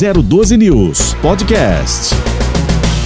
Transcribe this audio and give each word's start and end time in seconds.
012 0.00 0.56
News 0.56 1.12
Podcast. 1.20 2.14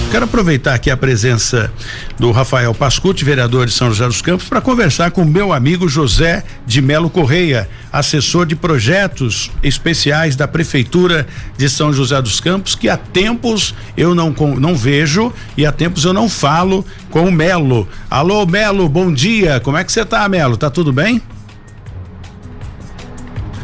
Quero 0.09 0.23
aproveitar 0.23 0.75
aqui 0.75 0.89
a 0.89 0.95
presença 0.95 1.69
do 2.17 2.31
Rafael 2.31 2.73
Pascucci, 2.73 3.25
vereador 3.25 3.65
de 3.65 3.73
São 3.73 3.89
José 3.89 4.05
dos 4.05 4.21
Campos, 4.21 4.47
para 4.47 4.61
conversar 4.61 5.11
com 5.11 5.25
meu 5.25 5.51
amigo 5.51 5.89
José 5.89 6.41
de 6.65 6.81
Melo 6.81 7.09
Correia, 7.09 7.67
assessor 7.91 8.45
de 8.45 8.55
projetos 8.55 9.51
especiais 9.61 10.37
da 10.37 10.47
Prefeitura 10.47 11.27
de 11.57 11.67
São 11.67 11.91
José 11.91 12.21
dos 12.21 12.39
Campos, 12.39 12.75
que 12.75 12.87
há 12.87 12.95
tempos 12.95 13.75
eu 13.97 14.15
não, 14.15 14.33
não 14.57 14.73
vejo 14.73 15.33
e 15.57 15.65
há 15.65 15.73
tempos 15.73 16.05
eu 16.05 16.13
não 16.13 16.29
falo 16.29 16.85
com 17.11 17.25
o 17.25 17.31
Melo. 17.31 17.85
Alô, 18.09 18.45
Melo, 18.45 18.87
bom 18.87 19.11
dia. 19.11 19.59
Como 19.59 19.75
é 19.75 19.83
que 19.83 19.91
você 19.91 20.03
está, 20.03 20.29
Melo? 20.29 20.55
Tá 20.55 20.69
tudo 20.69 20.93
bem? 20.93 21.21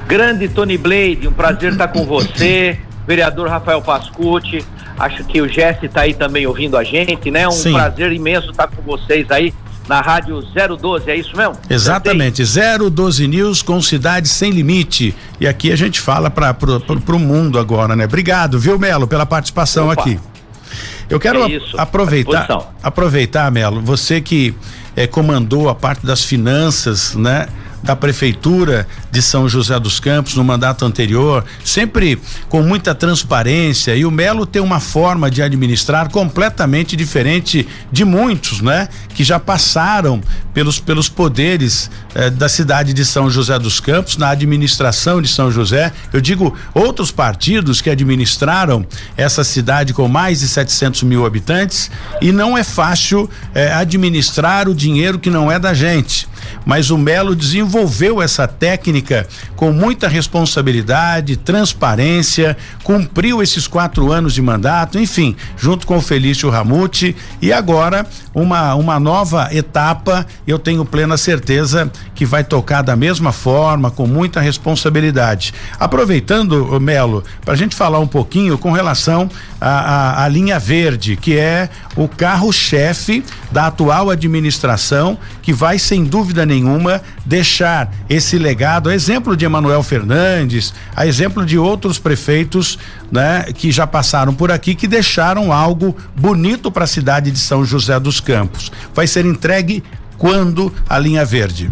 Grande 0.05 0.49
Tony 0.49 0.77
Blade, 0.77 1.29
um 1.29 1.31
prazer 1.31 1.71
estar 1.71 1.87
com 1.87 2.05
você, 2.05 2.77
vereador 3.11 3.49
Rafael 3.49 3.81
Pascucci. 3.81 4.63
Acho 4.97 5.25
que 5.25 5.41
o 5.41 5.47
Jesse 5.47 5.87
está 5.87 6.01
aí 6.01 6.13
também 6.13 6.47
ouvindo 6.47 6.77
a 6.77 6.83
gente, 6.83 7.29
né? 7.29 7.45
Um 7.45 7.51
Sim. 7.51 7.73
prazer 7.73 8.13
imenso 8.13 8.51
estar 8.51 8.67
com 8.67 8.81
vocês 8.83 9.29
aí 9.29 9.53
na 9.85 9.99
rádio 9.99 10.41
012, 10.41 11.11
é 11.11 11.17
isso 11.17 11.35
mesmo? 11.35 11.55
Exatamente, 11.69 12.41
012 12.89 13.27
News 13.27 13.61
com 13.61 13.81
cidade 13.81 14.29
sem 14.29 14.51
limite. 14.51 15.13
E 15.41 15.47
aqui 15.47 15.73
a 15.73 15.75
gente 15.75 15.99
fala 15.99 16.29
para 16.29 16.55
o 17.09 17.19
mundo 17.19 17.59
agora, 17.59 17.95
né? 17.97 18.05
Obrigado, 18.05 18.57
viu, 18.57 18.79
Melo, 18.79 19.05
pela 19.07 19.25
participação 19.25 19.89
Opa. 19.89 20.01
aqui. 20.01 20.17
Eu 21.09 21.19
quero 21.19 21.43
é 21.43 21.59
aproveitar, 21.77 22.73
aproveitar, 22.81 23.51
Melo, 23.51 23.81
você 23.81 24.21
que 24.21 24.55
é, 24.95 25.05
comandou 25.05 25.67
a 25.67 25.75
parte 25.75 26.05
das 26.05 26.23
finanças, 26.23 27.13
né? 27.15 27.47
Da 27.83 27.95
prefeitura 27.95 28.87
de 29.11 29.21
São 29.21 29.47
José 29.47 29.79
dos 29.79 29.99
Campos 29.99 30.35
no 30.35 30.43
mandato 30.43 30.85
anterior, 30.85 31.43
sempre 31.63 32.19
com 32.49 32.61
muita 32.61 32.93
transparência 32.93 33.95
e 33.95 34.05
o 34.05 34.11
Melo 34.11 34.45
tem 34.45 34.61
uma 34.61 34.79
forma 34.79 35.29
de 35.29 35.41
administrar 35.41 36.09
completamente 36.09 36.95
diferente 36.95 37.67
de 37.91 38.05
muitos, 38.05 38.61
né? 38.61 38.87
Que 39.15 39.23
já 39.23 39.39
passaram 39.39 40.21
pelos 40.53 40.79
pelos 40.79 41.09
poderes 41.09 41.89
eh, 42.13 42.29
da 42.29 42.49
cidade 42.49 42.93
de 42.93 43.05
São 43.05 43.29
José 43.29 43.57
dos 43.57 43.79
Campos 43.79 44.17
na 44.17 44.29
administração 44.29 45.21
de 45.21 45.27
São 45.27 45.51
José. 45.51 45.91
Eu 46.11 46.21
digo 46.21 46.55
outros 46.73 47.11
partidos 47.11 47.81
que 47.81 47.89
administraram 47.89 48.85
essa 49.15 49.43
cidade 49.43 49.93
com 49.93 50.07
mais 50.07 50.41
de 50.41 50.47
700 50.47 51.03
mil 51.03 51.25
habitantes 51.25 51.89
e 52.21 52.31
não 52.31 52.57
é 52.57 52.63
fácil 52.63 53.29
eh, 53.53 53.71
administrar 53.73 54.67
o 54.67 54.75
dinheiro 54.75 55.19
que 55.19 55.29
não 55.29 55.51
é 55.51 55.57
da 55.57 55.73
gente 55.73 56.30
mas 56.65 56.89
o 56.89 56.97
Melo 56.97 57.35
desenvolveu 57.35 58.21
essa 58.21 58.47
técnica 58.47 59.27
com 59.55 59.71
muita 59.71 60.07
responsabilidade, 60.07 61.37
transparência, 61.37 62.57
cumpriu 62.83 63.41
esses 63.41 63.67
quatro 63.67 64.11
anos 64.11 64.33
de 64.33 64.41
mandato, 64.41 64.99
enfim, 64.99 65.35
junto 65.57 65.85
com 65.85 65.97
o 65.97 66.01
Felício 66.01 66.49
Ramute 66.49 67.15
e 67.41 67.51
agora 67.51 68.05
uma, 68.33 68.75
uma 68.75 68.99
nova 68.99 69.49
etapa, 69.51 70.25
eu 70.47 70.57
tenho 70.57 70.85
plena 70.85 71.17
certeza 71.17 71.91
que 72.15 72.25
vai 72.25 72.43
tocar 72.43 72.81
da 72.81 72.95
mesma 72.95 73.31
forma, 73.31 73.91
com 73.91 74.07
muita 74.07 74.39
responsabilidade. 74.39 75.53
Aproveitando, 75.79 76.79
Melo, 76.79 77.23
para 77.43 77.53
a 77.53 77.57
gente 77.57 77.75
falar 77.75 77.99
um 77.99 78.07
pouquinho 78.07 78.57
com 78.57 78.71
relação 78.71 79.29
à 79.59 80.27
linha 80.29 80.59
verde, 80.59 81.15
que 81.15 81.37
é 81.37 81.69
o 81.95 82.07
carro-chefe 82.07 83.23
da 83.51 83.67
atual 83.67 84.09
administração, 84.09 85.17
que 85.41 85.53
vai, 85.53 85.77
sem 85.77 86.03
dúvida 86.03 86.40
nenhuma, 86.45 87.01
deixar 87.25 87.91
esse 88.09 88.37
legado, 88.37 88.89
a 88.89 88.95
exemplo 88.95 89.35
de 89.35 89.45
Emanuel 89.45 89.83
Fernandes, 89.83 90.73
a 90.95 91.05
exemplo 91.05 91.45
de 91.45 91.57
outros 91.57 91.99
prefeitos, 91.99 92.77
né, 93.11 93.45
que 93.53 93.71
já 93.71 93.85
passaram 93.85 94.33
por 94.33 94.51
aqui, 94.51 94.75
que 94.75 94.87
deixaram 94.87 95.51
algo 95.51 95.95
bonito 96.15 96.71
para 96.71 96.83
a 96.83 96.87
cidade 96.87 97.31
de 97.31 97.39
São 97.39 97.63
José 97.65 97.99
dos 97.99 98.19
Campos. 98.19 98.71
Vai 98.93 99.07
ser 99.07 99.25
entregue 99.25 99.83
quando 100.17 100.73
a 100.87 100.99
linha 100.99 101.25
verde? 101.25 101.71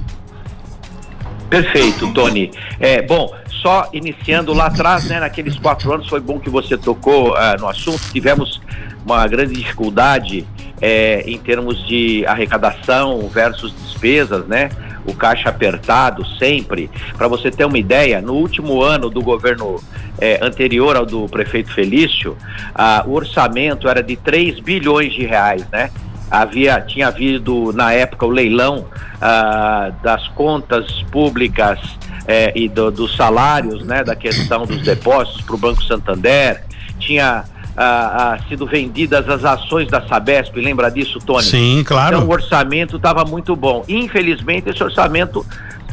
Perfeito, 1.50 2.12
Tony. 2.14 2.52
É, 2.80 3.02
bom, 3.02 3.34
só 3.62 3.90
iniciando 3.92 4.54
lá 4.54 4.68
atrás, 4.68 5.06
né, 5.06 5.20
naqueles 5.20 5.58
quatro 5.58 5.94
anos, 5.94 6.08
foi 6.08 6.20
bom 6.20 6.40
que 6.40 6.50
você 6.50 6.78
tocou 6.78 7.34
uh, 7.34 7.60
no 7.60 7.68
assunto. 7.68 8.02
Tivemos 8.12 8.62
uma 9.06 9.28
grande 9.28 9.56
dificuldade 9.56 10.46
é, 10.82 11.24
em 11.26 11.38
termos 11.38 11.86
de 11.88 12.26
arrecadação 12.26 13.28
versus 13.30 13.74
despesas, 13.84 14.46
né? 14.46 14.70
O 15.06 15.14
caixa 15.14 15.50
apertado 15.50 16.26
sempre. 16.38 16.90
Para 17.18 17.28
você 17.28 17.50
ter 17.50 17.66
uma 17.66 17.78
ideia, 17.78 18.22
no 18.22 18.34
último 18.34 18.82
ano 18.82 19.10
do 19.10 19.22
governo 19.22 19.82
é, 20.20 20.40
anterior 20.42 20.96
ao 20.96 21.06
do 21.06 21.28
prefeito 21.28 21.72
Felício, 21.74 22.38
ah, 22.76 23.04
o 23.08 23.14
orçamento 23.14 23.88
era 23.88 24.04
de 24.04 24.16
3 24.16 24.60
bilhões 24.60 25.14
de 25.14 25.26
reais, 25.26 25.66
né? 25.72 25.90
havia 26.32 26.80
tinha 26.82 27.08
havido 27.08 27.74
na 27.74 27.92
época 27.92 28.24
o 28.24 28.30
leilão 28.30 28.86
ah, 29.20 29.92
das 30.04 30.28
contas 30.30 31.02
públicas 31.12 31.80
eh, 32.28 32.54
e 32.56 32.70
do, 32.70 32.92
dos 32.92 33.16
salários, 33.16 33.84
né, 33.84 34.04
da 34.04 34.16
questão 34.16 34.64
dos 34.64 34.84
depósitos 34.84 35.42
para 35.42 35.56
o 35.56 35.58
Banco 35.58 35.84
Santander, 35.84 36.64
tinha 37.00 37.44
ah, 37.76 38.34
ah, 38.34 38.40
sido 38.48 38.66
vendidas 38.66 39.28
as 39.30 39.46
ações 39.46 39.88
da 39.88 40.02
Sabesp, 40.08 40.56
lembra 40.56 40.90
disso, 40.90 41.20
Tony? 41.20 41.44
Sim, 41.44 41.84
claro. 41.86 42.18
Então 42.18 42.28
o 42.28 42.32
orçamento 42.32 42.98
estava 42.98 43.24
muito 43.24 43.56
bom. 43.56 43.84
Infelizmente 43.88 44.70
esse 44.70 44.84
orçamento 44.84 45.46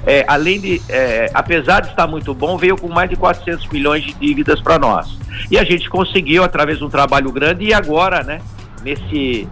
é, 0.07 0.25
além 0.29 0.61
de, 0.61 0.81
é, 0.89 1.29
apesar 1.35 1.81
de 1.81 1.89
estar 1.89 2.07
muito 2.07 2.33
bom, 2.33 2.57
veio 2.57 2.77
com 2.77 2.89
mais 2.89 3.11
de 3.11 3.17
400 3.17 3.69
milhões 3.69 4.05
de 4.05 4.15
dívidas 4.15 4.61
para 4.61 4.79
nós. 4.79 5.19
E 5.51 5.59
a 5.59 5.65
gente 5.65 5.91
conseguiu, 5.91 6.45
através 6.45 6.79
de 6.79 6.85
um 6.85 6.89
trabalho 6.89 7.31
grande, 7.33 7.65
e 7.65 7.75
agora, 7.75 8.23
né, 8.23 8.41
nesse 8.85 9.49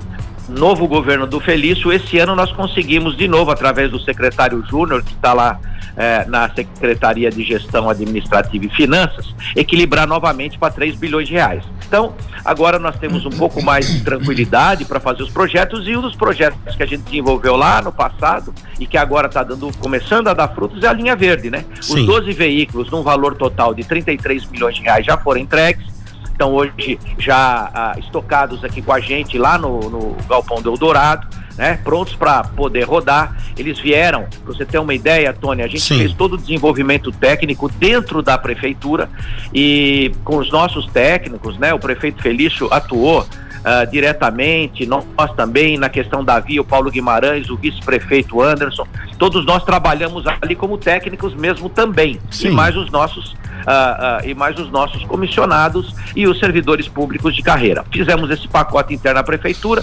novo 0.48 0.86
governo 0.86 1.26
do 1.26 1.40
Felício, 1.40 1.92
esse 1.92 2.18
ano 2.18 2.36
nós 2.36 2.52
conseguimos 2.52 3.16
de 3.16 3.26
novo, 3.26 3.50
através 3.50 3.90
do 3.90 3.98
secretário 3.98 4.64
Júnior, 4.70 5.02
que 5.02 5.12
está 5.12 5.32
lá 5.32 5.58
é, 5.96 6.24
na 6.26 6.52
Secretaria 6.54 7.30
de 7.30 7.42
Gestão 7.42 7.88
Administrativa 7.88 8.64
e 8.64 8.68
Finanças, 8.68 9.34
equilibrar 9.54 10.06
novamente 10.06 10.58
para 10.58 10.72
3 10.72 10.96
bilhões 10.96 11.28
de 11.28 11.34
reais. 11.34 11.62
Então, 11.86 12.14
agora 12.44 12.78
nós 12.78 12.96
temos 12.96 13.24
um 13.24 13.30
pouco 13.30 13.62
mais 13.62 13.86
de 13.86 14.02
tranquilidade 14.02 14.84
para 14.84 14.98
fazer 14.98 15.22
os 15.22 15.30
projetos 15.30 15.86
e 15.86 15.96
um 15.96 16.00
dos 16.00 16.16
projetos 16.16 16.74
que 16.74 16.82
a 16.82 16.86
gente 16.86 17.02
desenvolveu 17.02 17.56
lá 17.56 17.80
no 17.80 17.92
passado 17.92 18.52
e 18.80 18.86
que 18.86 18.96
agora 18.96 19.28
está 19.28 19.42
dando, 19.42 19.70
começando 19.78 20.28
a 20.28 20.34
dar 20.34 20.48
frutos 20.48 20.82
é 20.82 20.88
a 20.88 20.92
linha 20.92 21.14
verde, 21.14 21.50
né? 21.50 21.64
Sim. 21.80 22.00
Os 22.00 22.06
12 22.06 22.32
veículos, 22.32 22.90
num 22.90 23.02
valor 23.02 23.36
total 23.36 23.74
de 23.74 23.84
33 23.84 24.46
milhões 24.46 24.76
de 24.76 24.82
reais, 24.82 25.06
já 25.06 25.16
foram 25.16 25.40
entregues 25.40 25.94
estão 26.34 26.52
hoje 26.52 26.98
já 27.16 27.70
ah, 27.72 27.94
estocados 27.96 28.64
aqui 28.64 28.82
com 28.82 28.92
a 28.92 29.00
gente 29.00 29.38
lá 29.38 29.56
no, 29.56 29.88
no 29.88 30.16
Galpão 30.28 30.60
do 30.60 30.70
Eldorado, 30.70 31.26
né? 31.56 31.78
Prontos 31.82 32.14
para 32.14 32.42
poder 32.44 32.84
rodar. 32.84 33.36
Eles 33.56 33.78
vieram, 33.78 34.26
para 34.44 34.54
você 34.54 34.64
ter 34.64 34.78
uma 34.78 34.94
ideia, 34.94 35.32
Tony, 35.32 35.62
a 35.62 35.66
gente 35.66 35.82
Sim. 35.82 35.98
fez 35.98 36.12
todo 36.12 36.34
o 36.34 36.38
desenvolvimento 36.38 37.12
técnico 37.12 37.68
dentro 37.68 38.22
da 38.22 38.36
prefeitura 38.36 39.08
e 39.52 40.12
com 40.24 40.38
os 40.38 40.50
nossos 40.50 40.86
técnicos, 40.86 41.58
né? 41.58 41.72
O 41.72 41.78
prefeito 41.78 42.22
Felício 42.22 42.68
atuou 42.72 43.26
uh, 43.64 43.90
diretamente, 43.90 44.86
nós 44.86 45.04
também 45.36 45.78
na 45.78 45.88
questão 45.88 46.24
da 46.24 46.38
via, 46.38 46.60
o 46.60 46.64
Paulo 46.64 46.90
Guimarães, 46.90 47.48
o 47.50 47.56
vice-prefeito 47.56 48.40
Anderson, 48.40 48.86
todos 49.18 49.44
nós 49.44 49.64
trabalhamos 49.64 50.24
ali 50.26 50.54
como 50.54 50.76
técnicos 50.78 51.34
mesmo 51.34 51.68
também, 51.68 52.20
Sim. 52.30 52.48
e 52.48 52.50
mais 52.50 52.76
os 52.76 52.90
nossos 52.90 53.34
uh, 53.64 54.24
uh, 54.24 54.28
e 54.28 54.34
mais 54.34 54.58
os 54.58 54.70
nossos 54.70 55.02
comissionados 55.04 55.94
e 56.14 56.26
os 56.26 56.38
servidores 56.38 56.88
públicos 56.88 57.34
de 57.34 57.42
carreira. 57.42 57.84
Fizemos 57.92 58.30
esse 58.30 58.46
pacote 58.46 58.94
interno 58.94 59.20
à 59.20 59.22
prefeitura, 59.22 59.82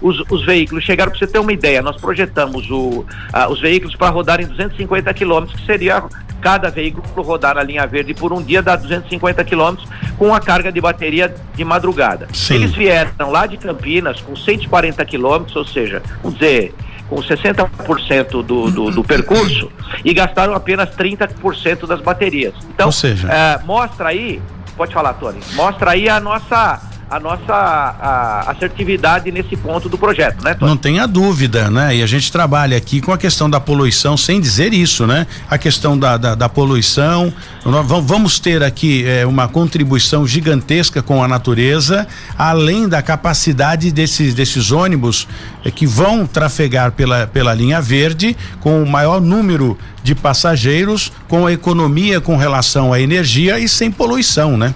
os, 0.00 0.20
os 0.30 0.44
veículos 0.44 0.84
chegaram, 0.84 1.10
para 1.10 1.18
você 1.18 1.26
ter 1.26 1.38
uma 1.38 1.52
ideia, 1.52 1.82
nós 1.82 1.96
projetamos 2.00 2.70
o, 2.70 3.04
os 3.50 3.60
veículos 3.60 3.94
para 3.94 4.10
rodar 4.10 4.40
em 4.40 4.46
250 4.46 5.12
quilômetros, 5.14 5.58
que 5.60 5.66
seria 5.66 6.02
cada 6.40 6.70
veículo 6.70 7.04
rodar 7.22 7.54
na 7.56 7.62
linha 7.62 7.86
verde 7.86 8.14
por 8.14 8.32
um 8.32 8.42
dia 8.42 8.62
dá 8.62 8.76
250 8.76 9.44
quilômetros 9.44 9.88
com 10.18 10.34
a 10.34 10.40
carga 10.40 10.72
de 10.72 10.80
bateria 10.80 11.34
de 11.54 11.64
madrugada. 11.64 12.28
Sim. 12.32 12.54
Eles 12.54 12.72
vieram 12.72 13.30
lá 13.30 13.46
de 13.46 13.56
Campinas 13.56 14.20
com 14.20 14.34
140 14.34 15.04
quilômetros, 15.04 15.56
ou 15.56 15.64
seja, 15.64 16.02
vamos 16.22 16.38
dizer, 16.38 16.74
com 17.08 17.16
60% 17.16 18.30
do, 18.42 18.70
do, 18.70 18.90
do, 18.90 19.04
percurso 19.04 19.70
e 20.04 20.14
gastaram 20.14 20.54
apenas 20.54 20.90
30% 20.90 21.86
das 21.86 22.00
baterias. 22.00 22.54
Então, 22.72 22.86
ou 22.86 22.92
seja... 22.92 23.28
É, 23.28 23.60
mostra 23.64 24.10
aí, 24.10 24.40
pode 24.76 24.92
falar, 24.92 25.14
Tony, 25.14 25.40
mostra 25.54 25.90
aí 25.90 26.08
a 26.08 26.20
nossa 26.20 26.89
a 27.10 27.18
nossa 27.18 27.52
a, 27.52 28.50
assertividade 28.52 29.32
nesse 29.32 29.56
ponto 29.56 29.88
do 29.88 29.98
projeto, 29.98 30.44
né? 30.44 30.54
Tony? 30.54 30.70
Não 30.70 30.76
tenha 30.76 31.06
dúvida, 31.06 31.68
né? 31.68 31.96
E 31.96 32.02
a 32.02 32.06
gente 32.06 32.30
trabalha 32.30 32.76
aqui 32.76 33.00
com 33.00 33.12
a 33.12 33.18
questão 33.18 33.50
da 33.50 33.58
poluição, 33.58 34.16
sem 34.16 34.40
dizer 34.40 34.72
isso, 34.72 35.06
né? 35.06 35.26
A 35.50 35.58
questão 35.58 35.98
da, 35.98 36.16
da, 36.16 36.34
da 36.36 36.48
poluição, 36.48 37.32
nós 37.64 37.84
vamos 37.86 38.38
ter 38.38 38.62
aqui 38.62 39.04
é, 39.04 39.26
uma 39.26 39.48
contribuição 39.48 40.24
gigantesca 40.24 41.02
com 41.02 41.22
a 41.22 41.26
natureza, 41.26 42.06
além 42.38 42.88
da 42.88 43.02
capacidade 43.02 43.90
desses, 43.90 44.32
desses 44.32 44.70
ônibus 44.70 45.26
é, 45.64 45.70
que 45.70 45.86
vão 45.86 46.26
trafegar 46.26 46.92
pela, 46.92 47.26
pela 47.26 47.52
linha 47.52 47.80
verde 47.80 48.36
com 48.60 48.80
o 48.80 48.88
maior 48.88 49.20
número 49.20 49.76
de 50.04 50.14
passageiros, 50.14 51.12
com 51.28 51.46
a 51.46 51.52
economia 51.52 52.20
com 52.20 52.36
relação 52.36 52.92
à 52.92 53.00
energia 53.00 53.58
e 53.58 53.68
sem 53.68 53.90
poluição, 53.90 54.56
né? 54.56 54.74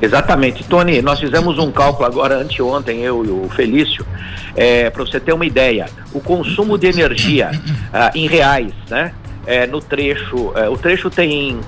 Exatamente. 0.00 0.64
Tony, 0.64 1.02
nós 1.02 1.20
fizemos 1.20 1.58
um 1.58 1.70
cálculo 1.70 2.06
agora 2.06 2.38
anteontem, 2.38 3.00
eu 3.00 3.24
e 3.24 3.28
o 3.28 3.48
Felício, 3.50 4.06
é, 4.56 4.90
para 4.90 5.04
você 5.04 5.20
ter 5.20 5.32
uma 5.32 5.46
ideia. 5.46 5.86
O 6.12 6.20
consumo 6.20 6.78
de 6.78 6.86
energia 6.86 7.50
ah, 7.92 8.10
em 8.14 8.26
reais, 8.26 8.72
né? 8.88 9.12
É, 9.46 9.66
no 9.66 9.80
trecho, 9.80 10.52
é, 10.54 10.68
o 10.68 10.76
trecho 10.76 11.08
tem 11.08 11.58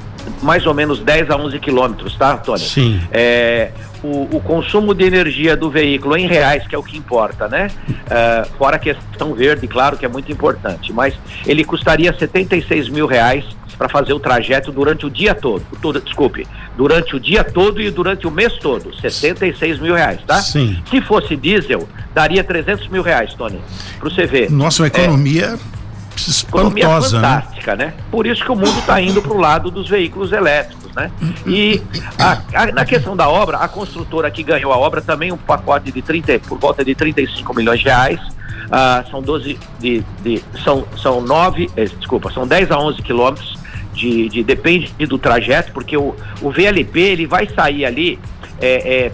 mais 0.42 0.66
ou 0.66 0.74
menos 0.74 1.00
10 1.00 1.30
a 1.30 1.36
11 1.36 1.58
quilômetros, 1.58 2.14
tá, 2.16 2.36
Tony? 2.36 2.60
Sim. 2.60 3.00
É, 3.10 3.70
o, 4.02 4.36
o, 4.36 4.40
consumo 4.40 4.94
de 4.94 5.04
energia 5.04 5.56
do 5.56 5.70
veículo 5.70 6.16
em 6.16 6.26
reais, 6.26 6.66
que 6.66 6.74
é 6.74 6.78
o 6.78 6.82
que 6.82 6.96
importa, 6.96 7.48
né? 7.48 7.68
Uh, 7.88 8.56
fora 8.58 8.76
a 8.76 8.78
questão 8.78 9.32
verde, 9.32 9.66
claro 9.68 9.96
que 9.96 10.04
é 10.04 10.08
muito 10.08 10.30
importante, 10.30 10.92
mas 10.92 11.14
ele 11.46 11.64
custaria 11.64 12.12
76 12.12 12.88
mil 12.88 13.06
reais 13.06 13.44
para 13.82 13.88
fazer 13.88 14.12
o 14.12 14.20
trajeto 14.20 14.70
durante 14.70 15.04
o 15.04 15.10
dia 15.10 15.34
todo. 15.34 15.64
todo. 15.80 16.00
Desculpe, 16.00 16.46
durante 16.76 17.16
o 17.16 17.20
dia 17.20 17.42
todo 17.42 17.82
e 17.82 17.90
durante 17.90 18.28
o 18.28 18.30
mês 18.30 18.52
todo. 18.58 18.94
76 18.94 19.80
mil 19.80 19.94
reais, 19.94 20.20
tá? 20.24 20.40
Sim. 20.40 20.80
Se 20.88 21.00
fosse 21.00 21.34
diesel, 21.34 21.88
daria 22.14 22.44
300 22.44 22.86
mil 22.86 23.02
reais, 23.02 23.34
Tony, 23.34 23.60
para 23.98 24.08
você 24.08 24.24
ver. 24.24 24.52
Nossa, 24.52 24.82
uma 24.82 24.86
economia. 24.86 25.58
É, 25.58 25.82
Economia 26.46 26.86
né? 26.86 27.00
fantástica, 27.00 27.74
né? 27.74 27.94
Por 28.08 28.24
isso 28.24 28.44
que 28.44 28.52
o 28.52 28.54
mundo 28.54 28.78
está 28.78 29.00
indo 29.00 29.20
para 29.20 29.32
o 29.32 29.40
lado 29.40 29.68
dos 29.68 29.88
veículos 29.88 30.30
elétricos, 30.30 30.94
né? 30.94 31.10
E 31.44 31.82
a, 32.16 32.38
a, 32.54 32.66
na 32.66 32.84
questão 32.84 33.16
da 33.16 33.28
obra, 33.28 33.56
a 33.56 33.66
construtora 33.66 34.30
que 34.30 34.44
ganhou 34.44 34.72
a 34.72 34.76
obra 34.76 35.00
também 35.00 35.32
um 35.32 35.36
pacote 35.36 35.90
de 35.90 36.00
30, 36.00 36.38
por 36.40 36.58
volta 36.58 36.84
de 36.84 36.94
35 36.94 37.52
milhões 37.52 37.80
de 37.80 37.86
reais. 37.86 38.20
Ah, 38.70 39.04
são 39.10 39.20
12 39.20 39.58
de, 39.80 40.04
de, 40.22 40.44
são 40.62 40.86
são 40.96 41.20
9, 41.20 41.68
eh, 41.76 41.84
desculpa, 41.98 42.30
são 42.32 42.46
10 42.46 42.70
a 42.70 42.78
11 42.78 43.02
quilômetros 43.02 43.61
de, 43.92 44.28
de 44.28 44.42
depende 44.42 44.92
do 45.06 45.18
trajeto, 45.18 45.72
porque 45.72 45.96
o, 45.96 46.14
o 46.40 46.50
VLP 46.50 47.00
ele 47.00 47.26
vai 47.26 47.48
sair 47.48 47.84
ali 47.84 48.18
é, 48.60 49.06
é, 49.06 49.12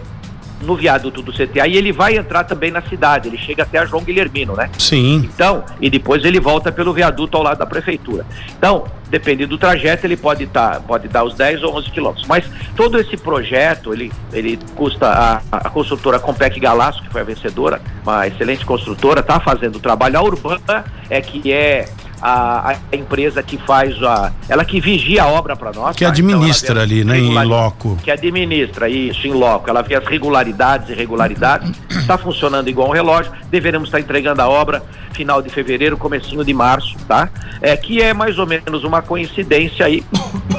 no 0.61 0.75
viaduto 0.75 1.21
do 1.21 1.31
CTA 1.31 1.67
e 1.67 1.77
ele 1.77 1.91
vai 1.91 2.17
entrar 2.17 2.43
também 2.43 2.71
na 2.71 2.81
cidade, 2.81 3.27
ele 3.27 3.37
chega 3.37 3.63
até 3.63 3.79
a 3.79 3.85
João 3.85 4.03
Guilhermino, 4.03 4.55
né? 4.55 4.69
Sim. 4.77 5.29
Então, 5.33 5.63
e 5.79 5.89
depois 5.89 6.23
ele 6.25 6.39
volta 6.39 6.71
pelo 6.71 6.93
viaduto 6.93 7.37
ao 7.37 7.43
lado 7.43 7.59
da 7.59 7.65
prefeitura. 7.65 8.25
Então, 8.57 8.85
dependendo 9.09 9.49
do 9.49 9.57
trajeto, 9.57 10.05
ele 10.05 10.17
pode 10.17 10.45
tá, 10.47 10.81
pode 10.85 11.07
dar 11.07 11.23
os 11.23 11.33
10 11.35 11.63
ou 11.63 11.75
11 11.77 11.91
quilômetros. 11.91 12.27
Mas 12.27 12.45
todo 12.75 12.99
esse 12.99 13.15
projeto, 13.15 13.93
ele, 13.93 14.11
ele 14.33 14.59
custa, 14.75 15.07
a, 15.07 15.41
a 15.51 15.69
construtora 15.69 16.19
Compec 16.19 16.59
Galaço, 16.59 17.01
que 17.01 17.09
foi 17.09 17.21
a 17.21 17.23
vencedora, 17.23 17.81
uma 18.03 18.27
excelente 18.27 18.65
construtora, 18.65 19.21
está 19.21 19.39
fazendo 19.39 19.77
o 19.77 19.79
trabalho. 19.79 20.17
A 20.17 20.21
Urbana 20.21 20.85
é 21.09 21.21
que 21.21 21.51
é 21.51 21.87
a, 22.21 22.71
a, 22.71 22.95
empresa 22.95 23.41
que 23.41 23.57
faz 23.57 24.01
a. 24.03 24.31
Ela 24.47 24.65
que 24.65 24.79
vigia 24.79 25.23
a 25.23 25.27
obra 25.27 25.55
para 25.55 25.71
nós. 25.71 25.95
Que 25.95 26.03
tá? 26.03 26.11
administra 26.11 26.71
então 26.71 26.83
ali, 26.83 27.03
né? 27.03 27.17
Em 27.17 27.33
loco. 27.45 27.97
Que 28.03 28.11
administra 28.11 28.89
isso, 28.89 29.27
em 29.27 29.31
loco. 29.31 29.69
Ela 29.69 29.81
vê 29.81 29.95
as 29.95 30.05
regularidades 30.05 30.89
e 30.89 30.91
irregularidades. 30.91 31.71
Está 31.89 32.17
funcionando 32.17 32.67
igual 32.67 32.89
um 32.89 32.93
relógio. 32.93 33.31
Deveremos 33.49 33.87
estar 33.89 33.99
entregando 33.99 34.41
a 34.41 34.49
obra 34.49 34.83
final 35.13 35.41
de 35.41 35.49
fevereiro, 35.49 35.97
comecinho 35.97 36.43
de 36.43 36.53
março, 36.53 36.95
tá? 37.07 37.29
É, 37.61 37.75
que 37.75 38.01
é 38.01 38.13
mais 38.13 38.37
ou 38.37 38.45
menos 38.45 38.83
uma 38.83 39.01
coincidência 39.01 39.85
aí. 39.85 40.03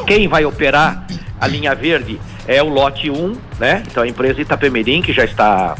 Quem 0.07 0.29
vai 0.29 0.45
operar 0.45 1.07
a 1.41 1.47
linha 1.47 1.75
verde 1.75 2.21
é 2.47 2.63
o 2.63 2.69
lote 2.69 3.11
1, 3.11 3.37
né? 3.59 3.83
Então 3.87 4.03
a 4.03 4.09
empresa 4.09 4.41
Itapemirim, 4.41 5.03
que 5.03 5.13
já 5.13 5.25
está 5.25 5.75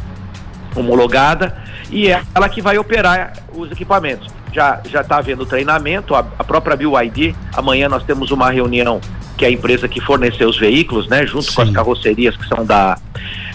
homologada, 0.75 1.57
e 1.91 2.09
é 2.09 2.23
ela 2.35 2.49
que 2.49 2.63
vai 2.63 2.79
operar 2.79 3.33
os 3.53 3.71
equipamentos 3.71 4.40
já 4.53 4.81
já 4.89 5.01
está 5.01 5.19
havendo 5.19 5.47
treinamento, 5.47 6.15
a, 6.15 6.21
a 6.39 6.45
própria 6.45 6.77
BYD, 6.77 7.35
amanhã 7.55 7.89
nós 7.89 8.03
temos 8.05 8.31
uma 8.31 8.51
reunião 8.51 9.01
que 9.37 9.45
é 9.47 9.49
a 9.49 9.51
empresa 9.51 9.89
que 9.89 10.03
forneceu 10.03 10.51
os 10.51 10.59
veículos, 10.59 11.09
né, 11.09 11.27
junto 11.27 11.47
Sim. 11.47 11.55
com 11.55 11.63
as 11.63 11.71
carrocerias 11.71 12.37
que 12.37 12.47
são 12.47 12.65
da 12.65 12.99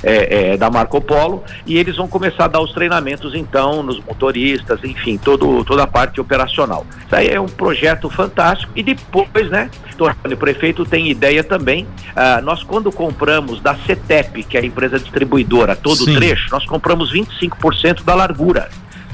é, 0.06 0.53
é, 0.53 0.57
da 0.57 0.69
Marco 0.69 1.01
Polo, 1.01 1.44
e 1.65 1.77
eles 1.77 1.95
vão 1.95 2.07
começar 2.07 2.45
a 2.45 2.47
dar 2.47 2.59
os 2.59 2.71
treinamentos 2.71 3.33
então 3.33 3.81
nos 3.81 4.00
motoristas, 4.03 4.80
enfim, 4.83 5.18
todo, 5.18 5.63
toda 5.63 5.83
a 5.83 5.88
parte 5.88 6.21
operacional. 6.21 6.86
Isso 7.06 7.15
aí 7.15 7.30
é 7.30 7.42
um 7.42 7.47
projeto 7.47 8.09
fantástico 8.09 8.71
e 8.75 8.83
depois, 8.83 9.50
né, 9.50 9.69
o 10.00 10.38
prefeito 10.38 10.86
tem 10.86 11.09
ideia 11.09 11.44
também, 11.44 11.88
ah, 12.15 12.39
nós 12.42 12.62
quando 12.62 12.92
compramos 12.92 13.59
da 13.62 13.75
CETEP, 13.75 14.44
que 14.44 14.57
é 14.57 14.62
a 14.62 14.65
empresa 14.65 15.00
distribuidora, 15.00 15.75
todo 15.75 15.97
Sim. 15.97 16.12
o 16.12 16.15
trecho, 16.15 16.51
nós 16.51 16.65
compramos 16.65 17.12
25% 17.12 18.03
da 18.03 18.13
largura, 18.13 18.69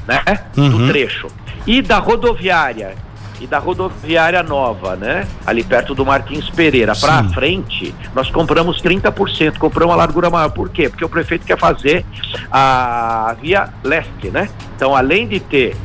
né, 0.06 0.22
uhum. 0.56 0.70
do 0.70 0.86
trecho. 0.88 1.28
E 1.66 1.80
da 1.80 1.98
rodoviária, 1.98 2.96
e 3.40 3.46
da 3.46 3.58
rodoviária 3.58 4.42
nova, 4.42 4.94
né? 4.96 5.26
Ali 5.46 5.64
perto 5.64 5.94
do 5.94 6.06
Martins 6.06 6.48
Pereira, 6.50 6.94
para 6.94 7.24
frente, 7.30 7.94
nós 8.14 8.30
compramos 8.30 8.80
30%, 8.80 9.58
compramos 9.58 9.94
uma 9.94 9.96
largura 9.96 10.30
maior. 10.30 10.50
Por 10.50 10.68
quê? 10.68 10.88
Porque 10.88 11.04
o 11.04 11.08
prefeito 11.08 11.44
quer 11.44 11.58
fazer 11.58 12.04
a 12.50 13.34
via 13.40 13.68
leste, 13.82 14.30
né? 14.30 14.48
Então, 14.76 14.94
além 14.94 15.26
de 15.26 15.40
ter 15.40 15.76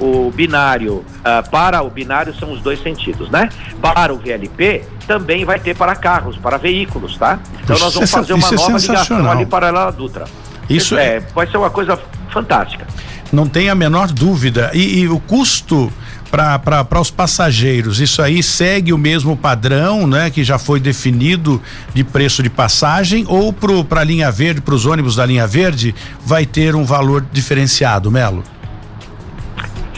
o 0.00 0.30
binário, 0.30 0.96
uh, 0.96 1.50
para 1.50 1.82
o 1.82 1.90
binário 1.90 2.34
são 2.34 2.52
os 2.52 2.60
dois 2.60 2.80
sentidos, 2.82 3.30
né? 3.30 3.48
Para 3.80 4.12
o 4.12 4.18
VLP 4.18 4.84
também 5.06 5.44
vai 5.44 5.58
ter 5.58 5.74
para 5.74 5.96
carros, 5.96 6.36
para 6.36 6.56
veículos, 6.56 7.16
tá? 7.16 7.38
Então 7.64 7.76
nós 7.78 7.94
vamos 7.94 8.10
fazer 8.10 8.34
uma 8.34 8.48
é 8.48 8.52
nova 8.52 8.78
ligação 8.78 9.30
ali 9.30 9.46
para 9.46 9.68
a 9.68 9.90
Dutra. 9.90 10.26
Isso 10.68 10.96
é, 10.96 11.16
é, 11.16 11.20
vai 11.20 11.46
ser 11.46 11.56
uma 11.56 11.70
coisa 11.70 11.98
fantástica. 12.30 12.86
Não 13.32 13.46
tem 13.46 13.68
a 13.68 13.74
menor 13.74 14.10
dúvida. 14.10 14.70
E, 14.74 15.00
e 15.00 15.08
o 15.08 15.20
custo 15.20 15.92
para 16.30 17.00
os 17.00 17.10
passageiros, 17.10 18.00
isso 18.00 18.20
aí 18.20 18.42
segue 18.42 18.92
o 18.92 18.98
mesmo 18.98 19.36
padrão, 19.36 20.06
né, 20.06 20.28
que 20.28 20.44
já 20.44 20.58
foi 20.58 20.78
definido 20.78 21.60
de 21.94 22.04
preço 22.04 22.42
de 22.42 22.50
passagem, 22.50 23.24
ou 23.26 23.52
para 23.52 24.02
a 24.02 24.04
linha 24.04 24.30
verde, 24.30 24.60
para 24.60 24.74
os 24.74 24.84
ônibus 24.84 25.16
da 25.16 25.24
linha 25.24 25.46
verde, 25.46 25.94
vai 26.24 26.44
ter 26.44 26.74
um 26.74 26.84
valor 26.84 27.24
diferenciado, 27.32 28.10
Melo? 28.10 28.44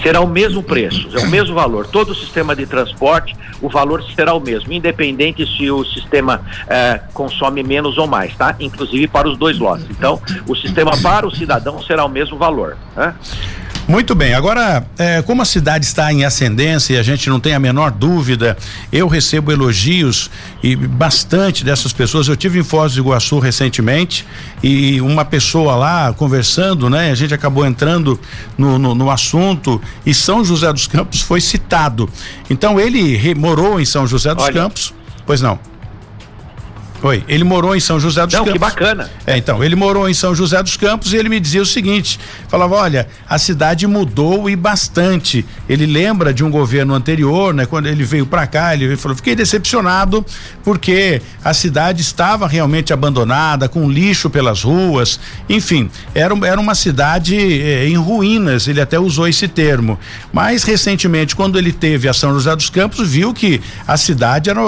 Será 0.02 0.20
o 0.20 0.26
mesmo 0.26 0.62
preço, 0.62 1.08
é 1.16 1.20
o 1.20 1.28
mesmo 1.28 1.54
valor. 1.54 1.86
Todo 1.86 2.10
o 2.10 2.14
sistema 2.14 2.54
de 2.54 2.66
transporte, 2.66 3.36
o 3.60 3.68
valor 3.68 4.02
será 4.14 4.34
o 4.34 4.40
mesmo, 4.40 4.72
independente 4.72 5.46
se 5.56 5.70
o 5.70 5.84
sistema 5.84 6.42
eh, 6.68 7.00
consome 7.12 7.62
menos 7.62 7.98
ou 7.98 8.06
mais, 8.06 8.34
tá? 8.36 8.56
Inclusive 8.58 9.06
para 9.08 9.28
os 9.28 9.36
dois 9.36 9.58
lotes. 9.58 9.86
Então, 9.90 10.20
o 10.46 10.56
sistema 10.56 10.92
para 11.02 11.26
o 11.26 11.30
cidadão 11.30 11.82
será 11.82 12.04
o 12.04 12.08
mesmo 12.08 12.36
valor. 12.36 12.76
Né? 12.96 13.14
Muito 13.88 14.14
bem, 14.14 14.34
agora, 14.34 14.86
é, 14.96 15.20
como 15.22 15.42
a 15.42 15.44
cidade 15.44 15.84
está 15.84 16.12
em 16.12 16.24
ascendência 16.24 16.94
e 16.94 16.98
a 16.98 17.02
gente 17.02 17.28
não 17.28 17.40
tem 17.40 17.54
a 17.54 17.58
menor 17.58 17.90
dúvida, 17.90 18.56
eu 18.92 19.08
recebo 19.08 19.50
elogios 19.50 20.30
e 20.62 20.76
bastante 20.76 21.64
dessas 21.64 21.92
pessoas. 21.92 22.28
Eu 22.28 22.36
tive 22.36 22.60
em 22.60 22.62
Foz 22.62 22.94
do 22.94 23.00
Iguaçu 23.00 23.38
recentemente 23.38 24.24
e 24.62 25.00
uma 25.00 25.24
pessoa 25.24 25.74
lá 25.74 26.12
conversando, 26.12 26.88
né? 26.88 27.10
A 27.10 27.14
gente 27.14 27.34
acabou 27.34 27.66
entrando 27.66 28.18
no, 28.56 28.78
no, 28.78 28.94
no 28.94 29.10
assunto 29.10 29.80
e 30.06 30.14
São 30.14 30.44
José 30.44 30.72
dos 30.72 30.86
Campos 30.86 31.20
foi 31.20 31.40
citado. 31.40 32.08
Então 32.48 32.78
ele 32.78 33.34
morou 33.34 33.80
em 33.80 33.84
São 33.84 34.06
José 34.06 34.34
dos 34.34 34.44
Olha. 34.44 34.54
Campos. 34.54 34.94
Pois 35.26 35.40
não. 35.40 35.69
Oi, 37.02 37.24
ele 37.26 37.44
morou 37.44 37.74
em 37.74 37.80
São 37.80 37.98
José 37.98 38.26
dos 38.26 38.34
Não, 38.34 38.44
Campos. 38.44 38.52
que 38.52 38.58
bacana. 38.58 39.10
É, 39.26 39.34
então, 39.38 39.64
ele 39.64 39.74
morou 39.74 40.06
em 40.06 40.12
São 40.12 40.34
José 40.34 40.62
dos 40.62 40.76
Campos 40.76 41.14
e 41.14 41.16
ele 41.16 41.30
me 41.30 41.40
dizia 41.40 41.62
o 41.62 41.66
seguinte: 41.66 42.20
falava, 42.46 42.74
olha, 42.74 43.08
a 43.26 43.38
cidade 43.38 43.86
mudou 43.86 44.50
e 44.50 44.56
bastante. 44.56 45.46
Ele 45.66 45.86
lembra 45.86 46.34
de 46.34 46.44
um 46.44 46.50
governo 46.50 46.94
anterior, 46.94 47.54
né? 47.54 47.64
Quando 47.64 47.86
ele 47.86 48.04
veio 48.04 48.26
para 48.26 48.46
cá, 48.46 48.74
ele 48.74 48.98
falou, 48.98 49.16
fiquei 49.16 49.34
decepcionado 49.34 50.24
porque 50.62 51.22
a 51.42 51.54
cidade 51.54 52.02
estava 52.02 52.46
realmente 52.46 52.92
abandonada, 52.92 53.66
com 53.66 53.90
lixo 53.90 54.28
pelas 54.28 54.62
ruas, 54.62 55.18
enfim, 55.48 55.88
era, 56.14 56.34
era 56.46 56.60
uma 56.60 56.74
cidade 56.74 57.34
eh, 57.34 57.88
em 57.88 57.96
ruínas, 57.96 58.68
ele 58.68 58.80
até 58.80 58.98
usou 58.98 59.26
esse 59.26 59.48
termo. 59.48 59.98
Mas 60.32 60.64
recentemente, 60.64 61.34
quando 61.34 61.58
ele 61.58 61.72
teve 61.72 62.08
a 62.08 62.12
São 62.12 62.34
José 62.34 62.54
dos 62.54 62.68
Campos, 62.68 63.08
viu 63.08 63.32
que 63.32 63.58
a 63.88 63.96
cidade 63.96 64.50
era, 64.50 64.60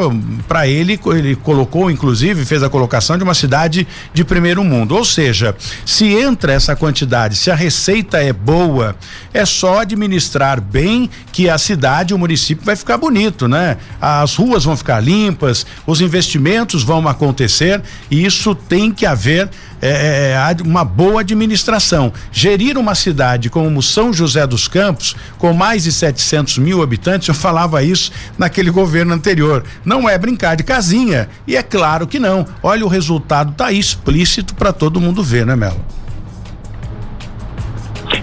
para 0.48 0.66
ele, 0.66 0.98
ele 1.14 1.36
colocou 1.36 1.90
inclusive 1.90 2.21
inclusive, 2.22 2.44
fez 2.44 2.62
a 2.62 2.70
colocação 2.70 3.18
de 3.18 3.24
uma 3.24 3.34
cidade 3.34 3.86
de 4.14 4.24
primeiro 4.24 4.62
mundo. 4.62 4.94
Ou 4.94 5.04
seja, 5.04 5.56
se 5.84 6.06
entra 6.06 6.52
essa 6.52 6.76
quantidade, 6.76 7.36
se 7.36 7.50
a 7.50 7.54
receita 7.54 8.18
é 8.18 8.32
boa, 8.32 8.94
é 9.34 9.44
só 9.44 9.80
administrar 9.80 10.60
bem 10.60 11.10
que 11.32 11.48
a 11.50 11.58
cidade, 11.58 12.14
o 12.14 12.18
município 12.18 12.64
vai 12.64 12.76
ficar 12.76 12.96
bonito, 12.96 13.48
né? 13.48 13.76
As 14.00 14.36
ruas 14.36 14.64
vão 14.64 14.76
ficar 14.76 15.00
limpas, 15.00 15.66
os 15.86 16.00
investimentos 16.00 16.82
vão 16.82 17.06
acontecer 17.08 17.82
e 18.10 18.24
isso 18.24 18.54
tem 18.54 18.92
que 18.92 19.04
haver 19.04 19.50
é, 19.82 19.88
é, 19.88 20.30
é 20.32 20.62
uma 20.62 20.84
boa 20.84 21.22
administração. 21.22 22.12
Gerir 22.30 22.78
uma 22.78 22.94
cidade 22.94 23.50
como 23.50 23.82
São 23.82 24.12
José 24.12 24.46
dos 24.46 24.68
Campos, 24.68 25.16
com 25.38 25.52
mais 25.52 25.82
de 25.82 25.90
700 25.90 26.58
mil 26.58 26.82
habitantes, 26.82 27.26
eu 27.26 27.34
falava 27.34 27.82
isso 27.82 28.12
naquele 28.38 28.70
governo 28.70 29.12
anterior. 29.12 29.64
Não 29.84 30.08
é 30.08 30.16
brincar 30.16 30.54
de 30.54 30.62
casinha. 30.62 31.28
E 31.48 31.56
é 31.56 31.62
claro 31.64 32.06
que 32.06 32.11
não. 32.18 32.46
Olha, 32.62 32.84
o 32.84 32.88
resultado 32.88 33.52
tá 33.54 33.72
explícito 33.72 34.54
para 34.54 34.72
todo 34.72 35.00
mundo 35.00 35.22
ver, 35.22 35.46
né, 35.46 35.56
Melo? 35.56 35.84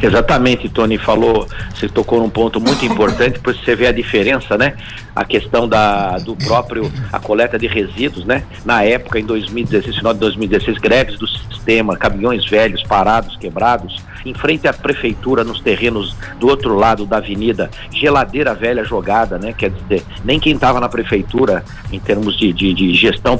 Exatamente, 0.01 0.69
Tony 0.69 0.97
falou, 0.97 1.47
você 1.73 1.89
tocou 1.89 2.19
num 2.19 2.29
ponto 2.29 2.59
muito 2.59 2.85
importante, 2.85 3.39
pois 3.43 3.59
você 3.59 3.75
vê 3.75 3.87
a 3.87 3.91
diferença, 3.91 4.57
né? 4.57 4.75
A 5.19 5.25
questão 5.25 5.67
da, 5.67 6.17
do 6.17 6.33
próprio, 6.33 6.89
a 7.11 7.19
coleta 7.19 7.59
de 7.59 7.67
resíduos, 7.67 8.23
né? 8.23 8.45
Na 8.63 8.83
época, 8.83 9.19
em 9.19 9.25
2016, 9.25 9.97
final 9.97 10.13
de 10.13 10.19
2016, 10.21 10.77
greves 10.77 11.19
do 11.19 11.27
sistema, 11.27 11.97
caminhões 11.97 12.45
velhos 12.49 12.81
parados, 12.83 13.35
quebrados, 13.35 14.01
em 14.25 14.33
frente 14.33 14.65
à 14.65 14.71
prefeitura, 14.71 15.43
nos 15.43 15.59
terrenos 15.59 16.15
do 16.39 16.47
outro 16.47 16.73
lado 16.73 17.05
da 17.05 17.17
avenida, 17.17 17.69
geladeira 17.91 18.53
velha 18.53 18.85
jogada, 18.85 19.37
né? 19.37 19.51
Quer 19.51 19.71
dizer, 19.71 20.05
nem 20.23 20.39
quem 20.39 20.53
estava 20.53 20.79
na 20.79 20.87
prefeitura, 20.87 21.65
em 21.91 21.99
termos 21.99 22.37
de, 22.37 22.53
de, 22.53 22.73
de 22.73 22.93
gestão, 22.93 23.37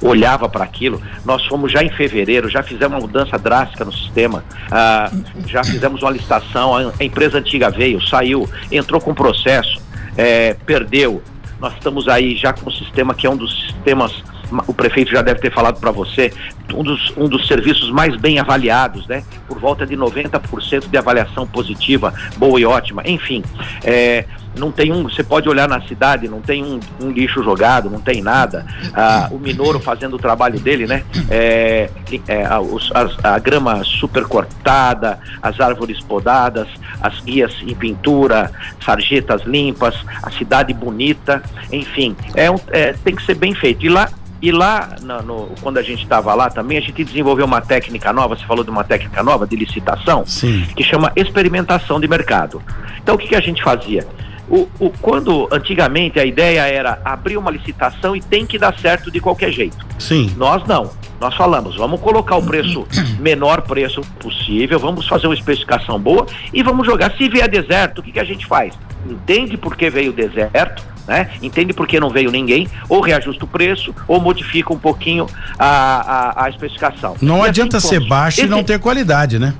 olhava 0.00 0.48
para 0.48 0.64
aquilo. 0.64 1.02
Nós 1.26 1.44
fomos 1.44 1.70
já 1.70 1.82
em 1.82 1.90
fevereiro, 1.90 2.48
já 2.48 2.62
fizemos 2.62 2.96
uma 2.96 3.06
mudança 3.06 3.38
drástica 3.38 3.84
no 3.84 3.92
sistema, 3.92 4.42
ah, 4.70 5.10
já 5.46 5.62
fizemos 5.62 6.00
uma 6.00 6.10
licitação, 6.10 6.74
a 6.74 7.04
empresa 7.04 7.36
antiga 7.36 7.68
veio, 7.68 8.00
saiu, 8.00 8.48
entrou 8.72 8.98
com 8.98 9.12
processo, 9.12 9.87
é, 10.18 10.52
perdeu. 10.66 11.22
Nós 11.58 11.72
estamos 11.72 12.08
aí 12.08 12.36
já 12.36 12.52
com 12.52 12.68
um 12.68 12.72
sistema 12.72 13.14
que 13.14 13.26
é 13.26 13.30
um 13.30 13.36
dos 13.36 13.52
sistemas 13.62 14.22
o 14.66 14.72
prefeito 14.72 15.10
já 15.10 15.22
deve 15.22 15.40
ter 15.40 15.52
falado 15.52 15.78
para 15.78 15.90
você, 15.90 16.32
um 16.72 16.82
dos, 16.82 17.12
um 17.16 17.28
dos 17.28 17.46
serviços 17.46 17.90
mais 17.90 18.16
bem 18.16 18.38
avaliados, 18.38 19.06
né? 19.06 19.22
Por 19.46 19.58
volta 19.58 19.86
de 19.86 19.96
90% 19.96 20.88
de 20.88 20.96
avaliação 20.96 21.46
positiva, 21.46 22.14
boa 22.36 22.58
e 22.58 22.64
ótima. 22.64 23.02
Enfim, 23.04 23.42
é, 23.84 24.24
não 24.58 24.70
tem 24.70 24.92
um, 24.92 25.04
você 25.04 25.22
pode 25.22 25.48
olhar 25.48 25.68
na 25.68 25.80
cidade, 25.82 26.28
não 26.28 26.40
tem 26.40 26.64
um, 26.64 26.80
um 27.00 27.10
lixo 27.10 27.42
jogado, 27.42 27.88
não 27.88 28.00
tem 28.00 28.20
nada. 28.20 28.66
Ah, 28.92 29.28
o 29.30 29.38
Minoro 29.38 29.80
fazendo 29.80 30.14
o 30.14 30.18
trabalho 30.18 30.58
dele, 30.58 30.86
né? 30.86 31.04
É, 31.30 31.90
é, 32.26 32.44
a, 32.44 32.58
as, 32.94 33.24
a 33.24 33.38
grama 33.38 33.82
super 33.84 34.24
cortada, 34.24 35.18
as 35.42 35.60
árvores 35.60 36.00
podadas, 36.00 36.68
as 37.00 37.20
guias 37.20 37.54
em 37.62 37.74
pintura, 37.74 38.50
sarjetas 38.84 39.42
limpas, 39.42 39.94
a 40.22 40.30
cidade 40.30 40.72
bonita, 40.74 41.42
enfim, 41.72 42.16
é, 42.34 42.50
um, 42.50 42.56
é 42.68 42.92
tem 42.92 43.14
que 43.14 43.24
ser 43.24 43.34
bem 43.34 43.54
feito. 43.54 43.84
E 43.84 43.88
lá 43.88 44.08
e 44.40 44.52
lá, 44.52 44.96
no, 45.02 45.22
no, 45.22 45.50
quando 45.60 45.78
a 45.78 45.82
gente 45.82 46.02
estava 46.02 46.32
lá 46.32 46.48
também, 46.48 46.78
a 46.78 46.80
gente 46.80 47.02
desenvolveu 47.02 47.44
uma 47.44 47.60
técnica 47.60 48.12
nova, 48.12 48.36
você 48.36 48.46
falou 48.46 48.62
de 48.62 48.70
uma 48.70 48.84
técnica 48.84 49.20
nova 49.20 49.46
de 49.46 49.56
licitação, 49.56 50.24
Sim. 50.24 50.64
que 50.76 50.84
chama 50.84 51.12
experimentação 51.16 51.98
de 51.98 52.06
mercado. 52.06 52.62
Então 53.02 53.16
o 53.16 53.18
que, 53.18 53.26
que 53.26 53.34
a 53.34 53.40
gente 53.40 53.62
fazia? 53.62 54.06
O, 54.50 54.68
o, 54.78 54.90
quando 55.00 55.48
antigamente 55.52 56.18
a 56.18 56.24
ideia 56.24 56.62
era 56.62 57.00
abrir 57.04 57.36
uma 57.36 57.50
licitação 57.50 58.16
e 58.16 58.20
tem 58.20 58.46
que 58.46 58.58
dar 58.58 58.78
certo 58.78 59.10
de 59.10 59.20
qualquer 59.20 59.52
jeito. 59.52 59.76
Sim. 59.98 60.32
Nós 60.36 60.66
não. 60.66 60.90
Nós 61.20 61.34
falamos, 61.34 61.76
vamos 61.76 62.00
colocar 62.00 62.36
o 62.36 62.42
preço, 62.42 62.86
menor 63.18 63.62
preço 63.62 64.00
possível, 64.20 64.78
vamos 64.78 65.06
fazer 65.08 65.26
uma 65.26 65.34
especificação 65.34 65.98
boa 65.98 66.26
e 66.52 66.62
vamos 66.62 66.86
jogar. 66.86 67.12
Se 67.16 67.28
vier 67.28 67.48
deserto, 67.48 67.98
o 67.98 68.02
que, 68.02 68.12
que 68.12 68.20
a 68.20 68.24
gente 68.24 68.46
faz? 68.46 68.72
Entende 69.04 69.56
por 69.56 69.76
que 69.76 69.90
veio 69.90 70.12
deserto, 70.12 70.84
né? 71.08 71.30
Entende 71.42 71.72
por 71.72 71.88
que 71.88 71.98
não 71.98 72.10
veio 72.10 72.30
ninguém, 72.30 72.68
ou 72.88 73.00
reajusta 73.00 73.44
o 73.44 73.48
preço, 73.48 73.94
ou 74.06 74.20
modifica 74.20 74.72
um 74.72 74.78
pouquinho 74.78 75.26
a, 75.58 75.66
a, 75.66 76.44
a 76.44 76.50
especificação. 76.50 77.16
Não 77.20 77.44
e 77.44 77.48
adianta 77.48 77.78
assim, 77.78 77.88
ser 77.88 78.06
baixo 78.06 78.40
Esse... 78.40 78.46
e 78.46 78.50
não 78.50 78.62
ter 78.62 78.78
qualidade, 78.78 79.38
né? 79.38 79.54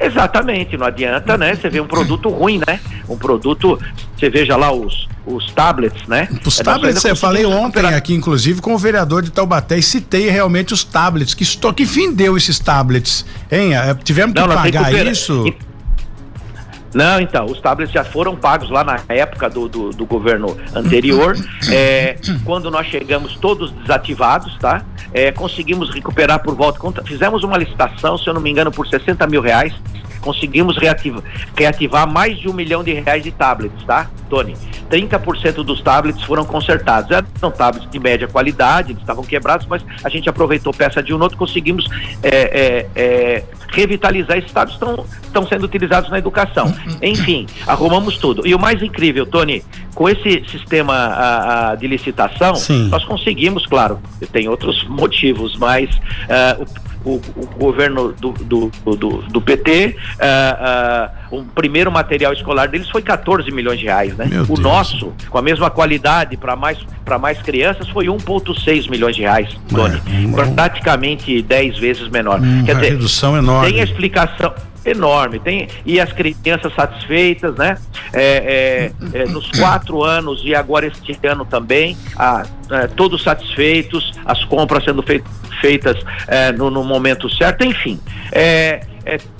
Exatamente, 0.00 0.76
não 0.76 0.86
adianta, 0.86 1.36
né? 1.36 1.54
Você 1.54 1.68
vê 1.68 1.80
um 1.80 1.86
produto 1.86 2.28
ruim, 2.28 2.60
né? 2.66 2.78
Um 3.08 3.18
produto, 3.18 3.78
você 4.18 4.28
veja 4.28 4.56
lá 4.56 4.72
os, 4.72 5.08
os 5.24 5.50
tablets, 5.52 6.06
né? 6.08 6.28
Os 6.44 6.60
é, 6.60 6.62
tablets, 6.62 7.04
eu 7.04 7.16
falei 7.16 7.46
ontem 7.46 7.84
aqui, 7.86 8.14
inclusive, 8.14 8.60
com 8.60 8.74
o 8.74 8.78
vereador 8.78 9.22
de 9.22 9.30
Taubaté 9.30 9.78
e 9.78 9.82
citei 9.82 10.28
realmente 10.28 10.74
os 10.74 10.82
tablets. 10.82 11.34
Que, 11.34 11.42
estou, 11.42 11.72
que 11.72 11.86
fim 11.86 12.12
deu 12.12 12.36
esses 12.36 12.58
tablets? 12.58 13.24
Hein? 13.50 13.74
É, 13.76 13.94
tivemos 13.94 14.34
que 14.34 14.40
não, 14.40 14.48
pagar 14.48 15.06
isso? 15.06 15.44
Não, 16.94 17.20
então, 17.20 17.44
os 17.44 17.60
tablets 17.60 17.92
já 17.92 18.02
foram 18.02 18.34
pagos 18.34 18.70
lá 18.70 18.82
na 18.82 18.98
época 19.10 19.50
do, 19.50 19.68
do, 19.68 19.90
do 19.90 20.06
governo 20.06 20.56
anterior. 20.74 21.36
É, 21.70 22.16
quando 22.44 22.70
nós 22.70 22.86
chegamos 22.86 23.36
todos 23.36 23.70
desativados, 23.72 24.56
tá? 24.58 24.82
É, 25.12 25.30
conseguimos 25.30 25.90
recuperar 25.90 26.42
por 26.42 26.54
volta. 26.54 27.02
Fizemos 27.04 27.44
uma 27.44 27.58
licitação, 27.58 28.16
se 28.16 28.26
eu 28.26 28.32
não 28.32 28.40
me 28.40 28.50
engano, 28.50 28.70
por 28.70 28.86
60 28.86 29.26
mil 29.26 29.42
reais 29.42 29.74
conseguimos 30.20 30.76
reativar, 30.76 31.22
reativar 31.56 32.10
mais 32.10 32.38
de 32.38 32.48
um 32.48 32.52
milhão 32.52 32.82
de 32.82 32.92
reais 32.92 33.22
de 33.22 33.30
tablets, 33.30 33.82
tá, 33.84 34.10
Tony? 34.28 34.54
30% 34.90 35.64
dos 35.64 35.80
tablets 35.82 36.22
foram 36.22 36.44
consertados. 36.44 37.10
Eram 37.10 37.50
tablets 37.50 37.90
de 37.90 37.98
média 37.98 38.26
qualidade, 38.26 38.92
eles 38.92 39.00
estavam 39.00 39.24
quebrados, 39.24 39.66
mas 39.66 39.84
a 40.02 40.08
gente 40.08 40.28
aproveitou 40.28 40.72
peça 40.72 41.02
de 41.02 41.14
um 41.14 41.20
outro, 41.20 41.36
conseguimos 41.36 41.86
é, 42.22 42.28
é, 42.28 42.86
é, 42.96 43.44
revitalizar 43.70 44.38
esses 44.38 44.50
tablets, 44.50 44.74
estão, 44.74 45.06
estão 45.22 45.46
sendo 45.46 45.64
utilizados 45.64 46.10
na 46.10 46.18
educação. 46.18 46.72
Enfim, 47.02 47.46
arrumamos 47.66 48.18
tudo. 48.18 48.46
E 48.46 48.54
o 48.54 48.58
mais 48.58 48.82
incrível, 48.82 49.26
Tony, 49.26 49.62
com 49.94 50.08
esse 50.08 50.44
sistema 50.50 50.94
a, 50.94 51.70
a, 51.70 51.74
de 51.74 51.86
licitação, 51.86 52.54
Sim. 52.54 52.88
nós 52.88 53.04
conseguimos, 53.04 53.66
claro, 53.66 54.00
tem 54.32 54.48
outros 54.48 54.86
motivos, 54.88 55.56
mas 55.56 55.90
uh, 55.96 56.62
o, 56.62 56.87
o, 57.04 57.20
governo 57.58 58.12
do, 58.12 58.32
do, 58.32 58.70
do, 58.84 59.22
do 59.22 59.40
PT, 59.40 59.96
uh, 60.14 61.34
uh, 61.34 61.38
o 61.38 61.44
primeiro 61.44 61.90
material 61.90 62.32
escolar 62.32 62.68
deles 62.68 62.88
foi 62.88 63.02
14 63.02 63.50
milhões 63.50 63.78
de 63.78 63.86
reais, 63.86 64.16
né? 64.16 64.26
Meu 64.26 64.42
o 64.42 64.46
Deus. 64.46 64.58
nosso, 64.60 65.12
com 65.28 65.38
a 65.38 65.42
mesma 65.42 65.70
qualidade 65.70 66.36
para 66.36 66.56
mais, 66.56 66.78
mais 67.20 67.40
crianças, 67.40 67.88
foi 67.88 68.06
1,6 68.06 68.90
milhões 68.90 69.16
de 69.16 69.22
reais, 69.22 69.56
Tony. 69.68 69.96
É, 69.96 70.54
praticamente 70.54 71.40
10 71.42 71.78
vezes 71.78 72.08
menor. 72.08 72.40
Hum, 72.40 72.64
Quer 72.64 72.74
dizer, 72.76 72.90
redução 72.90 73.36
enorme. 73.36 73.70
Tem 73.70 73.80
a 73.80 73.84
explicação 73.84 74.52
enorme. 74.84 75.38
Tem, 75.38 75.68
e 75.84 76.00
as 76.00 76.12
crianças 76.12 76.74
satisfeitas, 76.74 77.54
né? 77.56 77.78
É, 78.12 78.92
é, 79.12 79.18
é, 79.20 79.24
nos 79.26 79.50
quatro 79.50 80.02
anos 80.02 80.42
e 80.44 80.54
agora 80.54 80.86
este 80.86 81.18
ano 81.26 81.44
também, 81.44 81.96
a, 82.16 82.44
é, 82.70 82.86
todos 82.86 83.22
satisfeitos, 83.22 84.12
as 84.24 84.44
compras 84.44 84.84
sendo 84.84 85.04
feitas 85.60 85.96
é, 86.26 86.52
no, 86.52 86.70
no, 86.70 86.84
momento 86.84 87.28
certo, 87.28 87.64
enfim. 87.64 88.00
É, 88.32 88.80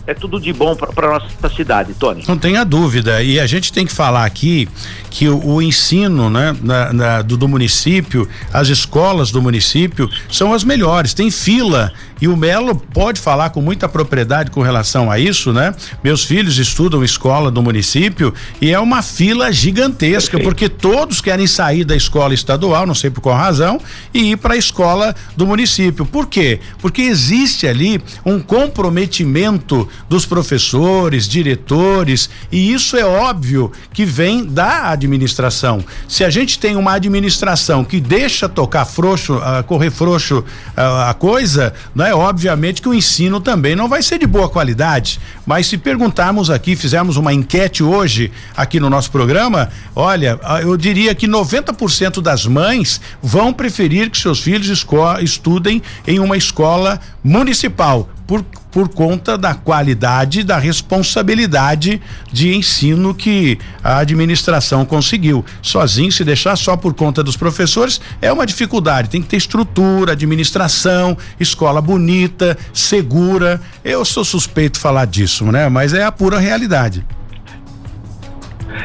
é, 0.08 0.14
tudo 0.14 0.40
de 0.40 0.54
bom 0.54 0.74
para 0.74 1.06
nossa 1.06 1.54
cidade, 1.54 1.92
Tony. 1.92 2.24
Não 2.26 2.38
tenha 2.38 2.64
dúvida. 2.64 3.22
E 3.22 3.38
a 3.38 3.46
gente 3.46 3.70
tem 3.70 3.84
que 3.84 3.92
falar 3.92 4.24
aqui 4.24 4.66
que 5.10 5.28
o, 5.28 5.38
o 5.44 5.60
ensino 5.60 6.30
né, 6.30 6.56
na, 6.62 6.92
na, 6.94 7.22
do, 7.22 7.36
do, 7.36 7.46
município, 7.46 8.26
as 8.50 8.68
escolas 8.68 9.30
do 9.30 9.42
município 9.42 10.08
são 10.30 10.54
as 10.54 10.64
melhores. 10.64 11.12
Tem 11.12 11.30
fila 11.30 11.92
e 12.20 12.26
o 12.26 12.36
Melo 12.36 12.74
pode 12.74 13.20
falar 13.20 13.50
com 13.50 13.60
muita 13.60 13.86
propriedade 13.86 14.50
com 14.50 14.62
relação 14.62 15.10
a 15.10 15.18
isso, 15.18 15.52
né? 15.52 15.74
Meus 16.02 16.24
filhos 16.24 16.58
estudam 16.58 17.04
escola 17.04 17.50
do 17.50 17.62
município 17.62 18.32
e 18.60 18.72
é 18.72 18.80
uma 18.80 19.02
fila 19.02 19.52
gigantesca 19.52 20.38
Perfeito. 20.38 20.44
porque 20.44 20.68
todos 20.68 21.20
querem 21.20 21.46
sair 21.46 21.84
da 21.84 21.94
escola 21.94 22.32
estadual, 22.32 22.86
não 22.86 22.94
sei 22.94 23.10
por 23.10 23.20
qual 23.20 23.36
razão, 23.36 23.78
e 24.12 24.32
ir 24.32 24.36
para 24.36 24.54
a 24.54 24.56
escola 24.56 25.14
do 25.36 25.46
município. 25.46 26.04
Por 26.06 26.26
quê? 26.26 26.60
Porque 26.80 27.02
existe 27.02 27.66
ali 27.66 28.02
um 28.24 28.40
comprometimento 28.40 29.88
dos 30.08 30.26
professores, 30.26 31.28
diretores, 31.28 32.28
e 32.50 32.72
isso 32.72 32.96
é 32.96 33.04
óbvio 33.04 33.72
que 33.92 34.04
vem 34.04 34.44
da 34.44 34.90
administração. 34.90 35.84
Se 36.08 36.24
a 36.24 36.30
gente 36.30 36.58
tem 36.58 36.76
uma 36.76 36.92
administração 36.92 37.84
que 37.84 38.00
deixa 38.00 38.48
tocar 38.48 38.84
frouxo, 38.84 39.36
uh, 39.36 39.62
correr 39.64 39.90
frouxo 39.90 40.38
uh, 40.38 41.08
a 41.08 41.14
coisa, 41.14 41.72
né? 41.94 42.14
Obviamente 42.14 42.82
que 42.82 42.88
o 42.88 42.94
ensino 42.94 43.40
também 43.40 43.76
não 43.76 43.88
vai 43.88 44.02
ser 44.02 44.18
de 44.18 44.26
boa 44.26 44.48
qualidade, 44.48 45.20
mas 45.46 45.66
se 45.66 45.78
perguntarmos 45.78 46.50
aqui, 46.50 46.76
fizermos 46.76 47.16
uma 47.16 47.32
enquete 47.32 47.82
hoje 47.82 48.30
aqui 48.56 48.80
no 48.80 48.90
nosso 48.90 49.10
programa, 49.10 49.68
olha, 49.94 50.38
ah, 50.42 50.60
eu 50.60 50.76
diria 50.76 51.14
que 51.14 51.26
90% 51.26 52.20
das 52.20 52.46
mães 52.46 53.00
vão 53.22 53.52
preferir 53.52 54.10
que 54.10 54.18
seus 54.18 54.40
filhos 54.40 54.86
estudem 55.22 55.82
em 56.06 56.18
uma 56.18 56.36
escola 56.36 57.00
municipal, 57.22 58.08
por, 58.26 58.44
por 58.78 58.88
conta 58.88 59.36
da 59.36 59.56
qualidade, 59.56 60.44
da 60.44 60.56
responsabilidade 60.56 62.00
de 62.30 62.54
ensino 62.54 63.12
que 63.12 63.58
a 63.82 63.98
administração 63.98 64.84
conseguiu. 64.84 65.44
Sozinho, 65.60 66.12
se 66.12 66.22
deixar 66.22 66.54
só 66.54 66.76
por 66.76 66.94
conta 66.94 67.20
dos 67.20 67.36
professores, 67.36 68.00
é 68.22 68.32
uma 68.32 68.46
dificuldade. 68.46 69.10
Tem 69.10 69.20
que 69.20 69.26
ter 69.26 69.36
estrutura, 69.36 70.12
administração, 70.12 71.18
escola 71.40 71.82
bonita, 71.82 72.56
segura. 72.72 73.60
Eu 73.84 74.04
sou 74.04 74.24
suspeito 74.24 74.78
falar 74.78 75.06
disso, 75.06 75.44
né? 75.46 75.68
Mas 75.68 75.92
é 75.92 76.04
a 76.04 76.12
pura 76.12 76.38
realidade. 76.38 77.04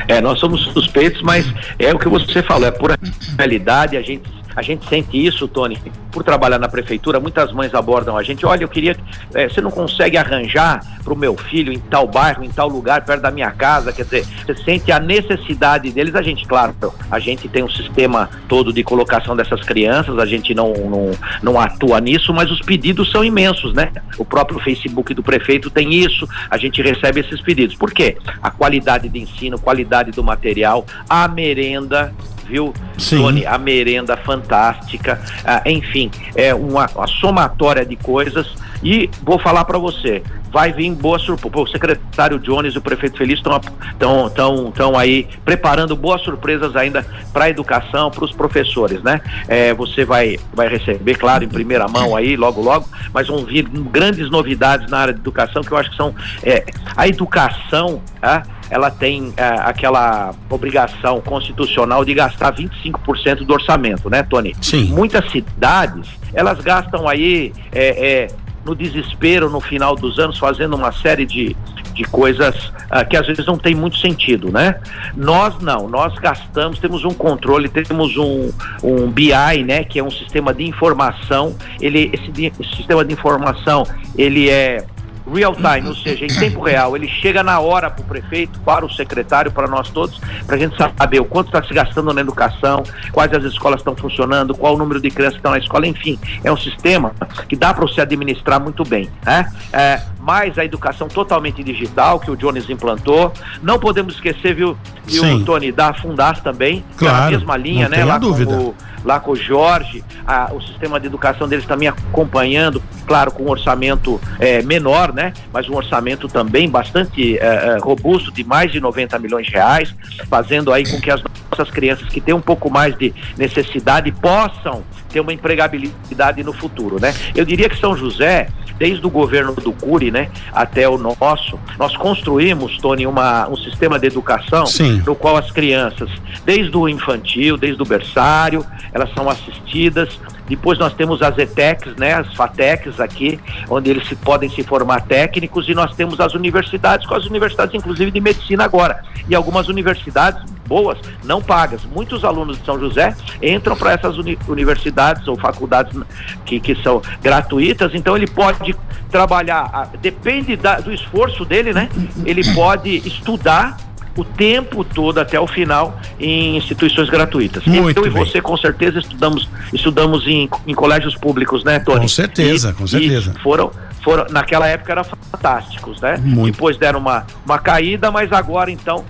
É, 0.07 0.19
nós 0.19 0.39
somos 0.39 0.63
suspeitos, 0.73 1.21
mas 1.21 1.45
é 1.77 1.93
o 1.93 1.99
que 1.99 2.09
você 2.09 2.41
falou, 2.41 2.67
é 2.67 2.71
pura 2.71 2.97
realidade, 3.37 3.95
a 3.95 4.01
gente 4.01 4.23
a 4.55 4.61
gente 4.61 4.87
sente 4.87 5.23
isso, 5.23 5.47
Tony, 5.47 5.77
por 6.11 6.23
trabalhar 6.23 6.59
na 6.59 6.67
prefeitura, 6.67 7.19
muitas 7.19 7.51
mães 7.51 7.73
abordam 7.73 8.17
a 8.17 8.23
gente, 8.23 8.45
olha, 8.45 8.63
eu 8.63 8.69
queria, 8.69 8.95
é, 9.33 9.49
você 9.49 9.61
não 9.61 9.71
consegue 9.71 10.17
arranjar 10.17 10.81
para 11.03 11.13
o 11.13 11.17
meu 11.17 11.35
filho 11.35 11.73
em 11.73 11.79
tal 11.79 12.07
bairro, 12.07 12.43
em 12.43 12.49
tal 12.49 12.67
lugar, 12.67 13.03
perto 13.03 13.21
da 13.21 13.31
minha 13.31 13.51
casa, 13.51 13.91
quer 13.91 14.03
dizer, 14.03 14.25
você 14.45 14.55
sente 14.63 14.91
a 14.91 14.99
necessidade 14.99 15.91
deles, 15.91 16.15
a 16.15 16.21
gente, 16.21 16.45
claro, 16.45 16.75
a 17.09 17.19
gente 17.19 17.47
tem 17.47 17.63
um 17.63 17.69
sistema 17.69 18.29
todo 18.47 18.71
de 18.71 18.83
colocação 18.83 19.35
dessas 19.35 19.61
crianças, 19.61 20.17
a 20.17 20.25
gente 20.25 20.53
não, 20.53 20.73
não, 20.73 21.11
não 21.41 21.59
atua 21.59 21.99
nisso, 21.99 22.33
mas 22.33 22.51
os 22.51 22.59
pedidos 22.61 23.11
são 23.11 23.23
imensos, 23.23 23.73
né? 23.73 23.91
O 24.17 24.25
próprio 24.25 24.59
Facebook 24.59 25.13
do 25.13 25.23
prefeito 25.23 25.69
tem 25.69 25.93
isso, 25.93 26.27
a 26.49 26.57
gente 26.57 26.81
recebe 26.81 27.19
esses 27.19 27.41
pedidos. 27.41 27.75
Por 27.75 27.91
quê? 27.91 28.17
A 28.41 28.51
qualidade 28.51 29.09
de 29.09 29.19
ensino, 29.19 29.59
qualidade 29.59 30.11
do 30.11 30.23
material, 30.23 30.85
a 31.09 31.27
merenda, 31.27 32.13
viu, 32.47 32.73
Sim. 32.97 33.17
Tony? 33.17 33.45
A 33.45 33.57
merenda 33.57 34.17
fantástica, 34.17 35.21
ah, 35.45 35.61
enfim, 35.65 36.11
é 36.35 36.53
uma, 36.53 36.89
uma 36.95 37.07
somatória 37.07 37.85
de 37.85 37.95
coisas 37.95 38.53
e 38.83 39.09
vou 39.21 39.39
falar 39.39 39.65
para 39.65 39.77
você, 39.77 40.21
vai 40.53 40.71
vir 40.71 40.91
boa 40.91 41.17
surpresa. 41.17 41.43
O 41.57 41.67
secretário 41.67 42.39
Jones 42.39 42.75
e 42.75 42.77
o 42.77 42.81
prefeito 42.81 43.17
Feliz 43.17 43.39
estão 43.39 43.59
tão, 43.97 44.29
tão, 44.29 44.71
tão 44.71 44.97
aí 44.97 45.27
preparando 45.43 45.95
boas 45.95 46.21
surpresas 46.21 46.75
ainda 46.75 47.03
para 47.33 47.45
a 47.45 47.49
educação, 47.49 48.11
para 48.11 48.23
os 48.23 48.31
professores, 48.31 49.01
né? 49.01 49.19
É, 49.47 49.73
você 49.73 50.05
vai, 50.05 50.37
vai 50.53 50.69
receber, 50.69 51.15
claro, 51.15 51.43
em 51.43 51.49
primeira 51.49 51.87
mão 51.87 52.15
aí, 52.15 52.37
logo, 52.37 52.61
logo, 52.61 52.87
mas 53.11 53.27
vão 53.27 53.43
vir 53.43 53.67
grandes 53.67 54.29
novidades 54.29 54.89
na 54.89 54.99
área 54.99 55.13
de 55.13 55.19
educação 55.19 55.63
que 55.63 55.71
eu 55.71 55.77
acho 55.77 55.89
que 55.89 55.97
são 55.97 56.13
é, 56.43 56.63
a 56.95 57.07
educação, 57.07 58.01
tá? 58.21 58.43
ela 58.69 58.91
tem 58.91 59.33
é, 59.35 59.43
aquela 59.43 60.33
obrigação 60.49 61.21
constitucional 61.21 62.05
de 62.05 62.13
gastar 62.13 62.53
25% 62.53 63.45
do 63.45 63.53
orçamento, 63.53 64.09
né, 64.09 64.23
Tony? 64.23 64.55
Sim. 64.61 64.85
Muitas 64.85 65.31
cidades, 65.31 66.07
elas 66.33 66.59
gastam 66.61 67.07
aí 67.07 67.53
é, 67.71 68.23
é, 68.23 68.27
no 68.65 68.75
desespero 68.75 69.49
no 69.49 69.59
final 69.59 69.95
dos 69.95 70.19
anos, 70.19 70.37
fazendo 70.37 70.75
uma 70.75 70.91
série 70.91 71.25
de, 71.25 71.55
de 71.93 72.03
coisas 72.05 72.55
uh, 72.65 73.07
que 73.09 73.17
às 73.17 73.27
vezes 73.27 73.45
não 73.45 73.57
tem 73.57 73.75
muito 73.75 73.97
sentido, 73.97 74.51
né? 74.51 74.79
Nós 75.15 75.59
não, 75.59 75.87
nós 75.87 76.13
gastamos, 76.15 76.79
temos 76.79 77.03
um 77.03 77.13
controle, 77.13 77.67
temos 77.69 78.15
um, 78.17 78.51
um 78.83 79.09
BI, 79.09 79.63
né, 79.65 79.83
que 79.83 79.99
é 79.99 80.03
um 80.03 80.11
sistema 80.11 80.53
de 80.53 80.63
informação. 80.63 81.55
Ele, 81.79 82.09
esse, 82.13 82.53
esse 82.59 82.75
sistema 82.75 83.03
de 83.03 83.13
informação, 83.13 83.83
ele 84.17 84.49
é 84.49 84.85
real 85.31 85.55
time, 85.55 85.87
ou 85.87 85.95
seja, 85.95 86.25
em 86.25 86.27
tempo 86.27 86.61
real. 86.61 86.95
Ele 86.95 87.07
chega 87.07 87.43
na 87.43 87.59
hora 87.59 87.89
para 87.89 88.01
o 88.01 88.05
prefeito, 88.05 88.59
para 88.61 88.85
o 88.85 88.91
secretário, 88.91 89.51
para 89.51 89.67
nós 89.67 89.89
todos, 89.89 90.19
para 90.45 90.55
a 90.55 90.59
gente 90.59 90.75
saber 90.77 91.19
o 91.19 91.25
quanto 91.25 91.47
está 91.47 91.63
se 91.63 91.73
gastando 91.73 92.13
na 92.13 92.21
educação, 92.21 92.83
quais 93.11 93.31
as 93.33 93.43
escolas 93.43 93.79
estão 93.79 93.95
funcionando, 93.95 94.55
qual 94.55 94.75
o 94.75 94.77
número 94.77 95.01
de 95.01 95.09
crianças 95.09 95.33
que 95.33 95.39
estão 95.39 95.51
na 95.51 95.57
escola, 95.57 95.87
enfim, 95.87 96.19
é 96.43 96.51
um 96.51 96.57
sistema 96.57 97.13
que 97.47 97.55
dá 97.55 97.73
para 97.73 97.85
você 97.85 98.01
administrar 98.01 98.59
muito 98.59 98.83
bem. 98.83 99.09
Né? 99.25 99.51
É, 99.71 100.01
mais 100.23 100.57
a 100.57 100.63
educação 100.63 101.09
totalmente 101.09 101.61
digital 101.61 102.17
que 102.17 102.31
o 102.31 102.37
Jones 102.37 102.69
implantou. 102.69 103.33
Não 103.61 103.77
podemos 103.77 104.15
esquecer, 104.15 104.55
viu, 104.55 104.77
viu 105.05 105.43
Tony, 105.43 105.71
da 105.71 105.93
Fundas 105.93 106.39
também, 106.39 106.83
claro, 106.95 107.15
que 107.15 107.23
é 107.23 107.27
a 107.27 107.29
mesma 107.31 107.57
linha, 107.57 107.89
né? 107.89 108.05
Lá 108.05 108.17
dúvida. 108.17 108.55
Com 108.55 108.63
o, 108.63 108.75
lá 109.03 109.19
com 109.19 109.31
o 109.31 109.35
Jorge, 109.35 110.01
a, 110.25 110.53
o 110.53 110.61
sistema 110.61 110.97
de 110.97 111.07
educação 111.07 111.45
deles 111.45 111.65
também 111.65 111.89
acompanhando, 111.89 112.81
claro, 113.05 113.31
com 113.31 113.43
um 113.43 113.49
orçamento 113.49 114.19
é, 114.39 114.61
menor, 114.61 115.13
né? 115.13 115.33
Mas 115.51 115.67
um 115.67 115.75
orçamento 115.75 116.29
também 116.29 116.69
bastante 116.69 117.37
é, 117.37 117.75
é 117.75 117.77
robusto, 117.81 118.31
de 118.31 118.45
mais 118.45 118.71
de 118.71 118.79
90 118.79 119.19
milhões 119.19 119.47
de 119.47 119.51
reais, 119.51 119.93
fazendo 120.29 120.71
aí 120.71 120.89
com 120.89 121.01
que 121.01 121.11
as 121.11 121.21
nossas 121.51 121.69
crianças 121.69 122.07
que 122.07 122.21
têm 122.21 122.33
um 122.33 122.41
pouco 122.41 122.71
mais 122.71 122.97
de 122.97 123.13
necessidade 123.37 124.09
possam 124.13 124.83
ter 125.09 125.19
uma 125.19 125.33
empregabilidade 125.33 126.43
no 126.43 126.53
futuro, 126.53 126.99
né? 126.99 127.13
Eu 127.35 127.43
diria 127.43 127.69
que 127.69 127.77
São 127.77 127.95
José, 127.95 128.47
desde 128.77 129.05
o 129.05 129.09
governo 129.09 129.53
do 129.53 129.71
Cury, 129.73 130.11
né, 130.11 130.29
até 130.51 130.87
o 130.87 130.97
nosso, 130.97 131.59
nós 131.77 131.95
construímos, 131.95 132.77
Tony, 132.77 133.05
uma, 133.05 133.47
um 133.47 133.55
sistema 133.55 133.99
de 133.99 134.07
educação 134.07 134.65
Sim. 134.65 135.01
no 135.05 135.15
qual 135.15 135.37
as 135.37 135.51
crianças, 135.51 136.09
desde 136.45 136.75
o 136.75 136.87
infantil, 136.89 137.57
desde 137.57 137.81
o 137.81 137.85
berçário, 137.85 138.65
elas 138.91 139.11
são 139.13 139.29
assistidas. 139.29 140.19
Depois 140.47 140.77
nós 140.77 140.93
temos 140.93 141.21
as 141.21 141.37
ETECs, 141.37 141.95
né, 141.95 142.13
as 142.13 142.33
FATECs 142.33 142.99
aqui, 142.99 143.39
onde 143.69 143.89
eles 143.89 144.07
se, 144.07 144.15
podem 144.15 144.49
se 144.49 144.63
formar 144.63 145.01
técnicos, 145.01 145.69
e 145.69 145.73
nós 145.73 145.95
temos 145.95 146.19
as 146.19 146.33
universidades, 146.33 147.07
com 147.07 147.15
as 147.15 147.25
universidades 147.25 147.73
inclusive 147.73 148.11
de 148.11 148.19
medicina 148.19 148.65
agora. 148.65 149.03
E 149.27 149.33
algumas 149.33 149.69
universidades 149.69 150.43
boas, 150.65 150.97
não 151.23 151.41
pagas. 151.41 151.81
Muitos 151.83 152.23
alunos 152.23 152.57
de 152.57 152.65
São 152.65 152.79
José 152.79 153.15
entram 153.41 153.75
para 153.75 153.91
essas 153.91 154.17
uni 154.17 154.37
universidades 154.47 155.27
ou 155.27 155.37
faculdades 155.37 155.97
que, 156.45 156.59
que 156.59 156.75
são 156.81 157.01
gratuitas, 157.21 157.93
então 157.93 158.15
ele 158.15 158.27
pode 158.27 158.75
trabalhar, 159.09 159.91
depende 160.01 160.55
da, 160.55 160.79
do 160.79 160.91
esforço 160.91 161.45
dele, 161.45 161.73
né? 161.73 161.89
Ele 162.25 162.43
pode 162.53 162.95
estudar 163.07 163.77
o 164.15 164.23
tempo 164.23 164.83
todo 164.83 165.19
até 165.19 165.39
o 165.39 165.47
final 165.47 165.99
em 166.19 166.57
instituições 166.57 167.09
gratuitas. 167.09 167.65
Muito 167.65 167.99
eu 167.99 168.07
e 168.07 168.09
você 168.09 168.41
com 168.41 168.55
certeza 168.57 168.99
estudamos 168.99 169.49
estudamos 169.73 170.27
em, 170.27 170.49
em 170.67 170.73
colégios 170.73 171.15
públicos, 171.15 171.63
né, 171.63 171.79
Tony? 171.79 172.01
Com 172.01 172.07
certeza, 172.07 172.69
e, 172.69 172.73
com 172.73 172.87
certeza. 172.87 173.33
foram 173.41 173.71
foram 174.03 174.25
naquela 174.29 174.67
época 174.67 174.91
eram 174.91 175.03
fantásticos, 175.03 175.99
né? 176.01 176.17
Muito. 176.21 176.53
Depois 176.53 176.77
deram 176.77 176.99
uma 176.99 177.25
uma 177.45 177.57
caída, 177.57 178.11
mas 178.11 178.31
agora 178.31 178.69
então 178.69 179.03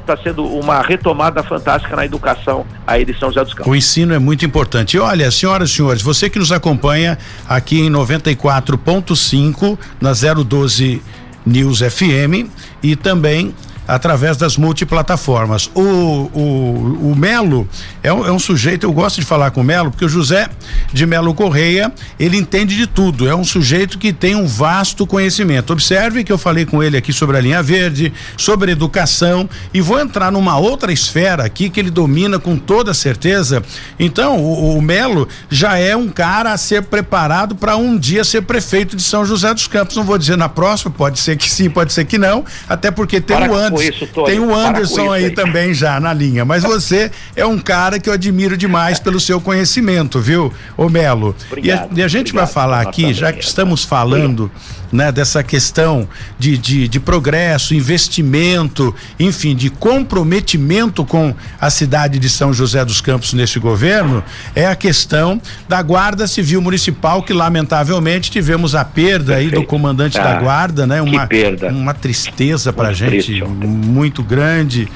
está 0.00 0.16
sendo 0.16 0.44
uma 0.44 0.82
retomada 0.82 1.42
fantástica 1.42 1.94
na 1.96 2.04
educação 2.04 2.66
aí 2.86 3.04
de 3.04 3.18
São 3.18 3.28
José 3.28 3.44
dos 3.44 3.54
Campos. 3.54 3.72
O 3.72 3.76
ensino 3.76 4.14
é 4.14 4.18
muito 4.18 4.44
importante. 4.44 4.98
Olha, 4.98 5.30
senhoras 5.30 5.70
e 5.70 5.74
senhores, 5.74 6.02
você 6.02 6.28
que 6.28 6.38
nos 6.38 6.52
acompanha 6.52 7.18
aqui 7.48 7.80
em 7.80 7.90
94.5 7.90 9.78
na 10.00 10.12
012 10.12 11.02
News 11.46 11.80
FM 11.80 12.50
e 12.82 12.96
também 12.96 13.54
através 13.88 14.36
das 14.36 14.58
multiplataformas. 14.58 15.70
O, 15.74 15.80
o, 15.80 17.10
o 17.10 17.16
Melo 17.16 17.66
é 18.02 18.12
um, 18.12 18.26
é 18.26 18.30
um 18.30 18.38
sujeito, 18.38 18.84
eu 18.84 18.92
gosto 18.92 19.18
de 19.18 19.26
falar 19.26 19.50
com 19.50 19.62
o 19.62 19.64
Melo, 19.64 19.90
porque 19.90 20.04
o 20.04 20.08
José 20.08 20.46
de 20.92 21.06
Melo 21.06 21.32
Correia, 21.32 21.90
ele 22.20 22.36
entende 22.36 22.76
de 22.76 22.86
tudo, 22.86 23.26
é 23.26 23.34
um 23.34 23.44
sujeito 23.44 23.98
que 23.98 24.12
tem 24.12 24.36
um 24.36 24.46
vasto 24.46 25.06
conhecimento. 25.06 25.72
Observe 25.72 26.22
que 26.22 26.30
eu 26.30 26.36
falei 26.36 26.66
com 26.66 26.82
ele 26.82 26.98
aqui 26.98 27.14
sobre 27.14 27.38
a 27.38 27.40
linha 27.40 27.62
verde, 27.62 28.12
sobre 28.36 28.70
educação, 28.70 29.48
e 29.72 29.80
vou 29.80 29.98
entrar 29.98 30.30
numa 30.30 30.58
outra 30.58 30.92
esfera 30.92 31.44
aqui 31.44 31.70
que 31.70 31.80
ele 31.80 31.90
domina 31.90 32.38
com 32.38 32.58
toda 32.58 32.92
certeza. 32.92 33.62
Então, 33.98 34.36
o, 34.38 34.76
o 34.76 34.82
Melo 34.82 35.26
já 35.48 35.78
é 35.78 35.96
um 35.96 36.08
cara 36.08 36.52
a 36.52 36.58
ser 36.58 36.82
preparado 36.82 37.56
para 37.56 37.76
um 37.76 37.96
dia 37.96 38.22
ser 38.22 38.42
prefeito 38.42 38.94
de 38.94 39.02
São 39.02 39.24
José 39.24 39.54
dos 39.54 39.66
Campos. 39.66 39.96
Não 39.96 40.04
vou 40.04 40.18
dizer 40.18 40.36
na 40.36 40.48
próxima, 40.48 40.90
pode 40.90 41.18
ser 41.18 41.36
que 41.36 41.50
sim, 41.50 41.70
pode 41.70 41.94
ser 41.94 42.04
que 42.04 42.18
não, 42.18 42.44
até 42.68 42.90
porque 42.90 43.18
tem 43.18 43.36
o 43.36 43.54
Anderson 43.54 43.77
isso, 43.82 44.06
Tony. 44.06 44.26
Tem 44.26 44.40
o 44.40 44.54
Anderson 44.54 45.12
aí, 45.12 45.26
aí 45.26 45.30
também 45.30 45.74
já 45.74 45.98
na 46.00 46.12
linha, 46.12 46.44
mas 46.44 46.62
você 46.62 47.10
é 47.34 47.44
um 47.44 47.58
cara 47.58 47.98
que 47.98 48.08
eu 48.08 48.12
admiro 48.12 48.56
demais 48.56 48.98
pelo 48.98 49.20
seu 49.20 49.40
conhecimento, 49.40 50.20
viu, 50.20 50.52
ô 50.76 50.88
Melo? 50.88 51.34
Obrigado, 51.50 51.88
e, 51.92 52.00
a, 52.00 52.02
e 52.02 52.04
a 52.04 52.08
gente 52.08 52.30
obrigado, 52.30 52.44
vai 52.44 52.52
falar 52.52 52.80
aqui, 52.80 53.12
já 53.12 53.32
que 53.32 53.44
estamos 53.44 53.84
falando 53.84 54.50
né, 54.92 55.12
dessa 55.12 55.42
questão 55.42 56.08
de, 56.38 56.56
de, 56.56 56.88
de 56.88 57.00
progresso, 57.00 57.74
investimento, 57.74 58.94
enfim, 59.18 59.54
de 59.54 59.70
comprometimento 59.70 61.04
com 61.04 61.34
a 61.60 61.70
cidade 61.70 62.18
de 62.18 62.28
São 62.28 62.52
José 62.52 62.84
dos 62.84 63.00
Campos 63.00 63.32
neste 63.32 63.58
governo, 63.58 64.22
é 64.54 64.66
a 64.66 64.76
questão 64.76 65.40
da 65.68 65.80
Guarda 65.82 66.26
Civil 66.26 66.60
Municipal, 66.60 67.22
que 67.22 67.32
lamentavelmente 67.32 68.30
tivemos 68.30 68.74
a 68.74 68.84
perda 68.84 69.34
Perfeito. 69.34 69.56
aí 69.56 69.62
do 69.62 69.66
comandante 69.66 70.18
ah, 70.18 70.22
da 70.22 70.40
Guarda, 70.40 70.86
né? 70.86 71.02
Uma, 71.02 71.26
perda. 71.26 71.68
uma 71.68 71.94
tristeza 71.94 72.72
pra 72.72 72.92
gente, 72.92 73.10
triste, 73.10 73.44
muito 73.44 74.22
grande. 74.22 74.88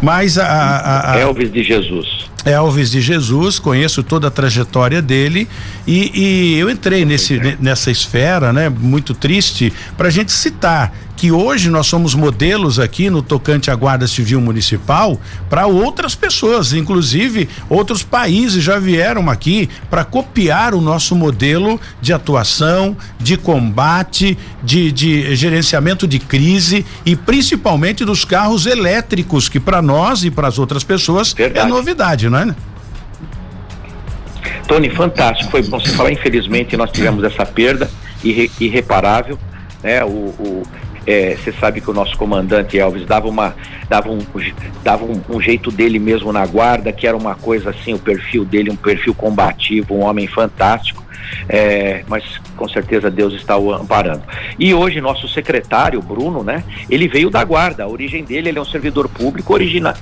Mas 0.00 0.38
a, 0.38 0.46
a, 0.46 1.12
a, 1.14 1.18
Elvis 1.18 1.52
de 1.52 1.62
Jesus. 1.62 2.30
Elvis 2.44 2.90
de 2.90 3.00
Jesus, 3.00 3.58
conheço 3.58 4.02
toda 4.02 4.28
a 4.28 4.30
trajetória 4.30 5.02
dele 5.02 5.46
e, 5.86 6.10
e 6.14 6.58
eu 6.58 6.70
entrei 6.70 7.04
nesse, 7.04 7.38
nessa 7.60 7.90
esfera, 7.90 8.52
né? 8.52 8.68
Muito 8.68 9.14
triste, 9.14 9.39
para 9.96 10.08
a 10.08 10.10
gente 10.10 10.32
citar 10.32 10.92
que 11.20 11.30
hoje 11.30 11.68
nós 11.68 11.86
somos 11.86 12.14
modelos 12.14 12.78
aqui 12.78 13.10
no 13.10 13.20
tocante 13.20 13.70
à 13.70 13.74
Guarda 13.74 14.06
Civil 14.06 14.40
Municipal 14.40 15.20
para 15.50 15.66
outras 15.66 16.14
pessoas, 16.14 16.72
inclusive 16.72 17.46
outros 17.68 18.02
países 18.02 18.64
já 18.64 18.78
vieram 18.78 19.28
aqui 19.28 19.68
para 19.90 20.02
copiar 20.02 20.74
o 20.74 20.80
nosso 20.80 21.14
modelo 21.14 21.78
de 22.00 22.14
atuação, 22.14 22.96
de 23.18 23.36
combate, 23.36 24.38
de, 24.62 24.90
de 24.90 25.36
gerenciamento 25.36 26.08
de 26.08 26.18
crise 26.18 26.86
e 27.04 27.14
principalmente 27.14 28.02
dos 28.02 28.24
carros 28.24 28.64
elétricos, 28.64 29.46
que 29.46 29.60
para 29.60 29.82
nós 29.82 30.24
e 30.24 30.30
para 30.30 30.48
as 30.48 30.58
outras 30.58 30.82
pessoas 30.82 31.34
é 31.36 31.42
Verdade. 31.42 31.66
é 31.66 31.70
novidade, 31.70 32.30
não 32.30 32.38
é? 32.38 32.54
Tony, 34.66 34.88
fantástico. 34.88 35.50
Foi 35.50 35.62
bom 35.64 35.78
você 35.78 35.90
falar. 35.90 36.12
Infelizmente, 36.12 36.76
nós 36.76 36.90
tivemos 36.90 37.24
essa 37.24 37.44
perda 37.44 37.90
irre, 38.22 38.50
irreparável. 38.60 39.38
Né? 39.82 40.04
O, 40.04 40.08
o, 40.08 40.62
é, 41.06 41.36
você 41.36 41.52
sabe 41.52 41.80
que 41.80 41.90
o 41.90 41.94
nosso 41.94 42.16
comandante 42.16 42.78
Elvis 42.78 43.06
dava 43.06 43.28
uma 43.28 43.54
dava 43.88 44.10
um 44.10 44.18
dava 44.84 45.04
um, 45.04 45.20
um, 45.30 45.40
jeito 45.40 45.70
dele 45.70 45.98
mesmo 45.98 46.30
na 46.32 46.44
guarda 46.44 46.92
que 46.92 47.06
era 47.06 47.16
uma 47.16 47.34
coisa 47.34 47.70
assim 47.70 47.94
o 47.94 47.98
perfil 47.98 48.44
dele 48.44 48.70
um 48.70 48.76
perfil 48.76 49.14
combativo 49.14 49.94
um 49.94 50.00
homem 50.00 50.26
fantástico 50.26 51.02
é, 51.48 52.04
mas 52.08 52.24
com 52.56 52.68
certeza 52.68 53.10
Deus 53.10 53.34
está 53.34 53.56
o 53.56 53.72
amparando. 53.72 54.22
E 54.58 54.74
hoje 54.74 55.00
nosso 55.00 55.28
secretário, 55.28 56.00
Bruno, 56.02 56.42
né? 56.42 56.64
Ele 56.88 57.08
veio 57.08 57.30
da 57.30 57.42
guarda, 57.44 57.84
a 57.84 57.88
origem 57.88 58.24
dele, 58.24 58.48
ele 58.48 58.58
é 58.58 58.62
um 58.62 58.66
servidor 58.66 59.08
público 59.08 59.52
origina, 59.52 59.94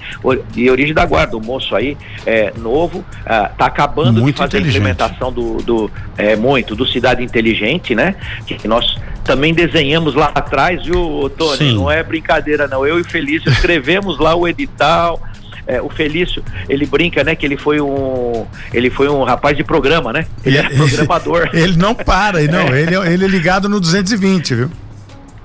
de 0.51 0.71
origem 0.71 0.95
da 0.95 1.05
guarda, 1.05 1.37
o 1.37 1.41
moço 1.45 1.75
aí 1.75 1.97
é, 2.27 2.53
novo, 2.57 3.05
está 3.21 3.55
ah, 3.59 3.67
acabando 3.67 4.21
muito 4.21 4.37
de 4.37 4.39
fazer 4.39 4.59
a 4.59 4.61
implementação 4.61 5.33
do, 5.33 5.59
do 5.59 5.91
é, 6.17 6.37
muito, 6.37 6.75
do 6.75 6.87
Cidade 6.87 7.23
Inteligente, 7.23 7.95
né? 7.95 8.15
Que 8.47 8.67
nós 8.67 8.97
também 9.29 9.53
desenhamos 9.53 10.15
lá 10.15 10.33
atrás, 10.35 10.87
viu, 10.87 11.31
Tony? 11.37 11.59
Sim. 11.59 11.75
Não 11.75 11.91
é 11.91 12.03
brincadeira, 12.03 12.67
não. 12.67 12.87
Eu 12.87 12.99
e 12.99 13.05
Felício 13.05 13.51
escrevemos 13.51 14.19
lá 14.19 14.35
o 14.35 14.49
edital, 14.49 15.21
é, 15.69 15.83
o 15.83 15.91
Felício, 15.91 16.43
ele 16.67 16.87
brinca, 16.87 17.23
né, 17.23 17.37
que 17.37 17.45
ele 17.45 17.59
foi 17.59 17.79
um, 17.79 18.47
ele 18.73 18.89
foi 18.89 19.07
um 19.07 19.23
rapaz 19.23 19.55
de 19.55 19.63
programa, 19.63 20.15
né? 20.15 20.27
Ele 20.43 20.57
é 20.57 20.63
programador. 20.75 21.51
ele 21.53 21.77
não 21.77 21.95
para, 21.95 22.41
não, 22.45 22.75
é. 22.75 22.83
ele, 22.83 22.97
ele 22.97 23.25
é 23.27 23.29
ligado 23.29 23.69
no 23.69 23.79
220, 23.79 24.55
viu? 24.55 24.71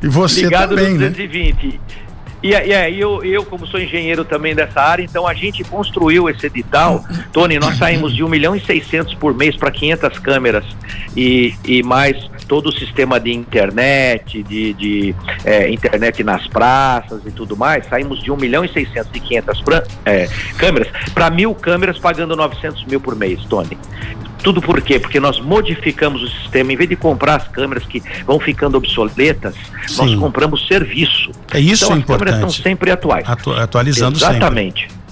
E 0.01 0.07
você 0.07 0.43
ligado 0.43 0.75
também, 0.75 0.93
no 0.93 1.09
220. 1.09 1.67
Né? 1.67 1.73
E, 2.41 2.53
aí 2.53 2.99
eu, 2.99 3.23
eu, 3.23 3.45
como 3.45 3.65
sou 3.65 3.79
engenheiro 3.79 4.25
também 4.25 4.53
dessa 4.53 4.81
área, 4.81 5.01
então 5.01 5.25
a 5.25 5.33
gente 5.33 5.63
construiu 5.63 6.29
esse 6.29 6.45
edital. 6.45 7.05
Tony, 7.31 7.57
nós 7.57 7.77
saímos 7.77 8.13
de 8.13 8.21
1 8.21 8.27
milhão 8.27 8.53
e 8.53 8.59
600 8.59 9.13
por 9.15 9.33
mês 9.33 9.55
para 9.55 9.71
500 9.71 10.19
câmeras 10.19 10.65
e, 11.15 11.53
e 11.65 11.81
mais 11.81 12.17
todo 12.43 12.67
o 12.67 12.71
sistema 12.71 13.19
de 13.19 13.33
internet, 13.33 14.43
de, 14.43 14.73
de 14.73 15.15
é, 15.43 15.69
internet 15.69 16.23
nas 16.23 16.47
praças 16.47 17.21
e 17.25 17.31
tudo 17.31 17.55
mais. 17.57 17.87
Saímos 17.87 18.21
de 18.21 18.31
1 18.31 18.37
milhão 18.37 18.63
e 18.63 18.69
600 18.69 19.09
e 19.13 19.19
500 19.19 19.61
pra, 19.61 19.83
é, 20.05 20.29
câmeras 20.57 20.87
para 21.13 21.29
mil 21.29 21.53
câmeras 21.55 21.97
pagando 21.97 22.35
900 22.35 22.85
mil 22.85 22.99
por 22.99 23.15
mês, 23.15 23.43
Tony. 23.45 23.77
Tudo 24.43 24.61
por 24.61 24.81
quê? 24.81 24.99
Porque 24.99 25.21
nós 25.21 25.39
modificamos 25.39 26.21
o 26.21 26.27
sistema. 26.27 26.73
Em 26.73 26.75
vez 26.75 26.89
de 26.89 26.97
comprar 26.97 27.37
as 27.37 27.47
câmeras 27.47 27.85
que 27.85 28.03
vão 28.25 28.39
ficando 28.39 28.77
obsoletas, 28.77 29.55
Sim. 29.87 29.97
nós 29.97 30.15
compramos 30.15 30.67
serviço. 30.67 31.31
É 31.53 31.59
isso 31.59 31.85
então, 31.85 31.95
é 31.95 31.99
importante. 31.99 32.01
As 32.01 32.17
câmeras 32.17 32.35
estão 32.35 32.49
sempre 32.63 32.91
atuais. 32.91 33.27
Atu 33.27 33.53
atualizando 33.53 34.17
Exatamente. 34.17 34.81
Sempre. 34.81 35.02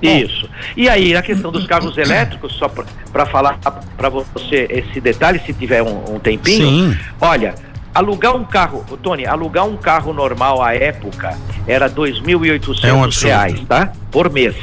Isso. 0.00 0.48
E 0.76 0.88
aí, 0.88 1.16
a 1.16 1.22
questão 1.22 1.50
dos 1.50 1.66
carros 1.66 1.96
elétricos, 1.96 2.52
só 2.54 2.68
para 2.68 3.26
falar 3.26 3.58
para 3.96 4.08
você 4.08 4.66
esse 4.68 5.00
detalhe, 5.00 5.40
se 5.40 5.52
tiver 5.52 5.82
um, 5.82 6.16
um 6.16 6.18
tempinho. 6.18 6.68
Sim. 6.68 6.98
Olha, 7.20 7.54
alugar 7.94 8.36
um 8.36 8.44
carro, 8.44 8.84
Tony, 9.02 9.26
alugar 9.26 9.66
um 9.66 9.76
carro 9.76 10.12
normal 10.12 10.62
à 10.62 10.74
época 10.74 11.36
era 11.66 11.86
R$ 11.86 11.94
2.800 11.94 12.84
é 12.84 12.92
um 12.92 13.08
reais, 13.08 13.60
tá? 13.66 13.92
Por 14.10 14.30
mês. 14.30 14.54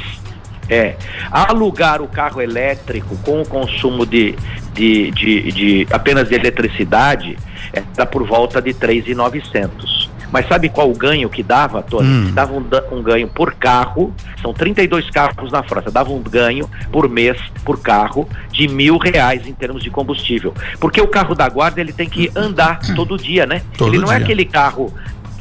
É. 0.68 0.96
Alugar 1.30 2.00
o 2.00 2.08
carro 2.08 2.40
elétrico 2.40 3.16
com 3.18 3.42
o 3.42 3.46
consumo 3.46 4.06
de, 4.06 4.34
de, 4.72 5.10
de, 5.10 5.52
de 5.52 5.86
apenas 5.90 6.28
de 6.28 6.34
eletricidade 6.34 7.36
era 7.72 7.86
é, 7.98 8.04
por 8.04 8.26
volta 8.26 8.62
de 8.62 8.72
3,900. 8.72 10.10
Mas 10.34 10.48
sabe 10.48 10.68
qual 10.68 10.90
o 10.90 10.94
ganho 10.96 11.30
que 11.30 11.44
dava, 11.44 11.80
Tony? 11.80 12.08
Hum. 12.08 12.32
Dava 12.34 12.52
um, 12.54 12.66
um, 12.90 13.00
ganho 13.00 13.28
por 13.28 13.54
carro, 13.54 14.12
são 14.42 14.52
32 14.52 15.08
carros 15.08 15.52
na 15.52 15.62
França, 15.62 15.92
dava 15.92 16.10
um 16.10 16.20
ganho 16.20 16.68
por 16.90 17.08
mês, 17.08 17.40
por 17.64 17.80
carro, 17.80 18.28
de 18.50 18.66
mil 18.66 18.98
reais 18.98 19.46
em 19.46 19.52
termos 19.52 19.80
de 19.80 19.90
combustível. 19.90 20.52
Porque 20.80 21.00
o 21.00 21.06
carro 21.06 21.36
da 21.36 21.48
guarda 21.48 21.80
ele 21.80 21.92
tem 21.92 22.08
que 22.08 22.32
andar 22.34 22.80
todo 22.96 23.16
dia, 23.16 23.46
né? 23.46 23.62
Todo 23.78 23.94
ele 23.94 24.02
não 24.02 24.10
é 24.10 24.16
dia. 24.16 24.22
é 24.22 24.24
aquele 24.24 24.44
carro 24.44 24.92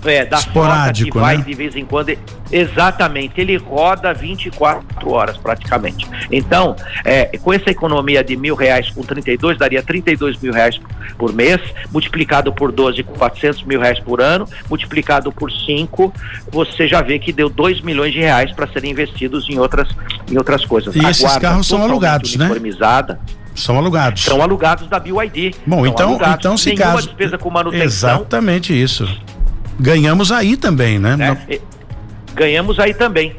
é, 0.05 0.25
da 0.25 0.37
Esporádico, 0.37 1.11
que 1.11 1.17
vai 1.17 1.37
né? 1.37 1.43
de 1.43 1.53
vez 1.53 1.75
em 1.75 1.85
quando. 1.85 2.17
Exatamente, 2.51 3.39
ele 3.41 3.57
roda 3.57 4.13
24 4.13 5.11
horas 5.11 5.37
praticamente. 5.37 6.07
Então, 6.31 6.75
é, 7.03 7.37
com 7.37 7.51
essa 7.51 7.69
economia 7.69 8.23
de 8.23 8.35
mil 8.37 8.55
reais 8.55 8.89
com 8.89 9.01
32, 9.01 9.57
daria 9.57 9.81
32 9.81 10.39
mil 10.39 10.53
reais 10.53 10.79
por 11.17 11.33
mês, 11.33 11.59
multiplicado 11.91 12.53
por 12.53 12.71
12, 12.71 13.03
400 13.03 13.63
mil 13.63 13.79
reais 13.79 13.99
por 13.99 14.21
ano, 14.21 14.47
multiplicado 14.69 15.31
por 15.31 15.51
5, 15.51 16.13
você 16.51 16.87
já 16.87 17.01
vê 17.01 17.17
que 17.17 17.31
deu 17.31 17.49
2 17.49 17.81
milhões 17.81 18.13
de 18.13 18.19
reais 18.19 18.51
para 18.51 18.67
serem 18.67 18.91
investidos 18.91 19.49
em 19.49 19.57
outras, 19.57 19.89
em 20.29 20.37
outras 20.37 20.65
coisas. 20.65 20.95
E 20.95 21.05
A 21.05 21.09
esses 21.09 21.37
carros 21.37 21.67
são 21.67 21.81
alugados, 21.81 22.35
né? 22.35 22.49
São 23.55 23.77
alugados. 23.77 24.23
São 24.23 24.41
alugados 24.41 24.87
da 24.87 24.99
BYD. 24.99 25.53
Bom, 25.65 25.85
então, 25.85 26.19
então 26.33 26.57
se 26.57 26.69
Nenhuma 26.69 26.93
caso. 26.95 27.07
despesa 27.07 27.37
com 27.37 27.49
manutenção. 27.49 27.85
Exatamente 27.85 28.73
isso. 28.79 29.07
Ganhamos 29.79 30.31
aí 30.31 30.55
também, 30.55 30.99
né? 30.99 31.37
É, 31.49 31.59
ganhamos 32.33 32.79
aí 32.79 32.93
também. 32.93 33.35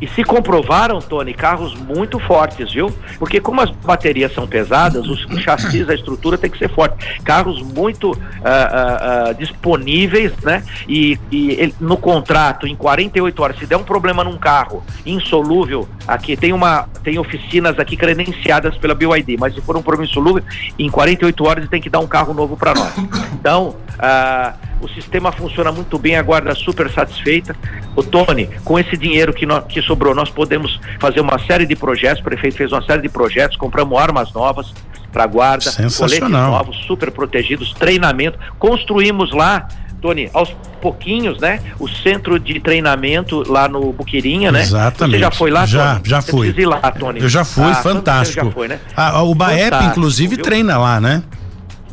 E 0.00 0.06
se 0.08 0.22
comprovaram, 0.22 0.98
Tony, 1.00 1.32
carros 1.32 1.74
muito 1.74 2.18
fortes, 2.18 2.70
viu? 2.72 2.92
Porque 3.18 3.40
como 3.40 3.62
as 3.62 3.70
baterias 3.70 4.32
são 4.34 4.46
pesadas, 4.46 5.06
os 5.08 5.26
chassis, 5.40 5.88
a 5.88 5.94
estrutura 5.94 6.36
tem 6.36 6.50
que 6.50 6.58
ser 6.58 6.68
forte. 6.68 7.22
Carros 7.22 7.62
muito 7.62 8.10
uh, 8.10 8.14
uh, 8.14 9.30
uh, 9.30 9.34
disponíveis, 9.34 10.32
né? 10.42 10.62
E, 10.86 11.18
e 11.32 11.72
no 11.80 11.96
contrato, 11.96 12.66
em 12.66 12.76
48 12.76 13.42
horas, 13.42 13.58
se 13.58 13.66
der 13.66 13.76
um 13.76 13.84
problema 13.84 14.22
num 14.22 14.36
carro 14.36 14.84
insolúvel, 15.06 15.88
aqui 16.06 16.36
tem 16.36 16.52
uma 16.52 16.88
tem 17.02 17.18
oficinas 17.18 17.78
aqui 17.78 17.96
credenciadas 17.96 18.76
pela 18.76 18.94
BYD, 18.94 19.38
mas 19.38 19.54
se 19.54 19.62
for 19.62 19.76
um 19.76 19.82
problema 19.82 20.10
insolúvel, 20.10 20.42
em 20.78 20.90
48 20.90 21.44
horas 21.44 21.68
tem 21.70 21.80
que 21.80 21.88
dar 21.88 22.00
um 22.00 22.06
carro 22.06 22.34
novo 22.34 22.54
para 22.56 22.74
nós. 22.74 22.92
Então, 23.32 23.76
uh, 23.94 24.65
o 24.80 24.88
sistema 24.88 25.32
funciona 25.32 25.72
muito 25.72 25.98
bem, 25.98 26.16
a 26.16 26.22
guarda 26.22 26.54
super 26.54 26.90
satisfeita. 26.90 27.56
O 27.94 28.02
Tony, 28.02 28.48
com 28.64 28.78
esse 28.78 28.96
dinheiro 28.96 29.32
que, 29.32 29.46
nós, 29.46 29.64
que 29.66 29.80
sobrou, 29.82 30.14
nós 30.14 30.30
podemos 30.30 30.78
fazer 31.00 31.20
uma 31.20 31.38
série 31.38 31.66
de 31.66 31.74
projetos. 31.74 32.20
O 32.20 32.24
prefeito 32.24 32.56
fez 32.56 32.72
uma 32.72 32.82
série 32.82 33.02
de 33.02 33.08
projetos, 33.08 33.56
compramos 33.56 33.98
armas 33.98 34.32
novas 34.32 34.72
para 35.12 35.24
a 35.24 35.26
guarda, 35.26 35.72
coletes 35.72 36.28
novos, 36.28 36.76
super 36.86 37.10
protegidos, 37.10 37.72
treinamento. 37.72 38.38
Construímos 38.58 39.32
lá, 39.32 39.66
Tony, 40.02 40.28
aos 40.34 40.54
pouquinhos, 40.82 41.40
né? 41.40 41.60
O 41.80 41.88
centro 41.88 42.38
de 42.38 42.60
treinamento 42.60 43.42
lá 43.50 43.66
no 43.66 43.92
Buquirinha, 43.94 44.52
né? 44.52 44.60
Exatamente. 44.60 45.16
Você 45.16 45.24
já 45.24 45.30
foi 45.30 45.50
lá, 45.50 45.64
Já, 45.64 45.94
Tony? 45.94 46.08
já 46.08 46.22
fui. 46.22 46.54
Ir 46.56 46.66
lá, 46.66 46.80
Tony. 46.92 47.20
Eu 47.20 47.28
já 47.30 47.44
fui, 47.44 47.64
ah, 47.64 47.74
fantástico. 47.76 48.44
Já 48.46 48.52
foi, 48.52 48.68
né? 48.68 48.78
ah, 48.94 49.22
o 49.22 49.34
Baep, 49.34 49.62
fantástico, 49.62 49.90
inclusive, 49.90 50.34
viu? 50.36 50.44
treina 50.44 50.76
lá, 50.76 51.00
né? 51.00 51.22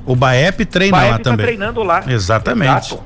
O 0.05 0.15
Baep 0.15 0.65
treina 0.65 0.97
Baep 0.97 1.11
lá 1.11 1.17
tá 1.17 1.23
também. 1.23 1.45
treinando 1.45 1.83
lá. 1.83 2.03
Exatamente. 2.07 2.87
Exato. 2.87 3.03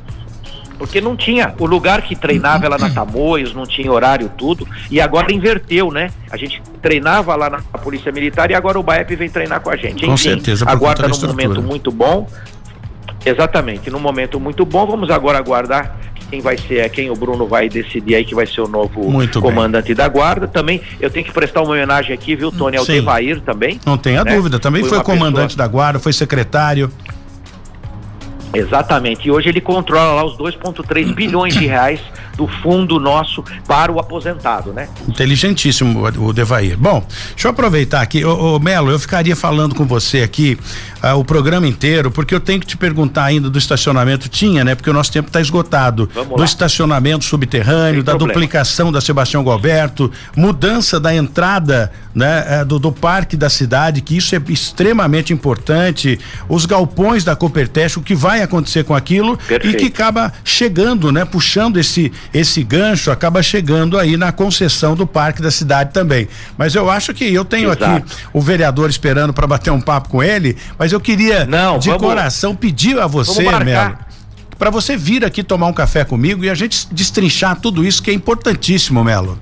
Porque 0.78 1.02
não 1.02 1.16
tinha, 1.16 1.56
o 1.58 1.66
lugar 1.66 2.04
que 2.04 2.16
treinava 2.16 2.66
ela 2.68 2.78
na 2.78 2.90
Tamoios, 2.90 3.54
não 3.54 3.66
tinha 3.66 3.92
horário, 3.92 4.30
tudo, 4.38 4.68
e 4.92 5.02
agora 5.02 5.34
inverteu, 5.34 5.92
né? 5.92 6.12
A 6.30 6.38
gente 6.38 6.62
treinava 6.82 7.36
lá 7.36 7.50
na 7.50 7.60
Polícia 7.80 8.12
Militar 8.12 8.52
e 8.52 8.54
agora 8.54 8.80
o 8.80 8.84
BAEP 8.84 9.16
vem 9.16 9.30
treinar 9.30 9.60
com 9.60 9.72
a 9.72 9.76
gente. 9.76 10.06
Com 10.06 10.14
Enfim, 10.14 10.30
certeza, 10.30 10.70
aguarda 10.70 11.08
num 11.08 11.20
momento 11.28 11.64
muito 11.64 11.92
bom. 11.92 12.28
Exatamente, 13.26 13.90
num 13.90 14.00
momento 14.00 14.40
muito 14.40 14.64
bom, 14.66 14.86
vamos 14.86 15.10
agora 15.10 15.40
aguardar 15.40 15.98
quem 16.30 16.42
vai 16.42 16.58
ser, 16.58 16.80
é 16.80 16.90
quem 16.90 17.10
o 17.10 17.16
Bruno 17.16 17.48
vai 17.48 17.70
decidir 17.70 18.16
aí 18.16 18.26
que 18.26 18.36
vai 18.36 18.46
ser 18.46 18.62
o 18.62 18.68
novo 18.68 19.10
Muito 19.10 19.42
comandante 19.42 19.88
bem. 19.88 19.96
da 19.96 20.08
guarda. 20.08 20.48
Também 20.48 20.82
eu 21.00 21.10
tenho 21.10 21.26
que 21.26 21.32
prestar 21.32 21.62
uma 21.62 21.72
homenagem 21.72 22.14
aqui, 22.14 22.36
viu, 22.36 22.52
Tony, 22.52 22.78
ao 22.78 22.86
Sim. 22.86 22.94
Devair 22.94 23.42
também. 23.42 23.80
Não 23.86 23.98
tenha 23.98 24.24
né? 24.24 24.36
dúvida, 24.36 24.60
também 24.60 24.82
foi, 24.84 24.98
foi 24.98 25.04
comandante 25.04 25.56
pessoa... 25.56 25.68
da 25.68 25.68
guarda, 25.68 26.00
foi 26.00 26.14
secretário. 26.14 26.92
Exatamente. 28.54 29.28
E 29.28 29.32
hoje 29.32 29.50
ele 29.50 29.62
controla 29.62 30.14
lá 30.14 30.26
os 30.26 30.38
2,3 30.38 31.14
bilhões 31.14 31.54
de 31.54 31.68
reais 31.68 32.00
do 32.38 32.48
fundo 32.48 33.00
nosso 33.00 33.44
para 33.68 33.92
o 33.92 34.00
aposentado, 34.00 34.72
né? 34.72 34.88
Inteligentíssimo 35.08 36.06
o 36.06 36.32
Devair. 36.32 36.78
Bom, 36.78 37.04
deixa 37.32 37.48
eu 37.48 37.52
aproveitar 37.52 38.02
aqui. 38.02 38.24
Ô, 38.24 38.56
ô 38.56 38.60
Melo, 38.60 38.92
eu 38.92 39.00
ficaria 39.00 39.36
falando 39.36 39.74
com 39.74 39.86
você 39.86 40.22
aqui 40.22 40.58
uh, 41.04 41.18
o 41.18 41.26
programa 41.26 41.68
inteiro, 41.68 42.12
porque 42.12 42.36
eu 42.36 42.40
tenho 42.40 42.60
que 42.60 42.68
te 42.68 42.78
perguntar 42.78 43.26
ainda 43.26 43.50
do 43.50 43.58
estacionamento. 43.58 44.30
Tinha, 44.30 44.64
né? 44.64 44.76
Porque 44.76 44.90
o 44.90 44.94
nosso 44.94 45.12
tempo 45.12 45.28
está 45.28 45.42
esgotado. 45.42 46.10
Vamos 46.14 46.30
do 46.30 46.40
lá. 46.40 46.46
estacionamento 46.46 47.26
subterrâneo, 47.26 47.96
Sem 47.96 48.04
da 48.04 48.12
problema. 48.12 48.34
duplicação 48.34 48.92
da 48.92 49.02
Sebastião 49.02 49.44
Galberto, 49.44 50.12
mudança 50.36 51.00
da 51.00 51.14
entrada 51.14 51.92
né, 52.14 52.46
eh, 52.48 52.66
do, 52.66 52.78
do 52.78 52.92
parque 52.92 53.36
da 53.36 53.50
cidade, 53.50 54.02
que 54.02 54.16
isso 54.16 54.36
é 54.36 54.42
extremamente 54.50 55.34
importante. 55.34 56.20
Os 56.48 56.66
galpões 56.66 57.24
da 57.24 57.36
Coperteste, 57.36 57.98
o 57.98 58.02
que 58.02 58.14
vai 58.14 58.42
acontecer 58.42 58.84
com 58.84 58.94
aquilo 58.96 59.38
Perfeito. 59.38 59.68
e 59.68 59.80
que 59.80 59.86
acaba 59.88 60.32
chegando, 60.44 61.12
né? 61.12 61.26
Puxando 61.26 61.78
esse 61.78 62.12
esse 62.34 62.64
gancho 62.64 63.12
acaba 63.12 63.42
chegando 63.42 63.98
aí 63.98 64.18
na 64.18 64.32
concessão 64.32 64.96
do 64.96 65.08
parque 65.08 65.42
da 65.42 65.52
cidade 65.52 65.92
também. 65.94 66.28
Mas 66.58 66.76
eu 66.76 66.90
acho 66.90 67.14
que 67.14 67.34
eu 67.34 67.46
tenho 67.46 67.72
Exato. 67.72 67.86
aqui 67.86 68.16
o 68.34 68.42
vereador 68.42 68.90
esperando 68.90 69.34
para 69.34 69.48
bater 69.48 69.72
um 69.72 69.82
papo 69.82 70.10
com 70.10 70.24
ele, 70.24 70.58
mas 70.78 70.92
eu 70.92 71.00
queria 71.00 71.46
Não, 71.46 71.80
de 71.80 71.90
vamos, 71.90 72.04
coração 72.04 72.56
pedir 72.56 73.00
a 73.00 73.08
você, 73.08 73.44
Melo, 73.64 73.98
para 74.58 74.70
você 74.70 74.98
vir 74.98 75.24
aqui 75.24 75.44
tomar 75.44 75.68
um 75.68 75.74
café 75.74 76.04
comigo 76.04 76.44
e 76.44 76.50
a 76.50 76.56
gente 76.56 76.88
destrinchar 76.92 77.60
tudo 77.60 77.86
isso 77.86 78.02
que 78.02 78.10
é 78.10 78.14
importantíssimo, 78.14 79.04
Melo. 79.04 79.40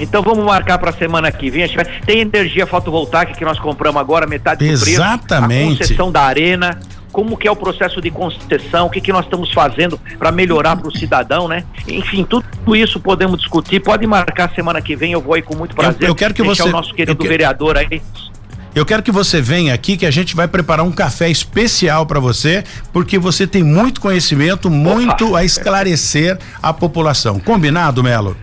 Então 0.00 0.22
vamos 0.22 0.44
marcar 0.44 0.78
para 0.78 0.90
a 0.90 0.92
semana 0.94 1.30
que 1.30 1.50
vem. 1.50 1.68
Tem 2.06 2.20
energia 2.20 2.66
fotovoltaica 2.66 3.34
que 3.34 3.44
nós 3.44 3.58
compramos 3.58 4.00
agora, 4.00 4.26
metade 4.26 4.64
do 4.64 4.70
Exatamente. 4.70 4.84
preço. 4.84 5.02
Exatamente. 5.02 5.74
A 5.74 5.78
concessão 5.78 6.10
da 6.10 6.22
arena 6.22 6.80
como 7.12 7.36
que 7.36 7.48
é 7.48 7.50
o 7.50 7.56
processo 7.56 8.00
de 8.00 8.10
concessão, 8.10 8.86
o 8.86 8.90
que, 8.90 9.00
que 9.00 9.12
nós 9.12 9.24
estamos 9.24 9.52
fazendo 9.52 9.98
para 10.18 10.30
melhorar 10.30 10.76
para 10.76 10.88
o 10.88 10.96
cidadão, 10.96 11.48
né? 11.48 11.64
Enfim, 11.86 12.24
tudo 12.24 12.76
isso 12.76 13.00
podemos 13.00 13.38
discutir. 13.38 13.80
Pode 13.80 14.06
marcar 14.06 14.52
semana 14.54 14.80
que 14.80 14.96
vem, 14.96 15.12
eu 15.12 15.20
vou 15.20 15.34
aí 15.34 15.42
com 15.42 15.56
muito 15.56 15.74
prazer. 15.74 16.02
Eu, 16.02 16.08
eu 16.08 16.14
quero 16.14 16.34
que 16.34 16.42
você, 16.42 16.62
o 16.62 16.70
nosso 16.70 16.94
querido 16.94 17.22
vereador 17.22 17.76
aí. 17.76 18.02
Eu 18.72 18.86
quero 18.86 19.02
que 19.02 19.10
você 19.10 19.40
venha 19.40 19.74
aqui 19.74 19.96
que 19.96 20.06
a 20.06 20.10
gente 20.12 20.36
vai 20.36 20.46
preparar 20.46 20.86
um 20.86 20.92
café 20.92 21.28
especial 21.28 22.06
para 22.06 22.20
você, 22.20 22.62
porque 22.92 23.18
você 23.18 23.46
tem 23.46 23.64
muito 23.64 24.00
conhecimento, 24.00 24.70
muito 24.70 25.28
Opa. 25.28 25.40
a 25.40 25.44
esclarecer 25.44 26.38
a 26.62 26.72
população. 26.72 27.40
Combinado, 27.40 28.02
Melo? 28.02 28.36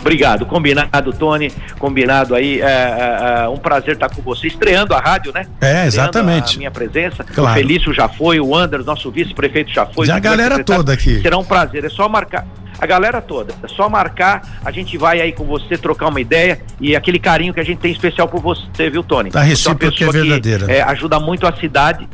Obrigado, 0.00 0.46
combinado, 0.46 1.12
Tony, 1.12 1.52
combinado 1.78 2.34
aí, 2.34 2.60
é, 2.60 2.64
é, 2.64 3.44
é, 3.44 3.48
um 3.48 3.56
prazer 3.56 3.94
estar 3.94 4.08
com 4.08 4.22
você, 4.22 4.46
estreando 4.46 4.94
a 4.94 5.00
rádio, 5.00 5.32
né? 5.32 5.46
É, 5.60 5.86
exatamente. 5.86 6.56
A 6.56 6.58
minha 6.58 6.70
presença, 6.70 7.24
claro. 7.24 7.50
o 7.50 7.54
Felício 7.54 7.92
já 7.92 8.08
foi, 8.08 8.40
o 8.40 8.54
Anders, 8.54 8.84
nosso 8.84 9.10
vice-prefeito 9.10 9.72
já 9.72 9.86
foi. 9.86 10.06
Já 10.06 10.16
a 10.16 10.20
galera 10.20 10.62
toda 10.62 10.92
aqui. 10.92 11.20
Será 11.20 11.38
um 11.38 11.44
prazer, 11.44 11.84
é 11.84 11.88
só 11.88 12.08
marcar, 12.08 12.46
a 12.78 12.86
galera 12.86 13.20
toda. 13.20 13.54
É 13.62 13.68
só 13.68 13.88
marcar, 13.88 14.60
a 14.64 14.70
gente 14.70 14.96
vai 14.98 15.20
aí 15.20 15.32
com 15.32 15.44
você 15.44 15.76
trocar 15.78 16.08
uma 16.08 16.20
ideia 16.20 16.60
e 16.80 16.94
aquele 16.94 17.18
carinho 17.18 17.54
que 17.54 17.60
a 17.60 17.64
gente 17.64 17.78
tem 17.78 17.92
especial 17.92 18.28
por 18.28 18.40
você, 18.40 18.90
viu, 18.90 19.02
Tony? 19.02 19.30
Tá 19.30 19.42
recíproco 19.42 20.04
é 20.04 20.10
verdadeira. 20.10 20.66
Que, 20.66 20.72
é, 20.72 20.82
ajuda 20.82 21.18
muito 21.20 21.46
a 21.46 21.52
cidade 21.56 22.08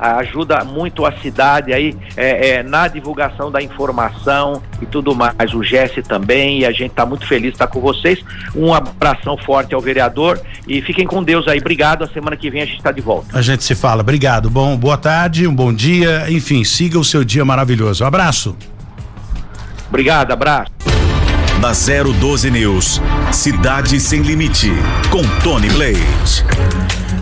ajuda 0.00 0.64
muito 0.64 1.04
a 1.04 1.12
cidade 1.12 1.72
aí 1.72 1.94
é, 2.16 2.48
é, 2.48 2.62
na 2.62 2.88
divulgação 2.88 3.50
da 3.50 3.60
informação 3.60 4.62
e 4.80 4.86
tudo 4.86 5.14
mais. 5.14 5.54
O 5.54 5.62
Jesse 5.62 6.02
também, 6.02 6.60
e 6.60 6.66
a 6.66 6.72
gente 6.72 6.90
está 6.90 7.04
muito 7.04 7.26
feliz 7.26 7.50
de 7.50 7.54
estar 7.54 7.66
com 7.66 7.80
vocês. 7.80 8.22
Um 8.54 8.72
abração 8.72 9.36
forte 9.36 9.74
ao 9.74 9.80
vereador 9.80 10.40
e 10.66 10.80
fiquem 10.80 11.06
com 11.06 11.22
Deus 11.22 11.46
aí. 11.46 11.58
Obrigado. 11.58 12.04
A 12.04 12.08
semana 12.08 12.36
que 12.36 12.50
vem 12.50 12.62
a 12.62 12.66
gente 12.66 12.78
está 12.78 12.92
de 12.92 13.00
volta. 13.00 13.38
A 13.38 13.42
gente 13.42 13.62
se 13.62 13.74
fala. 13.74 14.00
Obrigado. 14.00 14.48
Bom, 14.48 14.76
boa 14.76 14.96
tarde, 14.96 15.46
um 15.46 15.54
bom 15.54 15.72
dia. 15.72 16.30
Enfim, 16.30 16.64
siga 16.64 16.98
o 16.98 17.04
seu 17.04 17.24
dia 17.24 17.44
maravilhoso. 17.44 18.04
Um 18.04 18.06
abraço. 18.06 18.56
Obrigado, 19.88 20.32
abraço. 20.32 20.70
Na 21.60 21.72
012 21.72 22.50
News, 22.50 23.02
Cidade 23.30 24.00
Sem 24.00 24.22
Limite, 24.22 24.72
com 25.10 25.20
Tony 25.42 25.68
Blade. 25.68 26.42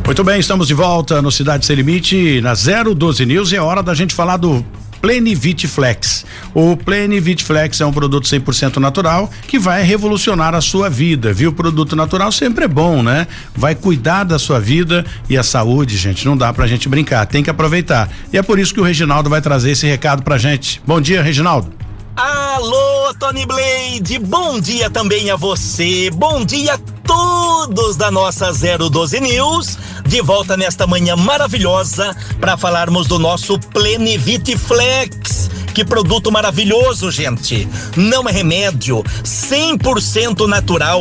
Muito 0.07 0.23
bem, 0.23 0.39
estamos 0.39 0.69
de 0.69 0.75
volta 0.75 1.21
no 1.21 1.33
Cidade 1.33 1.67
Sem 1.67 1.75
Limite, 1.75 2.41
na 2.41 2.53
012 2.55 3.27
News, 3.27 3.51
e 3.51 3.57
é 3.57 3.61
hora 3.61 3.83
da 3.83 3.95
gente 3.95 4.15
falar 4.15 4.37
do 4.37 4.65
Plenivit 5.03 5.67
Flex. 5.67 6.25
O 6.55 6.77
Plenivit 6.77 7.43
Flex 7.43 7.81
é 7.81 7.87
um 7.87 7.93
produto 7.93 8.29
100% 8.29 8.77
natural 8.77 9.29
que 9.49 9.59
vai 9.59 9.83
revolucionar 9.83 10.55
a 10.55 10.61
sua 10.61 10.89
vida, 10.89 11.33
viu? 11.33 11.51
O 11.51 11.53
produto 11.53 11.97
natural 11.97 12.31
sempre 12.31 12.67
é 12.67 12.69
bom, 12.69 13.03
né? 13.03 13.27
Vai 13.57 13.75
cuidar 13.75 14.23
da 14.23 14.39
sua 14.39 14.61
vida 14.61 15.05
e 15.29 15.37
a 15.37 15.43
saúde, 15.43 15.97
gente, 15.97 16.25
não 16.25 16.37
dá 16.37 16.53
pra 16.53 16.69
gente 16.69 16.89
brincar, 16.89 17.27
tem 17.27 17.43
que 17.43 17.51
aproveitar. 17.51 18.09
E 18.33 18.39
é 18.39 18.43
por 18.43 18.61
isso 18.61 18.73
que 18.73 18.81
o 18.81 18.85
Reginaldo 18.85 19.29
vai 19.29 19.41
trazer 19.41 19.73
esse 19.73 19.85
recado 19.85 20.23
pra 20.23 20.39
gente. 20.39 20.81
Bom 20.87 21.01
dia, 21.01 21.25
Reginaldo. 21.25 21.73
Alô, 22.15 22.98
Tony 23.15 23.47
Blade, 23.47 24.19
bom 24.19 24.61
dia 24.61 24.91
também 24.91 25.31
a 25.31 25.37
você, 25.37 26.11
bom 26.11 26.45
dia 26.45 26.75
a 26.75 26.79
todos 27.07 27.97
da 27.97 28.11
nossa 28.11 28.53
012 28.53 29.21
News, 29.21 29.79
de 30.07 30.21
volta 30.21 30.57
nesta 30.57 30.87
manhã 30.87 31.17
maravilhosa 31.17 32.15
para 32.39 32.57
falarmos 32.57 33.07
do 33.07 33.19
nosso 33.19 33.59
Plenivit 33.59 34.57
Flex 34.57 35.49
que 35.79 35.85
produto 35.85 36.33
maravilhoso, 36.33 37.09
gente! 37.09 37.69
Não 37.97 38.29
é 38.29 38.33
remédio, 38.33 39.05
100% 39.23 40.49
natural. 40.49 41.01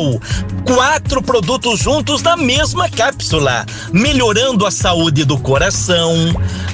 Quatro 0.64 1.20
produtos 1.20 1.80
juntos 1.80 2.22
na 2.22 2.36
mesma 2.36 2.88
cápsula, 2.88 3.66
melhorando 3.92 4.64
a 4.64 4.70
saúde 4.70 5.24
do 5.24 5.36
coração, 5.36 6.14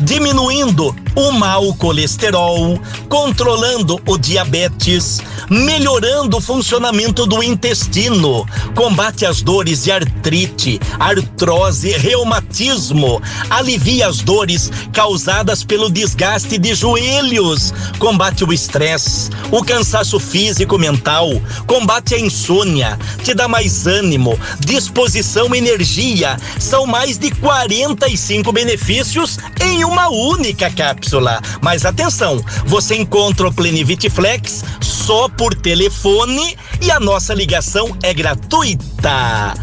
diminuindo 0.02 0.94
o 1.14 1.32
mau 1.32 1.72
colesterol, 1.76 2.78
controlando 3.08 3.98
o 4.06 4.18
diabetes, 4.18 5.22
melhorando 5.50 6.38
o 6.38 6.40
funcionamento 6.40 7.26
do 7.26 7.42
intestino, 7.42 8.46
combate 8.74 9.26
as 9.26 9.42
dores 9.42 9.84
de 9.84 9.92
artrite, 9.92 10.80
artrose, 10.98 11.92
reumatismo, 11.92 13.20
alivia 13.50 14.08
as 14.08 14.18
dores 14.18 14.70
causadas 14.92 15.64
pelo 15.64 15.90
desgaste 15.90 16.58
de 16.58 16.74
joelhos, 16.74 17.72
combate 17.98 18.44
o 18.44 18.52
estresse, 18.52 19.30
o 19.50 19.62
cansaço 19.62 20.18
físico 20.18 20.78
mental, 20.78 21.28
combate 21.66 22.14
a 22.14 22.18
insônia, 22.18 22.98
te 23.22 23.34
dá 23.34 23.46
mais 23.48 23.86
ânimo, 23.86 24.38
disposição, 24.60 25.54
energia. 25.54 26.36
São 26.58 26.86
mais 26.86 27.18
de 27.18 27.30
45 27.30 28.52
benefícios 28.52 29.38
em 29.60 29.84
uma 29.84 30.08
única 30.08 30.70
cápsula. 30.70 31.40
Mas 31.60 31.84
atenção, 31.84 32.42
você 32.66 32.96
encontra 32.96 33.48
o 33.48 33.52
Plenivit 33.52 34.08
Flex 34.10 34.64
só 34.80 35.13
por 35.36 35.54
telefone 35.54 36.56
e 36.80 36.90
a 36.90 36.98
nossa 36.98 37.32
ligação 37.34 37.96
é 38.02 38.12
gratuita. 38.12 39.54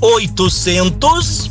0800 0.00 1.50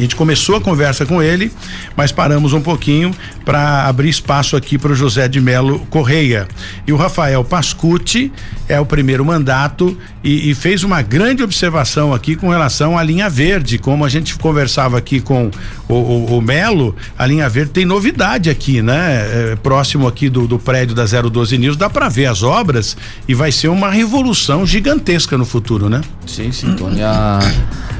a 0.00 0.02
gente 0.02 0.16
começou 0.16 0.56
a 0.56 0.60
conversa 0.62 1.04
com 1.04 1.22
ele, 1.22 1.52
mas 1.94 2.10
paramos 2.10 2.54
um 2.54 2.60
pouquinho 2.62 3.14
para 3.44 3.86
abrir 3.86 4.08
espaço 4.08 4.56
aqui 4.56 4.78
para 4.78 4.92
o 4.92 4.94
José 4.94 5.28
de 5.28 5.42
Melo 5.42 5.80
Correia. 5.90 6.48
E 6.86 6.92
o 6.92 6.96
Rafael 6.96 7.44
Pascucci 7.44 8.32
é 8.70 8.78
o 8.78 8.86
primeiro 8.86 9.24
mandato 9.24 9.98
e, 10.22 10.48
e, 10.50 10.54
fez 10.54 10.84
uma 10.84 11.02
grande 11.02 11.42
observação 11.42 12.14
aqui 12.14 12.36
com 12.36 12.48
relação 12.48 12.96
à 12.96 13.02
linha 13.02 13.28
verde. 13.28 13.78
Como 13.78 14.04
a 14.04 14.08
gente 14.08 14.36
conversava 14.36 14.96
aqui 14.96 15.20
com 15.20 15.50
o, 15.88 15.94
o, 15.94 16.38
o 16.38 16.40
Melo, 16.40 16.94
a 17.18 17.26
linha 17.26 17.48
verde 17.48 17.72
tem 17.72 17.84
novidade 17.84 18.48
aqui, 18.48 18.80
né? 18.80 19.52
É, 19.52 19.56
próximo 19.56 20.06
aqui 20.06 20.28
do, 20.28 20.46
do 20.46 20.58
prédio 20.58 20.94
da 20.94 21.04
012 21.04 21.58
News, 21.58 21.76
dá 21.76 21.90
para 21.90 22.08
ver 22.08 22.26
as 22.26 22.44
obras 22.44 22.96
e 23.26 23.34
vai 23.34 23.50
ser 23.50 23.68
uma 23.68 23.90
revolução 23.90 24.64
gigantesca 24.64 25.36
no 25.36 25.44
futuro, 25.44 25.88
né? 25.88 26.00
Sim, 26.24 26.52
sim, 26.52 26.74
Tony. 26.76 27.00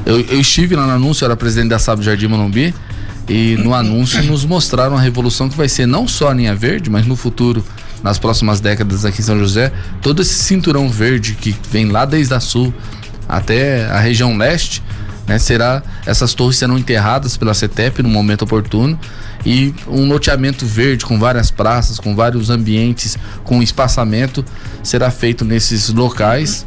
Eu, 0.06 0.20
eu 0.20 0.40
estive 0.40 0.76
lá 0.76 0.86
no 0.86 0.92
anúncio, 0.92 1.24
era 1.24 1.36
presidente 1.36 1.70
da 1.70 1.80
Sábio 1.80 2.04
Jardim 2.04 2.28
Monumbi, 2.28 2.72
e 3.28 3.56
no 3.56 3.74
anúncio 3.74 4.22
nos 4.22 4.44
mostraram 4.44 4.96
a 4.96 5.00
revolução 5.00 5.48
que 5.48 5.56
vai 5.56 5.68
ser 5.68 5.86
não 5.86 6.06
só 6.06 6.30
a 6.30 6.34
linha 6.34 6.54
verde, 6.54 6.88
mas 6.88 7.06
no 7.06 7.16
futuro, 7.16 7.64
nas 8.02 8.18
próximas 8.18 8.60
décadas 8.60 9.04
aqui 9.04 9.20
em 9.20 9.24
São 9.24 9.38
José, 9.38 9.72
todo 10.00 10.22
esse 10.22 10.34
cinturão 10.34 10.88
verde 10.88 11.34
que 11.34 11.54
vem 11.70 11.86
lá 11.86 12.04
desde 12.04 12.34
a 12.34 12.40
sul 12.40 12.72
até 13.28 13.86
a 13.86 14.00
região 14.00 14.36
leste, 14.36 14.82
né, 15.26 15.38
será 15.38 15.82
essas 16.04 16.34
torres 16.34 16.56
serão 16.56 16.76
enterradas 16.76 17.36
pela 17.36 17.54
CETEP 17.54 18.02
no 18.02 18.08
momento 18.08 18.42
oportuno 18.42 18.98
e 19.46 19.72
um 19.86 20.06
loteamento 20.08 20.66
verde 20.66 21.06
com 21.06 21.18
várias 21.18 21.50
praças, 21.50 21.98
com 21.98 22.14
vários 22.14 22.50
ambientes, 22.50 23.16
com 23.44 23.62
espaçamento 23.62 24.44
será 24.82 25.10
feito 25.10 25.44
nesses 25.44 25.88
locais 25.90 26.66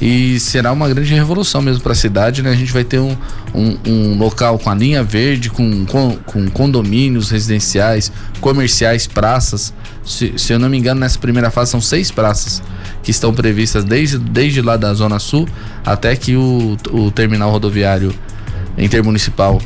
e 0.00 0.38
será 0.38 0.72
uma 0.72 0.88
grande 0.88 1.14
revolução 1.14 1.62
mesmo 1.62 1.82
para 1.82 1.92
a 1.92 1.96
cidade, 1.96 2.42
né? 2.42 2.50
A 2.50 2.54
gente 2.54 2.72
vai 2.72 2.84
ter 2.84 2.98
um, 2.98 3.16
um, 3.54 3.78
um, 3.86 4.18
local 4.18 4.58
com 4.58 4.68
a 4.68 4.74
linha 4.74 5.02
verde, 5.02 5.48
com, 5.48 5.86
com, 5.86 6.16
com 6.26 6.48
condomínios 6.50 7.30
residenciais, 7.30 8.12
comerciais, 8.40 9.06
praças. 9.06 9.72
Se, 10.04 10.36
se, 10.36 10.52
eu 10.52 10.58
não 10.58 10.68
me 10.68 10.78
engano, 10.78 11.00
nessa 11.00 11.18
primeira 11.18 11.50
fase 11.50 11.70
são 11.70 11.80
seis 11.80 12.10
praças 12.10 12.62
que 13.02 13.10
estão 13.10 13.32
previstas 13.32 13.84
desde, 13.84 14.18
desde 14.18 14.60
lá 14.60 14.76
da 14.76 14.92
Zona 14.94 15.18
Sul 15.18 15.48
até 15.84 16.16
que 16.16 16.36
o, 16.36 16.76
o 16.90 17.10
terminal 17.10 17.50
rodoviário 17.50 18.12
intermunicipal 18.76 19.60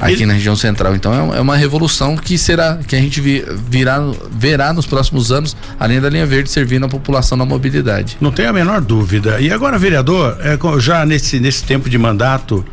aqui 0.00 0.14
Ele... 0.14 0.26
na 0.26 0.32
região 0.32 0.56
central. 0.56 0.94
Então 0.96 1.32
é, 1.32 1.38
é 1.38 1.40
uma 1.40 1.56
revolução 1.56 2.16
que 2.16 2.38
será 2.38 2.78
que 2.86 2.96
a 2.96 2.98
gente 2.98 3.20
virá, 3.20 4.00
verá 4.32 4.72
nos 4.72 4.86
próximos 4.86 5.30
anos, 5.30 5.56
além 5.78 6.00
da 6.00 6.08
linha 6.08 6.26
verde 6.26 6.50
servindo 6.50 6.86
a 6.86 6.88
população 6.88 7.36
na 7.36 7.44
mobilidade. 7.44 8.16
Não 8.20 8.32
tem 8.32 8.46
a 8.46 8.52
menor 8.52 8.80
dúvida. 8.80 9.40
E 9.40 9.52
agora, 9.52 9.78
vereador, 9.78 10.38
é, 10.40 10.58
já 10.80 11.04
nesse, 11.04 11.38
nesse 11.38 11.62
tempo 11.64 11.88
de 11.88 11.98
mandato 11.98 12.64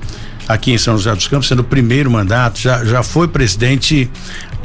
aqui 0.47 0.71
em 0.71 0.77
São 0.77 0.97
José 0.97 1.13
dos 1.13 1.27
Campos, 1.27 1.47
sendo 1.47 1.59
o 1.59 1.65
primeiro 1.65 2.09
mandato, 2.09 2.59
já, 2.59 2.83
já 2.85 3.03
foi 3.03 3.27
presidente 3.27 4.09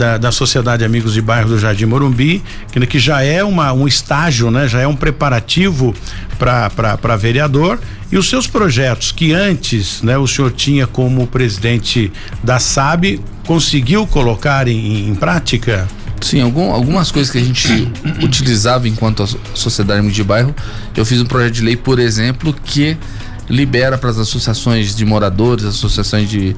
da, 0.02 0.18
da 0.18 0.32
Sociedade 0.32 0.84
Amigos 0.84 1.14
de 1.14 1.22
Bairro 1.22 1.48
do 1.48 1.58
Jardim 1.60 1.84
Morumbi, 1.84 2.42
que, 2.72 2.84
que 2.88 2.98
já 2.98 3.22
é 3.22 3.44
uma, 3.44 3.72
um 3.72 3.86
estágio, 3.86 4.50
né? 4.50 4.66
Já 4.66 4.80
é 4.80 4.86
um 4.86 4.96
preparativo 4.96 5.94
para 6.36 7.16
vereador 7.16 7.78
e 8.10 8.18
os 8.18 8.28
seus 8.28 8.48
projetos 8.48 9.12
que 9.12 9.32
antes, 9.32 10.02
né, 10.02 10.18
o 10.18 10.26
senhor 10.26 10.50
tinha 10.50 10.88
como 10.88 11.24
presidente 11.28 12.12
da 12.42 12.58
SAB, 12.58 13.20
conseguiu 13.46 14.04
colocar 14.04 14.66
em, 14.66 15.08
em 15.08 15.14
prática? 15.14 15.86
Sim, 16.20 16.40
algum, 16.40 16.72
algumas 16.72 17.12
coisas 17.12 17.30
que 17.30 17.38
a 17.38 17.44
gente 17.44 17.88
utilizava 18.24 18.88
enquanto 18.88 19.24
sociedade 19.54 20.10
de 20.10 20.24
bairro. 20.24 20.52
Eu 20.96 21.06
fiz 21.06 21.20
um 21.20 21.26
projeto 21.26 21.52
de 21.52 21.62
lei, 21.62 21.76
por 21.76 22.00
exemplo, 22.00 22.52
que 22.52 22.96
libera 23.48 23.96
para 23.96 24.10
as 24.10 24.18
associações 24.18 24.96
de 24.96 25.04
moradores, 25.04 25.64
associações 25.64 26.28
de, 26.28 26.56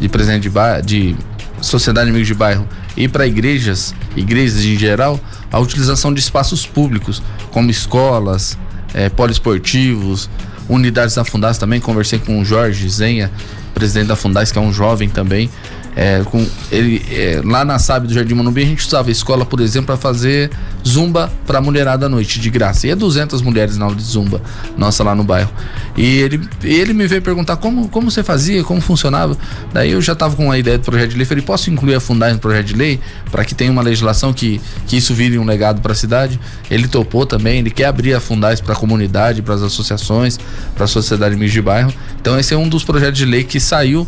de 0.00 0.08
presidente 0.08 0.48
de, 0.48 0.82
de 0.82 1.16
sociedade 1.60 2.10
amigos 2.10 2.26
de 2.26 2.34
bairro 2.34 2.66
e 2.96 3.08
para 3.08 3.26
igrejas, 3.26 3.94
igrejas 4.16 4.64
em 4.64 4.76
geral, 4.78 5.20
a 5.50 5.58
utilização 5.58 6.12
de 6.12 6.20
espaços 6.20 6.66
públicos, 6.66 7.22
como 7.50 7.70
escolas, 7.70 8.58
é, 8.94 9.08
poliesportivos, 9.08 10.28
unidades 10.68 11.14
da 11.14 11.24
Fundaz 11.24 11.58
também. 11.58 11.80
Conversei 11.80 12.18
com 12.18 12.40
o 12.40 12.44
Jorge 12.44 12.88
Zenha, 12.88 13.30
presidente 13.74 14.08
da 14.08 14.16
Fundaz, 14.16 14.50
que 14.50 14.58
é 14.58 14.60
um 14.60 14.72
jovem 14.72 15.08
também. 15.08 15.50
É, 15.98 16.22
com 16.26 16.46
ele 16.70 17.02
é, 17.10 17.40
lá 17.42 17.64
na 17.64 17.78
SAB 17.78 18.06
do 18.06 18.12
Jardim 18.12 18.34
Manumbi 18.34 18.62
a 18.62 18.66
gente 18.66 18.86
usava 18.86 19.08
a 19.08 19.12
escola, 19.12 19.46
por 19.46 19.60
exemplo, 19.60 19.86
para 19.86 19.96
fazer 19.96 20.50
zumba 20.86 21.32
para 21.46 21.58
mulherada 21.58 22.04
à 22.04 22.08
noite 22.08 22.38
de 22.38 22.50
graça. 22.50 22.86
E 22.86 22.90
é 22.90 22.94
200 22.94 23.40
mulheres 23.40 23.78
na 23.78 23.86
aula 23.86 23.96
de 23.96 24.02
zumba 24.02 24.42
nossa 24.76 25.02
lá 25.02 25.14
no 25.14 25.24
bairro. 25.24 25.50
E 25.96 26.18
ele, 26.18 26.46
ele 26.62 26.92
me 26.92 27.06
veio 27.06 27.22
perguntar 27.22 27.56
como, 27.56 27.88
como 27.88 28.10
você 28.10 28.22
fazia, 28.22 28.62
como 28.62 28.78
funcionava. 28.78 29.38
Daí 29.72 29.92
eu 29.92 30.02
já 30.02 30.12
estava 30.12 30.36
com 30.36 30.50
a 30.50 30.58
ideia 30.58 30.76
do 30.76 30.84
projeto 30.84 31.12
de 31.12 31.16
lei, 31.16 31.24
falei, 31.24 31.42
posso 31.42 31.70
incluir 31.70 31.94
a 31.94 32.00
Fundai 32.00 32.34
no 32.34 32.38
projeto 32.38 32.66
de 32.66 32.74
lei 32.74 33.00
para 33.30 33.42
que 33.42 33.54
tenha 33.54 33.72
uma 33.72 33.82
legislação 33.82 34.34
que, 34.34 34.60
que 34.86 34.98
isso 34.98 35.14
vire 35.14 35.38
um 35.38 35.44
legado 35.46 35.80
para 35.80 35.92
a 35.92 35.96
cidade. 35.96 36.38
Ele 36.70 36.86
topou 36.86 37.24
também, 37.24 37.60
ele 37.60 37.70
quer 37.70 37.86
abrir 37.86 38.12
a 38.12 38.20
Fundais 38.20 38.60
para 38.60 38.74
a 38.74 38.76
comunidade, 38.76 39.40
para 39.40 39.54
as 39.54 39.62
associações, 39.62 40.38
para 40.74 40.84
a 40.84 40.88
sociedade 40.88 41.36
de 41.36 41.62
bairro. 41.62 41.92
Então 42.20 42.38
esse 42.38 42.52
é 42.52 42.56
um 42.56 42.68
dos 42.68 42.84
projetos 42.84 43.16
de 43.16 43.24
lei 43.24 43.44
que 43.44 43.58
saiu 43.58 44.06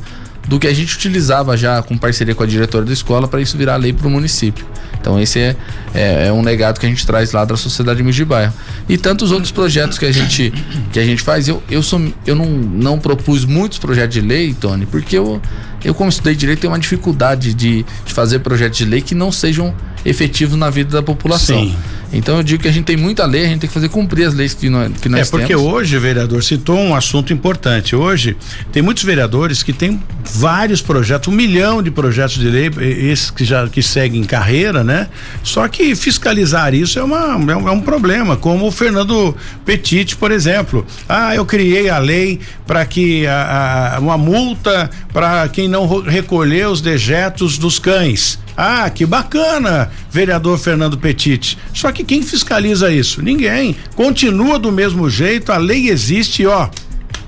do 0.49 0.59
que 0.59 0.67
a 0.67 0.75
gente 0.75 0.97
utilizava 0.97 1.57
já 1.57 1.83
com 1.83 1.97
parceria 1.97 2.35
com 2.35 2.43
a 2.43 2.47
diretora 2.47 2.85
da 2.85 2.93
escola 2.93 3.29
para 3.29 3.41
isso 3.41 3.57
virar 3.57 3.77
lei 3.77 3.93
para 3.93 4.09
o 4.09 4.11
município. 4.11 4.67
Então 4.99 5.21
esse 5.21 5.39
é, 5.39 5.57
é, 5.95 6.27
é, 6.27 6.33
um 6.33 6.43
legado 6.43 6.81
que 6.81 6.87
a 6.87 6.89
gente 6.89 7.07
traz 7.07 7.33
lá 7.33 7.45
da 7.45 7.57
Sociedade 7.57 8.03
de 8.03 8.25
Bairro. 8.25 8.53
E 8.89 8.97
tantos 8.97 9.31
outros 9.31 9.53
projetos 9.53 9.99
que 9.99 10.07
a 10.07 10.13
gente, 10.13 10.53
que 10.91 10.99
a 10.99 11.05
gente 11.05 11.23
faz. 11.23 11.47
Eu, 11.47 11.63
eu, 11.71 11.83
sou, 11.83 12.01
eu 12.27 12.35
não, 12.35 12.47
não 12.47 12.99
propus 12.99 13.45
muitos 13.45 13.79
projetos 13.79 14.15
de 14.15 14.21
lei, 14.23 14.55
Tony, 14.55 14.87
porque 14.87 15.19
eu, 15.19 15.41
eu 15.85 15.95
como 15.95 16.09
estudei 16.09 16.35
direito, 16.35 16.61
tenho 16.61 16.73
uma 16.73 16.79
dificuldade 16.79 17.53
de, 17.53 17.85
de 18.05 18.13
fazer 18.15 18.39
projetos 18.41 18.79
de 18.79 18.87
lei 18.87 19.03
que 19.03 19.15
não 19.15 19.31
sejam 19.31 19.75
efetivos 20.09 20.57
na 20.57 20.71
vida 20.71 20.91
da 20.91 21.03
população. 21.03 21.61
Sim. 21.61 21.77
Então 22.13 22.39
eu 22.39 22.43
digo 22.43 22.63
que 22.63 22.69
a 22.69 22.73
gente 22.73 22.87
tem 22.87 22.97
muita 22.97 23.27
lei, 23.27 23.45
a 23.45 23.49
gente 23.49 23.61
tem 23.61 23.69
que 23.69 23.75
fazer 23.75 23.89
cumprir 23.91 24.25
as 24.25 24.35
leis 24.35 24.55
que 24.55 24.71
nós, 24.71 24.91
que 25.01 25.09
nós 25.09 25.29
temos. 25.29 25.29
É 25.29 25.31
porque 25.31 25.55
temos. 25.55 25.63
hoje, 25.63 25.99
vereador, 25.99 26.43
citou 26.43 26.79
um 26.79 26.95
assunto 26.95 27.33
importante. 27.33 27.95
Hoje 27.95 28.37
tem 28.73 28.83
muitos 28.83 29.05
vereadores 29.05 29.63
que 29.63 29.75
têm 29.75 30.03
vários 30.25 30.81
projetos, 30.81 31.29
um 31.29 31.37
milhão 31.37 31.83
de 31.83 31.91
projetos 31.91 32.39
de 32.39 32.49
lei, 32.49 32.71
esses 32.79 33.31
que 33.31 33.45
já 33.45 33.69
que 33.69 33.83
seguem 33.83 34.25
carreira, 34.25 34.83
né? 34.83 35.09
Só 35.43 35.69
que 35.69 35.95
fiscalizar 35.95 36.75
isso 36.75 36.99
é, 36.99 37.03
uma, 37.03 37.33
é, 37.53 37.57
um, 37.57 37.69
é 37.69 37.73
um 37.73 37.81
problema, 37.81 38.37
como 38.37 38.67
o 38.67 38.71
Fernando 38.71 39.37
Petit, 39.67 40.17
por 40.17 40.33
exemplo. 40.33 40.87
Ah, 41.07 41.35
eu 41.35 41.45
criei 41.45 41.91
a 41.91 41.99
lei 41.99 42.41
para 42.67 42.87
que 42.87 43.27
a, 43.27 43.97
a, 43.97 43.99
uma 43.99 44.17
multa 44.17 44.91
para 45.13 45.47
quem 45.49 45.69
não 45.69 45.87
recolher 46.01 46.69
os 46.69 46.81
dejetos 46.81 47.59
dos 47.59 47.79
cães. 47.79 48.39
Ah, 48.61 48.91
que 48.91 49.07
bacana, 49.07 49.89
vereador 50.11 50.59
Fernando 50.59 50.99
Petit. 50.99 51.57
Só 51.73 51.93
que 51.93 52.03
quem 52.03 52.25
fiscaliza 52.25 52.91
isso? 52.91 53.23
Ninguém. 53.23 53.77
Continua 53.95 54.59
do 54.59 54.73
mesmo 54.73 55.09
jeito, 55.09 55.53
a 55.53 55.57
lei 55.57 55.89
existe, 55.89 56.45
ó 56.45 56.69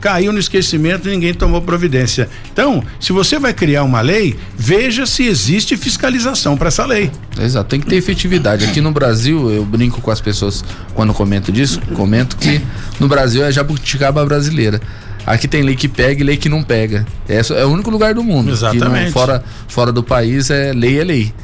caiu 0.01 0.33
no 0.33 0.39
esquecimento 0.39 1.07
e 1.09 1.11
ninguém 1.13 1.35
tomou 1.35 1.61
providência. 1.61 2.29
Então, 2.51 2.83
se 2.99 3.13
você 3.13 3.39
vai 3.39 3.53
criar 3.53 3.85
uma 3.85 4.01
lei, 4.01 4.35
veja 4.57 5.05
se 5.05 5.25
existe 5.25 5.77
fiscalização 5.77 6.57
para 6.57 6.69
essa 6.69 6.87
lei. 6.87 7.11
Exato, 7.39 7.69
tem 7.69 7.81
que 7.81 7.87
ter 7.87 7.97
efetividade. 7.97 8.65
Aqui 8.65 8.81
no 8.81 8.91
Brasil, 8.91 9.51
eu 9.51 9.65
brinco 9.65 10.01
com 10.01 10.11
as 10.11 10.21
pessoas 10.21 10.65
quando 10.95 11.13
comento 11.13 11.53
disso, 11.53 11.81
comento 11.95 12.37
que 12.39 12.63
no 12.99 13.09
Brasil 13.09 13.45
é 13.45 13.53
jabuticaba 13.53 14.25
brasileira. 14.25 14.81
Aqui 15.27 15.47
tem 15.47 15.63
lei 15.63 15.77
que 15.77 15.89
pega 15.89 16.21
e 16.21 16.25
lei 16.25 16.37
que 16.37 16.49
não 16.49 16.63
pega. 16.63 17.07
É, 17.29 17.41
é 17.61 17.65
o 17.65 17.69
único 17.69 17.91
lugar 17.91 18.15
do 18.15 18.23
mundo. 18.23 18.51
Exatamente. 18.51 19.07
Não, 19.07 19.13
fora, 19.13 19.45
fora 19.69 19.93
do 19.93 20.03
país 20.03 20.51
é 20.51 20.73
lei 20.73 20.99
é 20.99 21.05
lei. 21.05 21.35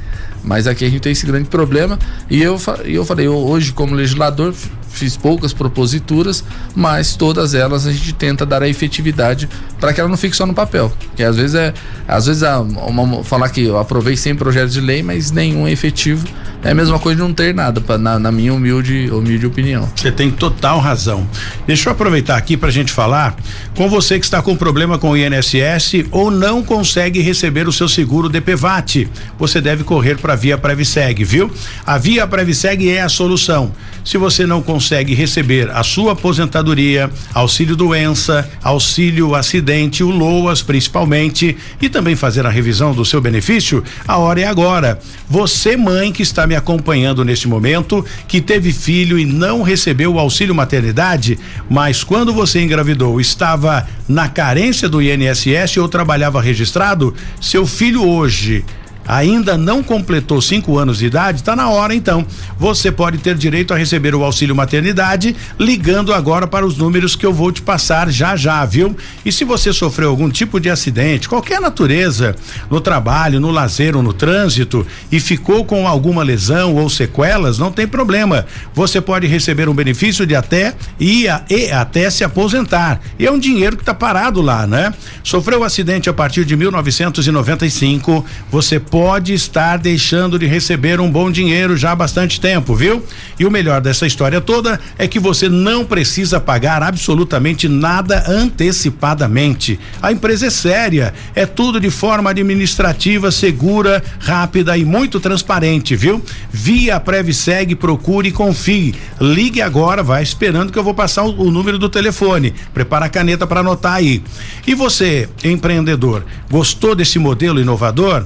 Mas 0.42 0.66
aqui 0.66 0.84
a 0.84 0.88
gente 0.88 1.00
tem 1.00 1.12
esse 1.12 1.26
grande 1.26 1.48
problema. 1.48 1.98
E 2.30 2.40
eu, 2.40 2.60
eu 2.84 3.04
falei, 3.04 3.26
eu, 3.26 3.34
hoje, 3.34 3.72
como 3.72 3.94
legislador, 3.94 4.54
fiz 4.98 5.16
poucas 5.16 5.52
proposituras, 5.52 6.44
mas 6.74 7.16
todas 7.16 7.54
elas 7.54 7.86
a 7.86 7.92
gente 7.92 8.12
tenta 8.12 8.46
dar 8.46 8.62
a 8.62 8.68
efetividade 8.68 9.48
para 9.80 9.92
que 9.92 10.00
ela 10.00 10.08
não 10.08 10.16
fique 10.16 10.36
só 10.36 10.46
no 10.46 10.54
papel. 10.54 10.92
Que 11.14 11.22
às 11.22 11.36
vezes 11.36 11.54
é. 11.54 11.74
Às 12.08 12.26
vezes 12.26 12.42
é 12.42 12.56
uma, 12.56 13.24
falar 13.24 13.48
que 13.48 13.62
eu 13.62 13.78
aprovei 13.78 14.16
100 14.16 14.36
projetos 14.36 14.74
de 14.74 14.80
lei, 14.80 15.02
mas 15.02 15.30
nenhum 15.30 15.66
é 15.66 15.72
efetivo. 15.72 16.26
É 16.62 16.70
a 16.70 16.74
mesma 16.74 16.98
coisa 16.98 17.20
de 17.20 17.22
não 17.22 17.32
ter 17.32 17.54
nada, 17.54 17.80
pra, 17.80 17.98
na, 17.98 18.18
na 18.18 18.32
minha 18.32 18.52
humilde, 18.52 19.10
humilde 19.10 19.46
opinião. 19.46 19.88
Você 19.94 20.10
tem 20.10 20.30
total 20.30 20.80
razão. 20.80 21.26
Deixa 21.66 21.88
eu 21.88 21.92
aproveitar 21.92 22.36
aqui 22.36 22.56
para 22.56 22.68
a 22.68 22.72
gente 22.72 22.92
falar 22.92 23.36
com 23.76 23.88
você 23.88 24.18
que 24.18 24.24
está 24.24 24.40
com 24.40 24.56
problema 24.56 24.98
com 24.98 25.10
o 25.10 25.16
INSS 25.16 26.06
ou 26.10 26.30
não 26.30 26.62
consegue 26.62 27.20
receber 27.20 27.68
o 27.68 27.72
seu 27.72 27.88
seguro 27.88 28.28
DPVAT. 28.28 29.08
Você 29.38 29.60
deve 29.60 29.84
correr 29.84 30.16
para 30.18 30.32
a 30.32 30.36
Via 30.36 30.56
Previseg, 30.56 31.22
viu? 31.24 31.50
A 31.84 31.98
Via 31.98 32.26
Previseg 32.26 32.88
é 32.90 33.02
a 33.02 33.08
solução. 33.08 33.72
Se 34.04 34.16
você 34.16 34.46
não 34.46 34.62
consegue 34.62 34.85
receber 35.14 35.70
a 35.70 35.82
sua 35.82 36.12
aposentadoria, 36.12 37.10
auxílio 37.34 37.76
doença, 37.76 38.48
auxílio 38.62 39.34
acidente, 39.34 40.02
o 40.02 40.10
LOAS 40.10 40.62
principalmente, 40.62 41.56
e 41.80 41.88
também 41.88 42.14
fazer 42.14 42.46
a 42.46 42.50
revisão 42.50 42.94
do 42.94 43.04
seu 43.04 43.20
benefício, 43.20 43.82
a 44.06 44.18
hora 44.18 44.40
é 44.40 44.46
agora. 44.46 44.98
Você, 45.28 45.76
mãe 45.76 46.12
que 46.12 46.22
está 46.22 46.46
me 46.46 46.54
acompanhando 46.54 47.24
neste 47.24 47.48
momento, 47.48 48.04
que 48.28 48.40
teve 48.40 48.72
filho 48.72 49.18
e 49.18 49.24
não 49.24 49.62
recebeu 49.62 50.14
o 50.14 50.18
auxílio 50.18 50.54
maternidade, 50.54 51.38
mas 51.68 52.04
quando 52.04 52.32
você 52.32 52.62
engravidou 52.62 53.20
estava 53.20 53.86
na 54.08 54.28
carência 54.28 54.88
do 54.88 55.02
INSS 55.02 55.76
ou 55.78 55.88
trabalhava 55.88 56.40
registrado, 56.40 57.14
seu 57.40 57.66
filho 57.66 58.06
hoje 58.06 58.64
ainda 59.06 59.56
não 59.56 59.82
completou 59.82 60.40
cinco 60.40 60.78
anos 60.78 60.98
de 60.98 61.06
idade, 61.06 61.38
está 61.38 61.54
na 61.54 61.68
hora 61.68 61.94
então. 61.94 62.26
Você 62.58 62.90
pode 62.90 63.18
ter 63.18 63.36
direito 63.36 63.72
a 63.72 63.76
receber 63.76 64.14
o 64.14 64.24
auxílio 64.24 64.54
maternidade 64.54 65.36
ligando 65.58 66.12
agora 66.12 66.46
para 66.46 66.66
os 66.66 66.76
números 66.76 67.14
que 67.14 67.24
eu 67.24 67.32
vou 67.32 67.52
te 67.52 67.62
passar 67.62 68.10
já 68.10 68.36
já, 68.36 68.64
viu? 68.64 68.96
E 69.24 69.30
se 69.30 69.44
você 69.44 69.72
sofreu 69.72 70.10
algum 70.10 70.28
tipo 70.28 70.58
de 70.58 70.68
acidente, 70.68 71.28
qualquer 71.28 71.60
natureza, 71.60 72.34
no 72.70 72.80
trabalho, 72.80 73.40
no 73.40 73.50
lazer 73.50 73.96
ou 73.96 74.02
no 74.02 74.12
trânsito 74.12 74.86
e 75.10 75.20
ficou 75.20 75.64
com 75.64 75.86
alguma 75.86 76.22
lesão 76.22 76.74
ou 76.74 76.90
sequelas, 76.90 77.58
não 77.58 77.70
tem 77.70 77.86
problema. 77.86 78.46
Você 78.74 79.00
pode 79.00 79.26
receber 79.26 79.68
um 79.68 79.74
benefício 79.74 80.26
de 80.26 80.34
até 80.34 80.74
e, 80.98 81.28
a, 81.28 81.42
e 81.48 81.70
até 81.70 82.10
se 82.10 82.24
aposentar. 82.24 83.00
E 83.18 83.26
é 83.26 83.30
um 83.30 83.38
dinheiro 83.38 83.76
que 83.76 83.82
está 83.82 83.94
parado 83.94 84.40
lá, 84.40 84.66
né? 84.66 84.92
Sofreu 85.22 85.60
um 85.60 85.64
acidente 85.64 86.10
a 86.10 86.12
partir 86.12 86.44
de 86.44 86.56
1995, 86.56 88.24
você 88.50 88.80
pode 88.80 88.95
pode 88.96 89.34
estar 89.34 89.76
deixando 89.76 90.38
de 90.38 90.46
receber 90.46 91.02
um 91.02 91.10
bom 91.10 91.30
dinheiro 91.30 91.76
já 91.76 91.92
há 91.92 91.94
bastante 91.94 92.40
tempo, 92.40 92.74
viu? 92.74 93.04
E 93.38 93.44
o 93.44 93.50
melhor 93.50 93.78
dessa 93.78 94.06
história 94.06 94.40
toda 94.40 94.80
é 94.96 95.06
que 95.06 95.20
você 95.20 95.50
não 95.50 95.84
precisa 95.84 96.40
pagar 96.40 96.82
absolutamente 96.82 97.68
nada 97.68 98.24
antecipadamente. 98.26 99.78
A 100.00 100.12
empresa 100.12 100.46
é 100.46 100.50
séria, 100.50 101.12
é 101.34 101.44
tudo 101.44 101.78
de 101.78 101.90
forma 101.90 102.30
administrativa, 102.30 103.30
segura, 103.30 104.02
rápida 104.18 104.78
e 104.78 104.84
muito 104.86 105.20
transparente, 105.20 105.94
viu? 105.94 106.24
Via 106.50 106.98
Previseg, 106.98 107.74
procure 107.74 108.30
e 108.30 108.32
confie. 108.32 108.94
Ligue 109.20 109.60
agora, 109.60 110.02
vai 110.02 110.22
esperando 110.22 110.72
que 110.72 110.78
eu 110.78 110.84
vou 110.84 110.94
passar 110.94 111.24
o 111.24 111.50
número 111.50 111.78
do 111.78 111.90
telefone. 111.90 112.54
Prepara 112.72 113.04
a 113.04 113.10
caneta 113.10 113.46
para 113.46 113.60
anotar 113.60 113.92
aí. 113.92 114.22
E 114.66 114.74
você, 114.74 115.28
empreendedor, 115.44 116.24
gostou 116.50 116.94
desse 116.94 117.18
modelo 117.18 117.60
inovador? 117.60 118.24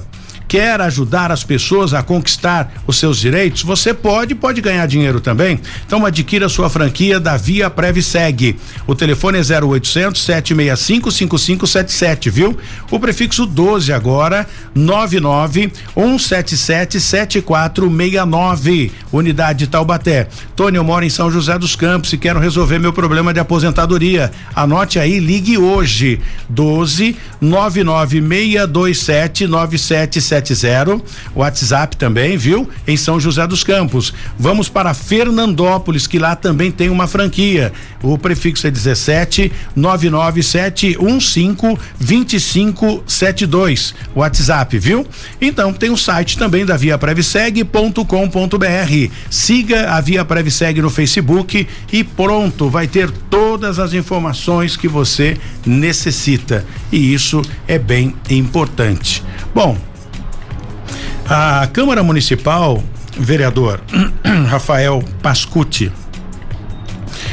Quer 0.51 0.81
ajudar 0.81 1.31
as 1.31 1.45
pessoas 1.45 1.93
a 1.93 2.03
conquistar 2.03 2.73
os 2.85 2.97
seus 2.97 3.17
direitos, 3.17 3.63
você 3.63 3.93
pode 3.93 4.35
pode 4.35 4.59
ganhar 4.59 4.85
dinheiro 4.85 5.21
também. 5.21 5.57
Então 5.87 6.05
adquira 6.05 6.49
sua 6.49 6.69
franquia 6.69 7.21
da 7.21 7.37
Via 7.37 7.69
Previseg. 7.69 8.57
O 8.85 8.93
telefone 8.93 9.37
é 9.37 9.41
0800 9.41 10.21
765 10.21 11.09
5577, 11.09 12.29
viu? 12.29 12.57
O 12.91 12.99
prefixo 12.99 13.45
12 13.45 13.93
agora 13.93 14.45
99 14.75 15.71
177 15.95 16.99
7469. 16.99 18.91
Unidade 19.13 19.67
Taubaté. 19.67 20.27
Tony, 20.53 20.75
eu 20.75 20.83
moro 20.83 21.05
em 21.05 21.09
São 21.09 21.31
José 21.31 21.57
dos 21.57 21.77
Campos 21.77 22.11
e 22.11 22.17
quero 22.17 22.41
resolver 22.41 22.77
meu 22.77 22.91
problema 22.91 23.33
de 23.33 23.39
aposentadoria. 23.39 24.29
Anote 24.53 24.99
aí, 24.99 25.17
ligue 25.17 25.57
hoje 25.57 26.19
12 26.49 27.15
99627 27.39 29.47
9777 29.47 30.40
3270, 30.41 31.01
WhatsApp 31.35 31.97
também, 31.97 32.37
viu? 32.37 32.69
Em 32.87 32.97
São 32.97 33.19
José 33.19 33.45
dos 33.47 33.63
Campos. 33.63 34.13
Vamos 34.37 34.69
para 34.69 34.93
Fernandópolis, 34.93 36.05
que 36.07 36.19
lá 36.19 36.35
também 36.35 36.71
tem 36.71 36.89
uma 36.89 37.07
franquia. 37.07 37.73
O 38.01 38.17
prefixo 38.17 38.67
é 38.67 38.71
17 38.71 39.51
99715 39.75 41.79
2572. 41.99 43.93
WhatsApp, 44.15 44.77
viu? 44.77 45.05
Então 45.39 45.71
tem 45.71 45.89
o 45.89 45.97
site 45.97 46.37
também 46.37 46.65
da 46.65 46.75
Via 46.77 46.97
Previseg.com.br. 46.97 49.11
Siga 49.29 49.91
a 49.91 50.01
Via 50.01 50.25
Previseg 50.25 50.81
no 50.81 50.89
Facebook 50.89 51.67
e 51.91 52.03
pronto, 52.03 52.69
vai 52.69 52.87
ter 52.87 53.09
todas 53.29 53.79
as 53.79 53.93
informações 53.93 54.75
que 54.75 54.87
você 54.87 55.37
necessita. 55.65 56.65
E 56.91 57.13
isso 57.13 57.41
é 57.67 57.77
bem 57.77 58.15
importante. 58.29 59.23
Bom, 59.53 59.77
a 61.33 61.65
Câmara 61.67 62.03
Municipal, 62.03 62.83
vereador 63.17 63.79
Rafael 64.49 65.01
Pascuti, 65.21 65.89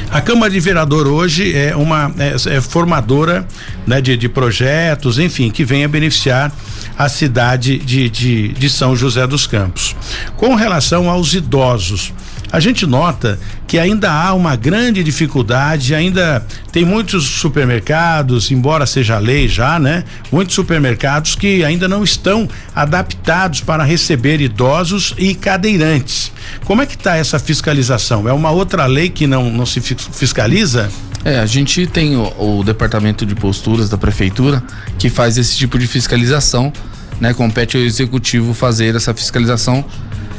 a 0.09 0.21
Câmara 0.21 0.53
de 0.53 0.61
Vereador 0.61 1.09
hoje 1.09 1.55
é 1.55 1.75
uma 1.75 2.13
é, 2.17 2.57
é 2.57 2.61
formadora 2.61 3.45
né, 3.85 4.01
de, 4.01 4.17
de, 4.17 4.29
projetos, 4.29 5.19
enfim, 5.19 5.51
que 5.51 5.65
venha 5.65 5.89
beneficiar 5.89 6.53
a 6.97 7.09
cidade 7.09 7.77
de, 7.79 8.09
de, 8.09 8.49
de 8.49 8.71
São 8.71 8.95
José 8.95 9.27
dos 9.27 9.47
Campos. 9.49 9.97
Com 10.37 10.55
relação 10.55 11.11
aos 11.11 11.35
idosos, 11.35 12.13
a 12.51 12.61
gente 12.61 12.87
nota 12.87 13.39
que 13.67 13.79
ainda 13.79 14.11
há 14.11 14.33
uma 14.33 14.57
grande 14.57 15.05
dificuldade, 15.05 15.95
ainda 15.95 16.45
tem 16.73 16.85
muitos 16.85 17.25
supermercados, 17.25 18.51
embora 18.51 18.87
seja 18.87 19.19
lei 19.19 19.47
já, 19.47 19.79
né? 19.79 20.05
Muitos 20.33 20.55
supermercados 20.55 21.35
que 21.35 21.63
ainda 21.63 21.87
não 21.87 22.03
estão 22.03 22.49
adaptados 22.75 23.61
para 23.61 23.85
receber 23.85 24.41
idosos 24.41 25.15
e 25.19 25.35
cadeirantes. 25.35 26.33
Como 26.65 26.81
é 26.81 26.87
que 26.87 26.95
está 26.95 27.17
essa 27.17 27.39
fiscalização? 27.39 28.29
É 28.29 28.33
uma 28.33 28.51
outra 28.51 28.87
lei 28.87 29.11
que 29.11 29.27
não, 29.27 29.51
não 29.51 29.67
se 29.67 29.81
fiscaliza? 29.81 30.91
É, 31.25 31.39
a 31.39 31.47
gente 31.47 31.87
tem 31.87 32.17
o, 32.17 32.61
o 32.61 32.65
departamento 32.65 33.27
de 33.27 33.35
posturas 33.35 33.91
da 33.91 33.99
prefeitura 33.99 34.63
que 34.99 35.11
faz 35.11 35.37
esse 35.37 35.57
tipo 35.57 35.79
de 35.79 35.87
fiscalização, 35.87 36.73
né? 37.21 37.35
Compete 37.35 37.77
ao 37.77 37.83
executivo 37.83 38.55
fazer 38.55 38.95
essa 38.95 39.13
fiscalização 39.13 39.85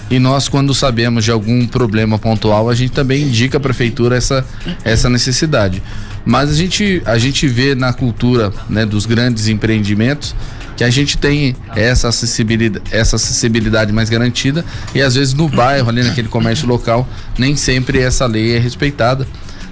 e 0.10 0.18
nós, 0.20 0.48
quando 0.48 0.74
sabemos 0.74 1.24
de 1.24 1.32
algum 1.32 1.68
problema 1.68 2.18
pontual, 2.18 2.70
a 2.70 2.76
gente 2.76 2.92
também 2.92 3.24
indica 3.24 3.58
à 3.58 3.60
prefeitura 3.60 4.18
essa, 4.18 4.46
essa 4.84 5.10
necessidade. 5.10 5.84
Mas 6.26 6.50
a 6.50 6.54
gente, 6.54 7.02
a 7.06 7.18
gente 7.18 7.48
vê 7.48 7.76
na 7.76 7.94
cultura 7.94 8.52
né, 8.70 8.86
dos 8.86 9.06
grandes 9.06 9.48
empreendimentos 9.48 10.36
que 10.76 10.84
a 10.84 10.90
gente 10.90 11.18
tem 11.18 11.56
essa 11.76 12.08
acessibilidade, 12.08 12.86
essa 12.90 13.18
acessibilidade 13.18 13.92
mais 13.92 14.10
garantida 14.10 14.64
e 14.96 15.02
às 15.02 15.16
vezes 15.16 15.34
no 15.34 15.50
bairro, 15.50 15.90
ali 15.90 16.02
naquele 16.02 16.30
comércio 16.30 16.68
local, 16.68 17.08
nem 17.38 17.56
sempre 17.56 18.00
essa 18.00 18.26
lei 18.26 18.56
é 18.56 18.60
respeitada. 18.60 19.28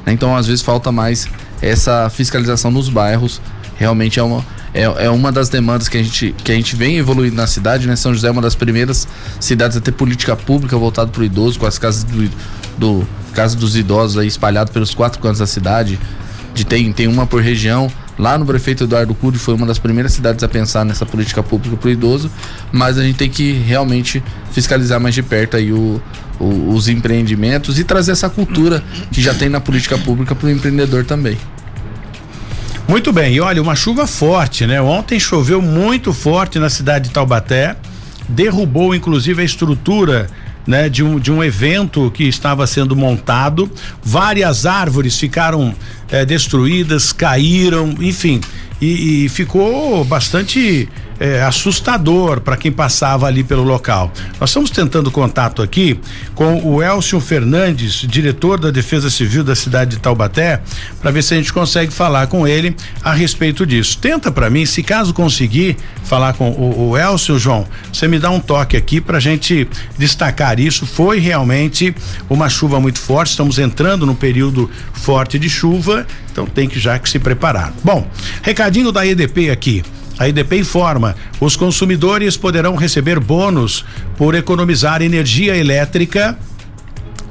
Né? 0.06 0.14
Então, 0.14 0.36
às 0.36 0.48
vezes, 0.48 0.62
falta 0.62 0.92
mais 0.92 1.28
essa 1.62 2.10
fiscalização 2.10 2.72
nos 2.72 2.90
bairros. 2.90 3.42
Realmente 3.78 4.20
é 4.20 4.24
uma, 4.24 4.44
é, 4.74 4.84
é 4.84 5.10
uma 5.10 5.32
das 5.32 5.50
demandas 5.50 5.88
que 5.88 5.98
a, 5.98 6.04
gente, 6.04 6.36
que 6.44 6.52
a 6.52 6.56
gente 6.56 6.76
vem 6.76 6.98
evoluindo 6.98 7.36
na 7.36 7.48
cidade, 7.48 7.88
né? 7.88 7.96
São 7.96 8.14
José 8.14 8.28
é 8.28 8.32
uma 8.32 8.42
das 8.42 8.56
primeiras 8.56 9.08
cidades 9.40 9.78
a 9.78 9.82
ter 9.82 9.92
política 9.92 10.36
pública 10.36 10.78
voltada 10.78 11.10
para 11.12 11.22
o 11.22 11.24
idoso, 11.24 11.60
com 11.60 11.66
as 11.66 11.78
casas 11.78 12.04
do, 12.04 12.30
do 12.78 13.08
casas 13.34 13.56
dos 13.56 13.76
idosos 13.76 14.18
aí 14.18 14.28
espalhado 14.28 14.72
pelos 14.72 14.94
quatro 14.94 15.20
cantos 15.20 15.40
da 15.40 15.48
cidade. 15.48 16.00
De 16.54 16.66
tem, 16.66 16.92
tem 16.92 17.08
uma 17.08 17.28
por 17.28 17.42
região. 17.42 17.92
Lá 18.18 18.36
no 18.36 18.48
prefeito 18.48 18.86
Eduardo 18.86 19.14
Cury 19.14 19.38
foi 19.38 19.54
uma 19.54 19.68
das 19.68 19.78
primeiras 19.78 20.12
cidades 20.12 20.44
a 20.44 20.48
pensar 20.48 20.84
nessa 20.84 21.06
política 21.06 21.44
pública 21.44 21.78
para 21.78 21.88
o 21.88 21.92
idoso, 21.92 22.32
mas 22.72 22.98
a 22.98 23.04
gente 23.04 23.16
tem 23.16 23.30
que 23.30 23.52
realmente 23.54 24.24
fiscalizar 24.52 25.00
mais 25.00 25.14
de 25.14 25.22
perto 25.22 25.56
aí 25.56 25.72
o, 25.72 26.02
o, 26.40 26.74
os 26.74 26.88
empreendimentos 26.88 27.78
e 27.78 27.84
trazer 27.84 28.14
essa 28.14 28.28
cultura 28.28 28.84
que 29.12 29.22
já 29.22 29.36
tem 29.36 29.50
na 29.50 29.60
política 29.60 30.00
pública 30.00 30.34
para 30.34 30.48
o 30.48 30.50
empreendedor 30.50 31.06
também. 31.06 31.38
Muito 32.88 33.12
bem, 33.12 33.34
e 33.34 33.42
olha, 33.42 33.62
uma 33.62 33.76
chuva 33.76 34.08
forte, 34.08 34.66
né? 34.66 34.82
Ontem 34.82 35.20
choveu 35.20 35.62
muito 35.62 36.14
forte 36.14 36.58
na 36.58 36.70
cidade 36.70 37.10
de 37.10 37.14
Taubaté, 37.14 37.76
derrubou 38.30 38.96
inclusive 38.96 39.42
a 39.42 39.46
estrutura 39.46 40.30
né, 40.66 40.88
de, 40.88 41.04
um, 41.04 41.20
de 41.20 41.30
um 41.30 41.44
evento 41.44 42.10
que 42.12 42.24
estava 42.24 42.66
sendo 42.66 42.96
montado. 42.96 43.70
Várias 44.02 44.66
árvores 44.66 45.20
ficaram 45.20 45.76
eh, 46.12 46.26
destruídas, 46.26 47.12
caíram, 47.12 47.96
enfim, 48.00 48.42
e, 48.82 49.26
e 49.26 49.30
ficou 49.30 50.04
bastante 50.04 50.88
é, 51.20 51.42
assustador 51.42 52.42
para 52.42 52.56
quem 52.58 52.72
passava 52.72 53.28
ali 53.28 53.44
pelo 53.44 53.64
local. 53.64 54.12
Nós 54.40 54.50
estamos 54.50 54.70
tentando 54.70 55.10
contato 55.12 55.62
aqui 55.62 56.00
com 56.36 56.64
o 56.64 56.82
Elcio 56.82 57.20
Fernandes, 57.20 58.06
diretor 58.08 58.60
da 58.60 58.70
Defesa 58.70 59.10
Civil 59.10 59.44
da 59.44 59.56
cidade 59.56 59.92
de 59.92 59.98
Taubaté, 59.98 60.62
para 61.02 61.12
ver 61.12 61.24
se 61.24 61.34
a 61.34 61.38
gente 61.38 61.52
consegue 61.52 61.92
falar 61.92 62.28
com 62.28 62.48
ele 62.48 62.76
a 63.04 63.14
respeito 63.14 63.66
disso. 63.66 63.98
Tenta 63.98 64.32
para 64.32 64.50
mim, 64.50 64.66
se 64.66 64.84
caso 64.84 65.14
conseguir 65.14 65.78
falar 66.04 66.34
com 66.34 66.52
o, 66.52 66.90
o 66.90 66.98
Elcio, 66.98 67.40
João, 67.40 67.66
você 67.92 68.08
me 68.08 68.20
dá 68.20 68.30
um 68.30 68.40
toque 68.40 68.78
aqui 68.78 69.02
para 69.02 69.18
a 69.18 69.22
gente 69.22 69.68
destacar 69.98 70.60
isso. 70.60 70.86
Foi 70.86 71.20
realmente 71.20 71.96
uma 72.30 72.50
chuva 72.50 72.80
muito 72.80 73.00
forte, 73.00 73.32
estamos 73.32 73.58
entrando 73.60 74.06
no 74.06 74.16
período 74.16 74.70
forte 74.94 75.40
de 75.40 75.50
chuva, 75.50 75.97
então 76.32 76.46
tem 76.46 76.68
que 76.68 76.80
já 76.80 77.00
que 77.00 77.10
se 77.10 77.20
preparar. 77.20 77.74
Bom, 77.84 78.08
recadinho 78.42 78.92
da 78.92 79.06
EDP 79.06 79.50
aqui. 79.50 79.84
A 80.20 80.28
IDP 80.28 80.58
informa: 80.58 81.16
os 81.40 81.56
consumidores 81.56 82.36
poderão 82.36 82.76
receber 82.76 83.20
bônus 83.20 83.86
por 84.18 84.36
economizar 84.36 85.02
energia 85.02 85.56
elétrica 85.56 86.38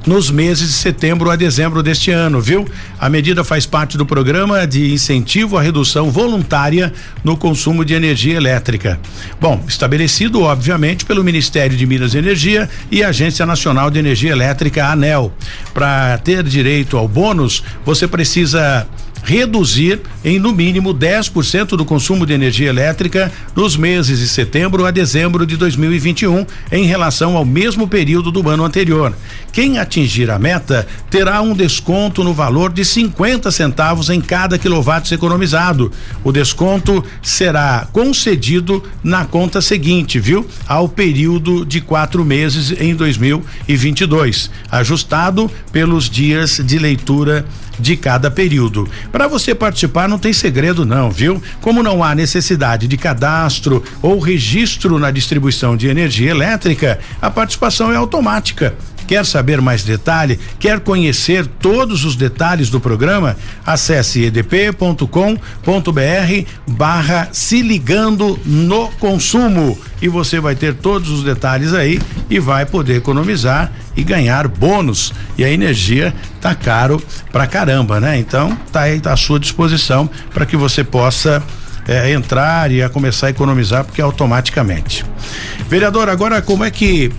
nos 0.07 0.31
meses 0.31 0.69
de 0.69 0.73
setembro 0.73 1.29
a 1.29 1.35
dezembro 1.35 1.83
deste 1.83 2.11
ano, 2.11 2.39
viu? 2.39 2.65
A 2.97 3.09
medida 3.09 3.43
faz 3.43 3.65
parte 3.65 3.97
do 3.97 4.05
programa 4.05 4.65
de 4.65 4.93
incentivo 4.93 5.57
à 5.57 5.61
redução 5.61 6.09
voluntária 6.09 6.93
no 7.23 7.35
consumo 7.35 7.83
de 7.83 7.93
energia 7.93 8.37
elétrica. 8.37 8.97
Bom, 9.39 9.61
estabelecido 9.67 10.41
obviamente 10.41 11.05
pelo 11.05 11.23
Ministério 11.23 11.75
de 11.75 11.85
Minas 11.85 12.13
e 12.13 12.17
Energia 12.17 12.69
e 12.89 13.03
Agência 13.03 13.45
Nacional 13.45 13.91
de 13.91 13.99
Energia 13.99 14.31
Elétrica, 14.31 14.87
ANEL. 14.87 15.31
Para 15.73 16.17
ter 16.19 16.41
direito 16.43 16.97
ao 16.97 17.07
bônus, 17.07 17.61
você 17.85 18.07
precisa 18.07 18.87
reduzir 19.27 19.99
em 20.23 20.39
no 20.39 20.53
mínimo 20.53 20.93
10% 20.93 21.75
do 21.75 21.83
consumo 21.83 22.25
de 22.25 22.31
energia 22.31 22.69
elétrica 22.69 23.29
nos 23.53 23.75
meses 23.75 24.19
de 24.19 24.27
setembro 24.29 24.85
a 24.85 24.91
dezembro 24.91 25.45
de 25.45 25.57
2021 25.57 26.45
em 26.71 26.85
relação 26.85 27.35
ao 27.35 27.43
mesmo 27.43 27.89
período 27.89 28.31
do 28.31 28.47
ano 28.47 28.63
anterior. 28.63 29.13
Quem 29.51 29.79
atingir 29.79 30.31
a 30.31 30.39
meta 30.39 30.87
terá 31.09 31.41
um 31.41 31.53
desconto 31.53 32.23
no 32.23 32.33
valor 32.33 32.71
de 32.71 32.85
50 32.85 33.51
centavos 33.51 34.09
em 34.09 34.21
cada 34.21 34.57
quilowatt 34.57 35.13
economizado. 35.13 35.91
O 36.23 36.31
desconto 36.31 37.03
será 37.21 37.85
concedido 37.91 38.81
na 39.03 39.25
conta 39.25 39.59
seguinte, 39.59 40.21
viu? 40.21 40.47
Ao 40.65 40.87
período 40.87 41.65
de 41.65 41.81
quatro 41.81 42.23
meses 42.23 42.73
em 42.79 42.95
2022, 42.95 44.49
ajustado 44.71 45.51
pelos 45.73 46.09
dias 46.09 46.61
de 46.63 46.79
leitura 46.79 47.45
de 47.79 47.95
cada 47.95 48.29
período. 48.31 48.87
Para 49.17 49.27
você 49.27 49.55
participar 49.55 50.07
não 50.07 50.19
tem 50.19 50.31
segredo 50.31 50.85
não, 50.85 51.09
viu? 51.09 51.41
Como 51.59 51.81
não 51.81 52.03
há 52.03 52.13
necessidade 52.13 52.87
de 52.87 52.97
cadastro 52.97 53.83
ou 53.99 54.19
registro 54.19 54.99
na 54.99 55.09
distribuição 55.09 55.75
de 55.75 55.87
energia 55.87 56.29
elétrica, 56.29 56.99
a 57.19 57.27
participação 57.27 57.91
é 57.91 57.95
automática. 57.95 58.75
Quer 59.07 59.25
saber 59.25 59.61
mais 59.61 59.83
detalhe? 59.83 60.37
Quer 60.59 60.81
conhecer 60.81 61.47
todos 61.47 62.03
os 62.03 62.15
detalhes 62.15 62.69
do 62.69 62.79
programa? 62.79 63.37
Acesse 63.65 64.25
edp.com.br 64.25 65.07
barra 66.67 67.29
se 67.31 67.61
ligando 67.61 68.37
no 68.45 68.89
consumo 68.99 69.79
e 70.01 70.09
você 70.09 70.39
vai 70.39 70.55
ter 70.55 70.73
todos 70.73 71.09
os 71.09 71.23
detalhes 71.23 71.73
aí 71.73 72.01
e 72.29 72.37
vai 72.37 72.65
poder 72.65 72.97
economizar 72.97 73.71
e 73.95 74.03
ganhar 74.03 74.47
bônus. 74.47 75.13
E 75.37 75.43
a 75.43 75.49
energia 75.49 76.13
tá 76.41 76.53
caro 76.53 77.01
pra 77.31 77.47
caramba, 77.47 77.99
né? 77.99 78.19
Então 78.19 78.57
tá 78.71 78.81
aí 78.81 78.99
tá 78.99 79.13
à 79.13 79.17
sua 79.17 79.39
disposição 79.39 80.09
para 80.33 80.45
que 80.45 80.57
você 80.57 80.83
possa 80.83 81.41
é, 81.87 82.11
entrar 82.11 82.69
e 82.71 82.83
a 82.83 82.89
começar 82.89 83.27
a 83.27 83.29
economizar 83.29 83.85
porque 83.85 84.01
automaticamente. 84.01 85.05
Vereador, 85.69 86.09
agora 86.09 86.41
como 86.41 86.63
é 86.63 86.69
que 86.71 87.11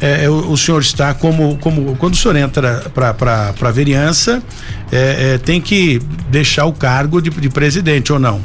é, 0.00 0.28
o, 0.28 0.52
o, 0.52 0.56
senhor 0.56 0.80
está 0.80 1.12
como, 1.12 1.56
como 1.58 1.94
quando 1.96 2.14
o 2.14 2.16
senhor 2.16 2.36
entra 2.36 2.90
para 2.94 3.54
a 3.60 3.70
vereança, 3.70 4.42
é, 4.90 5.34
é, 5.34 5.38
tem 5.38 5.60
que 5.60 6.00
deixar 6.30 6.64
o 6.64 6.72
cargo 6.72 7.20
de, 7.20 7.30
de 7.30 7.48
presidente 7.50 8.12
ou 8.12 8.18
não? 8.18 8.40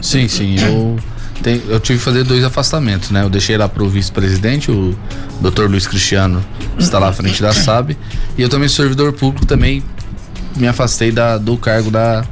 Sim, 0.00 0.28
sim. 0.28 0.56
Eu, 0.58 0.96
tem, 1.42 1.60
eu 1.68 1.78
tive 1.78 1.98
que 1.98 2.04
fazer 2.04 2.24
dois 2.24 2.42
afastamentos, 2.42 3.10
né? 3.10 3.22
Eu 3.22 3.28
deixei 3.28 3.56
lá 3.56 3.68
pro 3.68 3.88
vice-presidente, 3.88 4.70
o 4.70 4.96
doutor 5.40 5.68
Luiz 5.68 5.86
Cristiano, 5.86 6.42
está 6.78 6.98
lá 6.98 7.08
à 7.08 7.12
frente 7.12 7.42
da 7.42 7.52
SAB, 7.52 7.96
e 8.38 8.42
eu 8.42 8.48
também 8.48 8.68
servidor 8.68 9.12
público, 9.12 9.44
também 9.44 9.82
me 10.56 10.66
afastei 10.66 11.12
da, 11.12 11.36
do 11.36 11.56
cargo 11.58 11.90
da, 11.90 12.24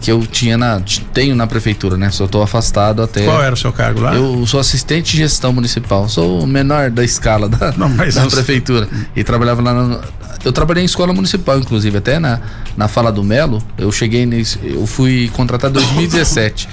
que 0.00 0.10
eu 0.10 0.26
tinha 0.26 0.56
na 0.56 0.80
tenho 1.12 1.36
na 1.36 1.46
prefeitura, 1.46 1.96
né? 1.96 2.10
Só 2.10 2.24
estou 2.24 2.42
afastado 2.42 3.02
até. 3.02 3.24
Qual 3.24 3.42
era 3.42 3.54
o 3.54 3.56
seu 3.56 3.72
cargo 3.72 4.00
lá? 4.00 4.14
Eu 4.14 4.46
sou 4.46 4.58
assistente 4.58 5.12
de 5.12 5.18
gestão 5.18 5.52
municipal, 5.52 6.08
sou 6.08 6.42
o 6.42 6.46
menor 6.46 6.90
da 6.90 7.04
escala 7.04 7.48
da, 7.48 7.72
Não, 7.72 7.94
da 7.94 8.26
prefeitura 8.26 8.88
e 9.14 9.22
trabalhava 9.22 9.60
lá 9.62 9.74
no, 9.74 10.00
eu 10.44 10.52
trabalhei 10.52 10.82
em 10.82 10.86
escola 10.86 11.12
municipal, 11.12 11.58
inclusive, 11.58 11.98
até 11.98 12.18
na, 12.18 12.40
na 12.76 12.88
fala 12.88 13.12
do 13.12 13.22
Melo, 13.22 13.62
eu 13.76 13.92
cheguei 13.92 14.24
nesse, 14.24 14.58
eu 14.62 14.86
fui 14.86 15.30
contratado 15.34 15.78
em 15.78 15.82
2017 15.84 16.68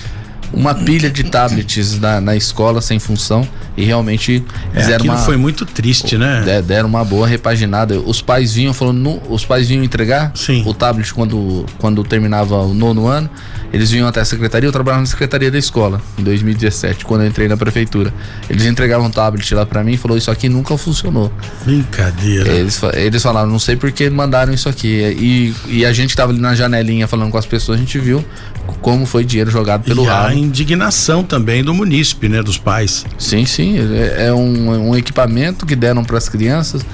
uma 0.54 0.74
pilha 0.74 1.10
de 1.10 1.24
tablets 1.24 2.00
na, 2.00 2.22
na 2.22 2.36
escola 2.36 2.82
sem 2.82 3.00
função 3.00 3.48
e 3.76 3.84
realmente 3.84 4.44
é, 4.74 4.80
fizeram 4.80 5.06
uma 5.06 5.18
foi 5.18 5.38
muito 5.38 5.66
triste, 5.66 6.18
né? 6.18 6.62
Deram 6.66 6.90
uma 6.90 7.06
boa 7.06 7.28
repaginada. 7.28 8.00
Os 8.00 8.22
pais 8.22 8.54
vinham 8.54 8.74
falando, 8.74 8.98
no, 8.98 9.22
os 9.30 9.46
pais 9.46 9.68
vinham 9.68 9.84
entregar 9.84 10.32
Sim. 10.36 10.64
o 10.66 10.74
tablet 10.74 11.14
quando 11.14 11.66
quando 11.78 12.04
terminava 12.04 12.56
o 12.56 12.74
nono 12.74 13.08
ano. 13.08 13.30
Eles 13.72 13.92
vinham 13.92 14.08
até 14.08 14.22
a 14.22 14.26
secretaria, 14.26 14.68
eu 14.68 14.72
trabalhava 14.72 15.02
na 15.02 15.08
secretaria 15.08 15.52
da 15.52 15.58
escola 15.58 16.02
em 16.18 16.24
2017, 16.24 17.04
quando 17.04 17.22
eu 17.22 17.28
entrei 17.28 17.50
na 17.50 17.58
prefeitura. 17.58 18.14
Eles 18.50 18.66
entregavam 18.66 19.08
um 19.08 19.12
tablet 19.12 19.54
lá 19.54 19.66
para 19.66 19.84
mim 19.84 19.94
e 19.94 19.98
falou 19.98 20.18
isso 20.18 20.32
aqui 20.32 20.48
nunca 20.48 20.78
funcionou. 20.78 21.32
Brincadeira. 21.66 22.50
Eles, 22.50 22.82
eles 22.94 23.22
falaram, 23.22 23.50
não 23.50 23.60
sei 23.60 23.76
por 23.76 23.92
que 23.92 24.10
mandaram 24.10 24.54
isso 24.54 24.70
aqui. 24.70 24.88
E, 24.88 25.54
e 25.68 25.86
a 25.86 25.92
gente 25.92 26.16
tava 26.16 26.32
ali 26.32 26.40
na 26.40 26.56
janelinha 26.56 27.08
falando 27.08 27.30
com 27.30 27.38
as 27.38 27.46
pessoas, 27.46 27.78
a 27.78 27.82
gente 27.82 28.00
viu 28.00 28.24
como 28.82 29.06
foi 29.06 29.24
dinheiro 29.24 29.50
jogado 29.52 29.84
pelo 29.84 30.04
ralo. 30.04 30.37
Indignação 30.38 31.24
também 31.24 31.64
do 31.64 31.74
munícipe, 31.74 32.30
né, 32.30 32.42
dos 32.42 32.58
pais. 32.58 33.06
Sim, 33.18 33.46
sim, 33.46 33.78
é, 33.78 34.28
é 34.28 34.34
um, 34.34 34.90
um 34.90 34.96
equipamento 34.96 35.66
que 35.66 35.76
deram 35.76 36.04
para 36.04 36.18
as 36.18 36.30
crianças. 36.30 36.86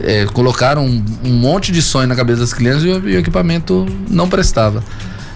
É, 0.00 0.26
colocaram 0.26 0.84
um, 0.84 1.04
um, 1.24 1.32
monte 1.32 1.70
de 1.70 1.80
sonho 1.80 2.08
na 2.08 2.16
cabeça 2.16 2.40
das 2.40 2.52
crianças 2.52 2.82
e 2.82 2.88
o, 2.88 3.08
e 3.08 3.16
o 3.16 3.18
equipamento 3.18 3.86
não 4.08 4.28
prestava. 4.28 4.82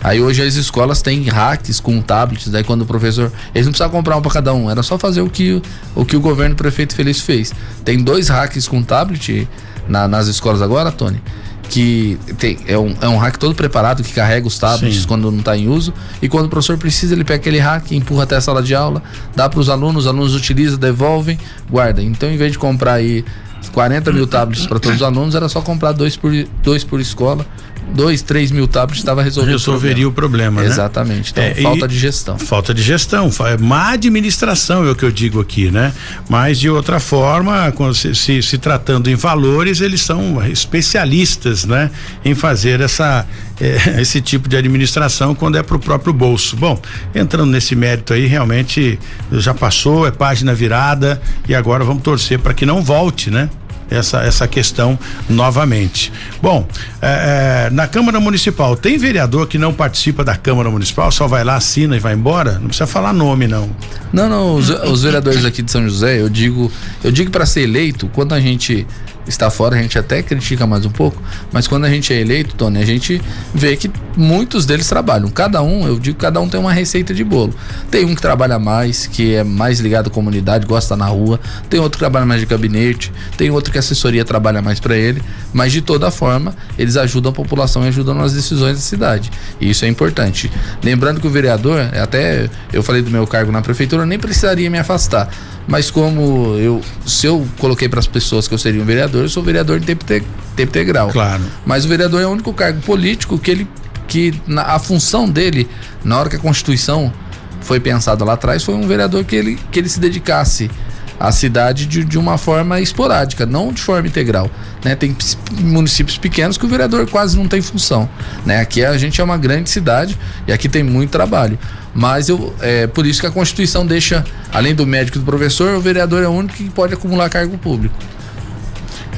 Aí 0.02 0.20
hoje 0.20 0.42
as 0.42 0.54
escolas 0.54 1.02
têm 1.02 1.22
hacks 1.24 1.80
com 1.80 2.00
tablets, 2.00 2.48
daí 2.48 2.62
quando 2.62 2.82
o 2.82 2.86
professor. 2.86 3.32
Eles 3.54 3.66
não 3.66 3.72
precisavam 3.72 3.96
comprar 3.96 4.16
um 4.16 4.22
para 4.22 4.30
cada 4.30 4.54
um, 4.54 4.70
era 4.70 4.82
só 4.82 4.96
fazer 4.96 5.20
o 5.20 5.28
que 5.28 5.60
o, 5.94 6.04
que 6.04 6.16
o 6.16 6.20
governo 6.20 6.54
prefeito 6.54 6.94
Feliz 6.94 7.20
fez. 7.20 7.52
Tem 7.84 7.98
dois 7.98 8.28
hacks 8.28 8.68
com 8.68 8.82
tablet 8.82 9.48
na, 9.88 10.06
nas 10.06 10.28
escolas 10.28 10.62
agora, 10.62 10.92
Tony, 10.92 11.20
que 11.68 12.18
tem, 12.38 12.58
é, 12.66 12.78
um, 12.78 12.94
é 13.00 13.08
um 13.08 13.18
hack 13.18 13.36
todo 13.36 13.54
preparado 13.54 14.02
que 14.02 14.12
carrega 14.12 14.46
os 14.46 14.58
tablets 14.58 15.02
Sim. 15.02 15.06
quando 15.06 15.30
não 15.30 15.38
está 15.38 15.56
em 15.56 15.68
uso. 15.68 15.92
E 16.20 16.28
quando 16.28 16.46
o 16.46 16.48
professor 16.48 16.78
precisa, 16.78 17.14
ele 17.14 17.24
pega 17.24 17.40
aquele 17.40 17.58
hack, 17.58 17.92
empurra 17.92 18.24
até 18.24 18.36
a 18.36 18.40
sala 18.40 18.62
de 18.62 18.74
aula, 18.74 19.02
dá 19.36 19.48
para 19.48 19.60
os 19.60 19.68
alunos, 19.68 20.04
os 20.04 20.08
alunos 20.08 20.34
utilizam, 20.34 20.78
devolvem, 20.78 21.38
guardam. 21.70 22.04
Então, 22.04 22.30
em 22.30 22.36
vez 22.36 22.52
de 22.52 22.58
comprar 22.58 22.94
aí 22.94 23.24
40 23.72 24.12
mil 24.12 24.26
tablets 24.26 24.66
para 24.66 24.78
todos 24.78 24.96
os 24.96 25.02
alunos, 25.02 25.34
era 25.34 25.48
só 25.48 25.60
comprar 25.60 25.92
dois 25.92 26.16
por, 26.16 26.32
dois 26.62 26.84
por 26.84 27.00
escola 27.00 27.46
dois, 27.94 28.22
três 28.22 28.50
mil 28.50 28.68
tablets 28.68 29.00
estava 29.00 29.22
resolvido. 29.22 29.52
Resolveria 29.52 30.08
o 30.08 30.12
problema, 30.12 30.60
o 30.60 30.62
problema 30.62 30.62
né? 30.62 30.66
Exatamente. 30.68 31.32
Então, 31.32 31.44
é, 31.44 31.54
falta 31.54 31.88
de 31.88 31.98
gestão. 31.98 32.38
Falta 32.38 32.74
de 32.74 32.82
gestão, 32.82 33.30
má 33.60 33.90
administração 33.90 34.86
é 34.86 34.90
o 34.90 34.94
que 34.94 35.04
eu 35.04 35.10
digo 35.10 35.40
aqui, 35.40 35.70
né? 35.70 35.92
Mas 36.28 36.58
de 36.58 36.68
outra 36.68 37.00
forma, 37.00 37.72
se, 37.94 38.14
se, 38.14 38.42
se 38.42 38.58
tratando 38.58 39.08
em 39.08 39.14
valores, 39.14 39.80
eles 39.80 40.00
são 40.00 40.44
especialistas, 40.46 41.64
né? 41.64 41.90
Em 42.24 42.34
fazer 42.34 42.80
essa, 42.80 43.26
é, 43.60 43.98
esse 44.00 44.20
tipo 44.20 44.48
de 44.48 44.56
administração 44.56 45.34
quando 45.34 45.56
é 45.56 45.62
para 45.62 45.76
o 45.76 45.80
próprio 45.80 46.12
bolso. 46.12 46.56
Bom, 46.56 46.80
entrando 47.14 47.50
nesse 47.50 47.74
mérito 47.74 48.12
aí, 48.12 48.26
realmente 48.26 48.98
já 49.32 49.54
passou, 49.54 50.06
é 50.06 50.10
página 50.10 50.54
virada 50.54 51.20
e 51.48 51.54
agora 51.54 51.84
vamos 51.84 52.02
torcer 52.02 52.38
para 52.38 52.54
que 52.54 52.64
não 52.64 52.82
volte, 52.82 53.30
né? 53.30 53.48
Essa, 53.90 54.22
essa 54.22 54.46
questão 54.46 54.98
novamente. 55.28 56.12
Bom, 56.42 56.66
é, 57.00 57.66
é, 57.66 57.70
na 57.70 57.86
Câmara 57.86 58.20
Municipal, 58.20 58.76
tem 58.76 58.98
vereador 58.98 59.46
que 59.46 59.58
não 59.58 59.72
participa 59.72 60.24
da 60.24 60.36
Câmara 60.36 60.70
Municipal, 60.70 61.10
só 61.10 61.26
vai 61.26 61.44
lá, 61.44 61.56
assina 61.56 61.96
e 61.96 62.00
vai 62.00 62.14
embora? 62.14 62.58
Não 62.58 62.68
precisa 62.68 62.86
falar 62.86 63.12
nome, 63.12 63.46
não. 63.46 63.70
Não, 64.12 64.28
não, 64.28 64.54
os, 64.54 64.70
os 64.70 65.02
vereadores 65.02 65.44
aqui 65.44 65.62
de 65.62 65.70
São 65.70 65.82
José, 65.82 66.20
eu 66.20 66.28
digo, 66.28 66.70
eu 67.02 67.10
digo 67.10 67.30
para 67.30 67.46
ser 67.46 67.62
eleito, 67.62 68.08
quando 68.14 68.34
a 68.34 68.40
gente 68.40 68.86
está 69.28 69.50
fora, 69.50 69.76
a 69.76 69.82
gente 69.82 69.98
até 69.98 70.22
critica 70.22 70.66
mais 70.66 70.84
um 70.84 70.90
pouco, 70.90 71.22
mas 71.52 71.66
quando 71.68 71.84
a 71.84 71.90
gente 71.90 72.12
é 72.12 72.20
eleito, 72.20 72.54
Tony, 72.54 72.80
a 72.80 72.86
gente 72.86 73.20
vê 73.54 73.76
que 73.76 73.90
muitos 74.16 74.66
deles 74.66 74.88
trabalham. 74.88 75.28
Cada 75.28 75.62
um, 75.62 75.86
eu 75.86 75.98
digo, 75.98 76.18
cada 76.18 76.40
um 76.40 76.48
tem 76.48 76.58
uma 76.58 76.72
receita 76.72 77.12
de 77.12 77.22
bolo. 77.22 77.54
Tem 77.90 78.04
um 78.04 78.14
que 78.14 78.22
trabalha 78.22 78.58
mais, 78.58 79.06
que 79.06 79.34
é 79.34 79.44
mais 79.44 79.80
ligado 79.80 80.08
à 80.08 80.10
comunidade, 80.10 80.66
gosta 80.66 80.96
na 80.96 81.06
rua, 81.06 81.38
tem 81.68 81.78
outro 81.78 81.98
que 81.98 81.98
trabalha 81.98 82.26
mais 82.26 82.40
de 82.40 82.46
gabinete, 82.46 83.12
tem 83.36 83.50
outro 83.50 83.70
que 83.70 83.78
a 83.78 83.80
assessoria 83.80 84.24
trabalha 84.24 84.62
mais 84.62 84.80
para 84.80 84.96
ele, 84.96 85.22
mas 85.52 85.72
de 85.72 85.82
toda 85.82 86.10
forma, 86.10 86.54
eles 86.78 86.96
ajudam 86.96 87.30
a 87.30 87.34
população 87.34 87.84
e 87.84 87.88
ajudam 87.88 88.14
nas 88.14 88.32
decisões 88.32 88.76
da 88.76 88.82
cidade. 88.82 89.30
E 89.60 89.70
isso 89.70 89.84
é 89.84 89.88
importante. 89.88 90.50
Lembrando 90.82 91.20
que 91.20 91.26
o 91.26 91.30
vereador, 91.30 91.80
até 92.00 92.48
eu 92.72 92.82
falei 92.82 93.02
do 93.02 93.10
meu 93.10 93.26
cargo 93.26 93.52
na 93.52 93.60
prefeitura, 93.60 94.02
eu 94.02 94.06
nem 94.06 94.18
precisaria 94.18 94.70
me 94.70 94.78
afastar 94.78 95.28
mas 95.68 95.90
como 95.90 96.56
eu, 96.58 96.80
se 97.06 97.26
eu 97.26 97.46
coloquei 97.58 97.90
para 97.90 98.00
as 98.00 98.06
pessoas 98.06 98.48
que 98.48 98.54
eu 98.54 98.58
seria 98.58 98.80
um 98.80 98.86
vereador, 98.86 99.17
eu 99.22 99.28
sou 99.28 99.42
vereador 99.42 99.80
de 99.80 99.86
tempo, 99.86 100.04
te, 100.04 100.22
tempo 100.56 100.70
integral. 100.70 101.10
Claro. 101.10 101.42
Mas 101.64 101.84
o 101.84 101.88
vereador 101.88 102.20
é 102.20 102.26
o 102.26 102.30
único 102.30 102.52
cargo 102.52 102.80
político 102.80 103.38
que 103.38 103.50
ele, 103.50 103.68
que 104.06 104.34
na, 104.46 104.62
a 104.62 104.78
função 104.78 105.28
dele, 105.28 105.68
na 106.04 106.18
hora 106.18 106.28
que 106.28 106.36
a 106.36 106.38
Constituição 106.38 107.12
foi 107.60 107.80
pensada 107.80 108.24
lá 108.24 108.34
atrás, 108.34 108.62
foi 108.62 108.74
um 108.74 108.86
vereador 108.86 109.24
que 109.24 109.36
ele, 109.36 109.58
que 109.70 109.78
ele 109.78 109.88
se 109.88 110.00
dedicasse 110.00 110.70
à 111.18 111.32
cidade 111.32 111.86
de, 111.86 112.04
de 112.04 112.18
uma 112.18 112.38
forma 112.38 112.80
esporádica, 112.80 113.44
não 113.44 113.72
de 113.72 113.82
forma 113.82 114.06
integral. 114.06 114.50
Né? 114.84 114.94
Tem 114.94 115.16
municípios 115.60 116.16
pequenos 116.16 116.56
que 116.56 116.64
o 116.64 116.68
vereador 116.68 117.08
quase 117.08 117.36
não 117.36 117.48
tem 117.48 117.60
função. 117.60 118.08
Né? 118.46 118.60
Aqui 118.60 118.84
a 118.84 118.96
gente 118.96 119.20
é 119.20 119.24
uma 119.24 119.36
grande 119.36 119.68
cidade 119.68 120.16
e 120.46 120.52
aqui 120.52 120.68
tem 120.68 120.82
muito 120.82 121.10
trabalho. 121.10 121.58
Mas 121.94 122.28
eu, 122.28 122.54
é 122.60 122.86
por 122.86 123.04
isso 123.06 123.20
que 123.20 123.26
a 123.26 123.30
Constituição 123.30 123.84
deixa, 123.84 124.24
além 124.52 124.74
do 124.74 124.86
médico 124.86 125.18
e 125.18 125.20
do 125.20 125.24
professor, 125.24 125.74
o 125.74 125.80
vereador 125.80 126.22
é 126.22 126.28
o 126.28 126.30
único 126.30 126.54
que 126.54 126.70
pode 126.70 126.94
acumular 126.94 127.28
cargo 127.28 127.58
público. 127.58 127.96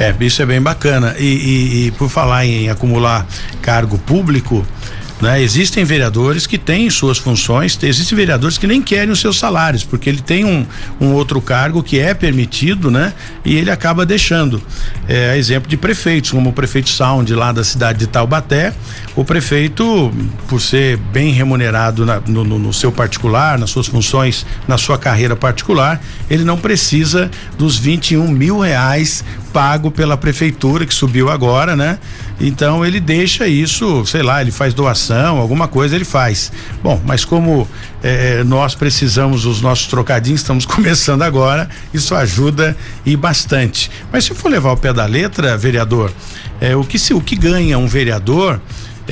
É, 0.01 0.15
isso 0.25 0.41
é 0.41 0.47
bem 0.47 0.63
bacana. 0.63 1.15
E, 1.19 1.25
e, 1.25 1.87
e 1.87 1.91
por 1.91 2.09
falar 2.09 2.47
em 2.47 2.71
acumular 2.71 3.27
cargo 3.61 3.99
público, 3.99 4.67
né? 5.21 5.43
Existem 5.43 5.85
vereadores 5.85 6.47
que 6.47 6.57
têm 6.57 6.89
suas 6.89 7.19
funções, 7.19 7.79
existem 7.83 8.17
vereadores 8.17 8.57
que 8.57 8.67
nem 8.67 8.81
querem 8.81 9.11
os 9.11 9.21
seus 9.21 9.39
salários, 9.39 9.85
porque 9.85 10.09
ele 10.09 10.23
tem 10.23 10.45
um, 10.45 10.67
um 10.99 11.13
outro 11.13 11.41
cargo 11.43 11.83
que 11.83 11.99
é 11.99 12.15
permitido, 12.15 12.91
né? 12.91 13.13
E 13.45 13.55
ele 13.55 13.71
acaba 13.71 14.07
deixando. 14.07 14.63
É, 15.07 15.37
exemplo 15.37 15.69
de 15.69 15.77
prefeitos, 15.77 16.31
como 16.31 16.51
o 16.51 16.53
prefeito 16.53 16.89
Sound 16.89 17.33
lá 17.35 17.53
da 17.53 17.63
cidade 17.63 17.99
de 17.99 18.07
Taubaté, 18.07 18.73
o 19.15 19.25
prefeito, 19.25 20.11
por 20.49 20.61
ser 20.61 20.97
bem 20.97 21.33
remunerado 21.33 22.07
na, 22.07 22.21
no, 22.21 22.45
no, 22.45 22.73
seu 22.73 22.91
particular, 22.91 23.59
nas 23.59 23.71
suas 23.71 23.87
funções, 23.87 24.47
na 24.67 24.79
sua 24.79 24.97
carreira 24.97 25.37
particular, 25.37 26.01
ele 26.31 26.45
não 26.45 26.57
precisa 26.57 27.31
dos 27.59 27.77
21 27.77 28.29
mil 28.31 28.61
reais 28.61 29.25
pago 29.53 29.91
pela 29.91 30.17
prefeitura 30.17 30.87
que 30.87 30.95
subiu 30.95 31.31
agora, 31.31 31.77
né? 31.77 31.99
Então 32.41 32.85
ele 32.85 33.01
deixa 33.01 33.47
isso, 33.47 34.05
sei 34.07 34.23
lá, 34.23 34.41
ele 34.41 34.51
faz 34.51 34.73
doação, 34.73 35.39
alguma 35.39 35.69
coisa 35.69 35.95
ele 35.95 36.05
faz. 36.05 36.51
Bom, 36.83 37.01
mas 37.05 37.25
como 37.25 37.69
é, 38.03 38.43
nós 38.45 38.75
precisamos 38.75 39.45
os 39.45 39.61
nossos 39.61 39.87
trocadinhos, 39.87 40.41
estamos 40.41 40.65
começando 40.67 41.23
agora, 41.23 41.69
isso 41.93 42.15
ajuda 42.15 42.77
e 43.05 43.17
bastante. 43.17 43.91
Mas 44.13 44.25
se 44.25 44.35
for 44.35 44.51
levar 44.51 44.73
o 44.73 44.77
pé 44.77 44.93
da 44.93 45.07
letra, 45.07 45.57
vereador, 45.57 46.13
é, 46.61 46.75
o 46.75 46.85
que 46.85 46.99
se 46.99 47.13
o 47.13 47.21
que 47.21 47.37
ganha 47.37 47.79
um 47.79 47.87
vereador 47.87 48.61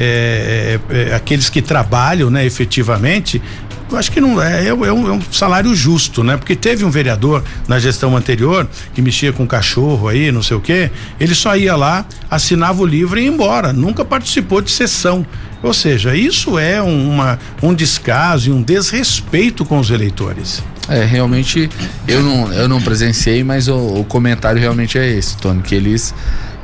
é, 0.00 0.78
é, 0.90 1.10
é, 1.10 1.14
aqueles 1.14 1.50
que 1.50 1.60
trabalham, 1.60 2.30
né, 2.30 2.46
efetivamente, 2.46 3.42
eu 3.90 3.98
acho 3.98 4.12
que 4.12 4.20
não 4.20 4.40
é, 4.42 4.64
é, 4.64 4.68
é, 4.68 4.74
um, 4.74 4.84
é, 4.84 5.12
um, 5.12 5.20
salário 5.30 5.74
justo, 5.74 6.22
né? 6.22 6.36
Porque 6.36 6.54
teve 6.54 6.84
um 6.84 6.90
vereador 6.90 7.42
na 7.66 7.78
gestão 7.78 8.16
anterior 8.16 8.68
que 8.94 9.00
mexia 9.00 9.32
com 9.32 9.46
cachorro 9.46 10.08
aí, 10.08 10.30
não 10.30 10.42
sei 10.42 10.56
o 10.56 10.60
quê, 10.60 10.90
ele 11.18 11.34
só 11.34 11.56
ia 11.56 11.76
lá, 11.76 12.04
assinava 12.30 12.82
o 12.82 12.86
livro 12.86 13.18
e 13.18 13.22
ia 13.24 13.28
embora, 13.28 13.72
nunca 13.72 14.04
participou 14.04 14.60
de 14.60 14.70
sessão. 14.70 15.26
Ou 15.62 15.74
seja, 15.74 16.14
isso 16.14 16.58
é 16.58 16.80
uma, 16.80 17.38
um 17.62 17.74
descaso 17.74 18.50
e 18.50 18.52
um 18.52 18.62
desrespeito 18.62 19.64
com 19.64 19.78
os 19.78 19.90
eleitores. 19.90 20.62
É, 20.88 21.04
realmente 21.04 21.68
eu 22.06 22.22
não, 22.22 22.52
eu 22.52 22.68
não 22.68 22.80
presenciei, 22.80 23.44
mas 23.44 23.68
o, 23.68 23.76
o 23.76 24.04
comentário 24.04 24.60
realmente 24.60 24.96
é 24.96 25.06
esse, 25.06 25.36
Tony, 25.36 25.60
que 25.62 25.74
eles 25.74 26.14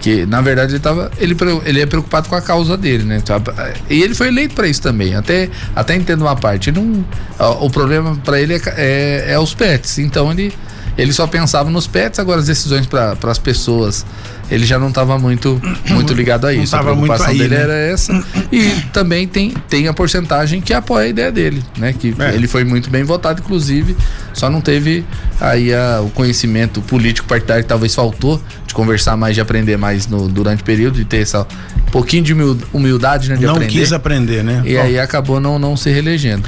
que 0.01 0.27
na 0.27 0.41
verdade 0.41 0.73
ele 0.73 0.81
tava 0.81 1.11
ele, 1.19 1.37
ele 1.65 1.81
é 1.81 1.87
preocupado 1.87 2.29
com 2.29 2.35
a 2.35 2.43
causa 2.43 2.77
dele, 2.77 3.05
né? 3.05 3.23
E 3.89 4.03
ele 4.03 4.15
foi 4.15 4.29
eleito 4.29 4.55
para 4.55 4.67
isso 4.67 4.83
também. 4.83 5.15
Até 5.15 5.49
até 5.75 5.95
entendo 5.95 6.23
uma 6.23 6.37
parte. 6.37 6.71
Não, 6.71 7.05
o 7.61 7.71
problema 7.71 8.17
para 8.25 8.41
ele 8.41 8.55
é, 8.55 8.61
é, 8.77 9.25
é, 9.33 9.39
os 9.39 9.55
pets. 9.55 9.99
Então 9.99 10.31
ele 10.31 10.53
ele 10.97 11.13
só 11.13 11.27
pensava 11.27 11.71
nos 11.71 11.87
pets, 11.87 12.19
agora 12.21 12.41
as 12.41 12.47
decisões 12.47 12.87
para 12.87 13.17
as 13.25 13.39
pessoas 13.39 14.07
ele 14.51 14.65
já 14.65 14.79
não 14.79 14.89
estava 14.89 15.19
muito 15.19 15.61
muito 15.89 16.13
ligado 16.13 16.47
a 16.47 16.53
isso. 16.53 16.75
a 16.77 16.83
preocupação 16.83 17.29
aí, 17.29 17.39
dele 17.39 17.55
né? 17.55 17.63
era 17.63 17.75
essa. 17.75 18.13
E 18.53 18.71
também 18.93 19.27
tem, 19.27 19.51
tem 19.69 19.89
a 19.89 19.93
porcentagem 19.93 20.61
que 20.61 20.73
apoia 20.73 21.07
a 21.07 21.09
ideia 21.09 21.33
dele, 21.33 21.63
né? 21.79 21.93
Que 21.93 22.15
é. 22.19 22.35
ele 22.35 22.47
foi 22.47 22.65
muito 22.65 22.91
bem 22.91 23.05
votado, 23.05 23.41
inclusive, 23.41 23.97
só 24.33 24.51
não 24.51 24.61
teve 24.61 25.05
aí 25.41 25.75
a, 25.75 26.01
o 26.01 26.11
conhecimento 26.11 26.81
político 26.83 27.27
partidário 27.27 27.63
que 27.63 27.69
talvez 27.69 27.95
faltou 27.95 28.41
de 28.67 28.75
conversar 28.75 29.17
mais, 29.17 29.35
de 29.35 29.41
aprender 29.41 29.77
mais 29.77 30.07
no, 30.07 30.29
durante 30.29 30.63
o 30.63 30.65
período, 30.65 30.97
de 30.97 31.05
ter 31.05 31.19
essa 31.19 31.47
um 31.77 31.91
pouquinho 31.91 32.23
de 32.23 32.35
humildade, 32.73 33.29
né? 33.29 33.37
De 33.37 33.47
não 33.47 33.55
aprender. 33.55 33.73
quis 33.73 33.93
aprender, 33.93 34.43
né? 34.43 34.63
E 34.65 34.75
Bom. 34.75 34.83
aí 34.83 34.99
acabou 34.99 35.41
não, 35.41 35.59
não 35.59 35.77
se 35.77 35.91
reelegendo. 35.91 36.45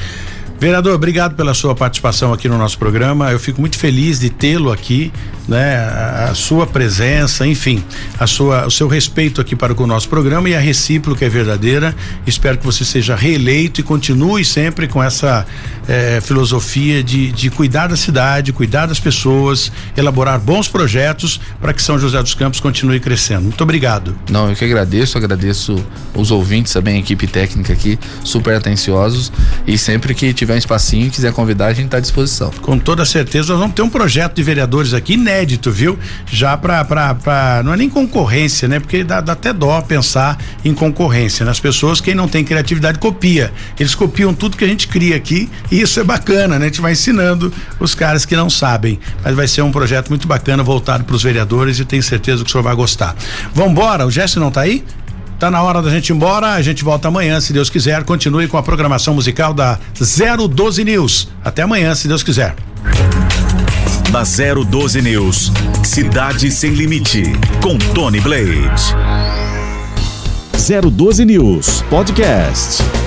Vereador, 0.58 0.94
obrigado 0.94 1.34
pela 1.34 1.52
sua 1.52 1.74
participação 1.74 2.32
aqui 2.32 2.48
no 2.48 2.56
nosso 2.56 2.78
programa. 2.78 3.30
Eu 3.30 3.38
fico 3.38 3.60
muito 3.60 3.78
feliz 3.78 4.18
de 4.18 4.30
tê-lo 4.30 4.72
aqui, 4.72 5.12
né? 5.46 5.76
A, 5.76 6.34
sua 6.34 6.66
presença, 6.66 7.46
enfim, 7.46 7.84
a 8.18 8.26
sua, 8.26 8.66
o 8.66 8.70
seu 8.70 8.88
respeito 8.88 9.40
aqui 9.40 9.54
para 9.54 9.74
com 9.74 9.84
o 9.84 9.86
nosso 9.86 10.08
programa 10.08 10.48
e 10.48 10.54
a 10.54 10.58
recíproca 10.58 11.26
é 11.26 11.28
verdadeira. 11.28 11.94
Espero 12.26 12.56
que 12.56 12.64
você 12.64 12.86
seja 12.86 13.14
reeleito 13.14 13.80
e 13.80 13.84
continue 13.84 14.44
sempre 14.44 14.88
com 14.88 15.02
essa 15.02 15.46
eh, 15.86 16.20
filosofia 16.22 17.02
de, 17.02 17.30
de 17.32 17.50
cuidar 17.50 17.88
da 17.88 17.96
cidade, 17.96 18.52
cuidar 18.52 18.86
das 18.86 18.98
pessoas, 18.98 19.70
elaborar 19.94 20.40
bons 20.40 20.68
projetos 20.68 21.38
para 21.60 21.74
que 21.74 21.82
São 21.82 21.98
José 21.98 22.20
dos 22.22 22.34
Campos 22.34 22.60
continue 22.60 22.98
crescendo. 22.98 23.42
Muito 23.42 23.62
obrigado. 23.62 24.16
Não, 24.30 24.48
eu 24.48 24.56
que 24.56 24.64
agradeço, 24.64 25.18
agradeço 25.18 25.76
os 26.14 26.30
ouvintes 26.30 26.72
também, 26.72 26.96
a 26.96 26.98
equipe 26.98 27.26
técnica 27.26 27.74
aqui, 27.74 27.98
super 28.24 28.54
atenciosos 28.54 29.30
e 29.66 29.76
sempre 29.76 30.14
que 30.14 30.32
tiver 30.32 30.45
tiver 30.46 30.54
um 30.54 30.58
espacinho, 30.58 31.10
quiser 31.10 31.32
convidar, 31.32 31.66
a 31.66 31.72
gente 31.72 31.86
está 31.86 31.96
à 31.96 32.00
disposição. 32.00 32.50
Com 32.62 32.78
toda 32.78 33.04
certeza, 33.04 33.52
nós 33.52 33.60
vamos 33.60 33.74
ter 33.74 33.82
um 33.82 33.88
projeto 33.88 34.34
de 34.34 34.42
vereadores 34.42 34.94
aqui 34.94 35.14
inédito, 35.14 35.72
viu? 35.72 35.98
Já 36.30 36.56
para 36.56 37.62
não 37.64 37.74
é 37.74 37.76
nem 37.76 37.90
concorrência, 37.90 38.68
né? 38.68 38.78
Porque 38.78 39.02
dá, 39.02 39.20
dá, 39.20 39.32
até 39.32 39.52
dó 39.52 39.80
pensar 39.80 40.38
em 40.64 40.72
concorrência. 40.72 41.44
Nas 41.44 41.58
pessoas, 41.58 42.00
quem 42.00 42.14
não 42.14 42.28
tem 42.28 42.44
criatividade 42.44 42.98
copia. 42.98 43.52
Eles 43.78 43.94
copiam 43.94 44.32
tudo 44.32 44.56
que 44.56 44.64
a 44.64 44.68
gente 44.68 44.86
cria 44.86 45.16
aqui 45.16 45.50
e 45.70 45.80
isso 45.80 45.98
é 45.98 46.04
bacana, 46.04 46.58
né? 46.58 46.66
A 46.66 46.68
gente 46.68 46.80
vai 46.80 46.92
ensinando 46.92 47.52
os 47.80 47.94
caras 47.94 48.24
que 48.24 48.36
não 48.36 48.48
sabem. 48.48 48.98
Mas 49.24 49.34
vai 49.34 49.48
ser 49.48 49.62
um 49.62 49.72
projeto 49.72 50.08
muito 50.08 50.28
bacana 50.28 50.62
voltado 50.62 51.04
para 51.04 51.16
os 51.16 51.22
vereadores 51.22 51.80
e 51.80 51.84
tenho 51.84 52.02
certeza 52.02 52.44
que 52.44 52.48
o 52.48 52.52
senhor 52.52 52.62
vai 52.62 52.74
gostar. 52.74 53.16
Vambora, 53.52 54.06
o 54.06 54.10
Jesse 54.10 54.38
não 54.38 54.48
está 54.48 54.60
aí? 54.62 54.84
Tá 55.38 55.50
na 55.50 55.62
hora 55.62 55.82
da 55.82 55.90
gente 55.90 56.08
ir 56.10 56.12
embora. 56.14 56.52
A 56.54 56.62
gente 56.62 56.82
volta 56.82 57.08
amanhã, 57.08 57.40
se 57.40 57.52
Deus 57.52 57.68
quiser. 57.68 58.04
Continue 58.04 58.48
com 58.48 58.56
a 58.56 58.62
programação 58.62 59.14
musical 59.14 59.52
da 59.52 59.78
012 59.94 60.84
News. 60.84 61.28
Até 61.44 61.62
amanhã, 61.62 61.94
se 61.94 62.08
Deus 62.08 62.22
quiser. 62.22 62.54
Da 64.10 64.22
012 64.22 65.02
News, 65.02 65.52
Cidade 65.84 66.50
Sem 66.50 66.72
Limite, 66.72 67.24
com 67.60 67.76
Tony 67.76 68.20
Blade. 68.20 68.70
012 70.90 71.24
News 71.24 71.82
Podcast. 71.90 73.05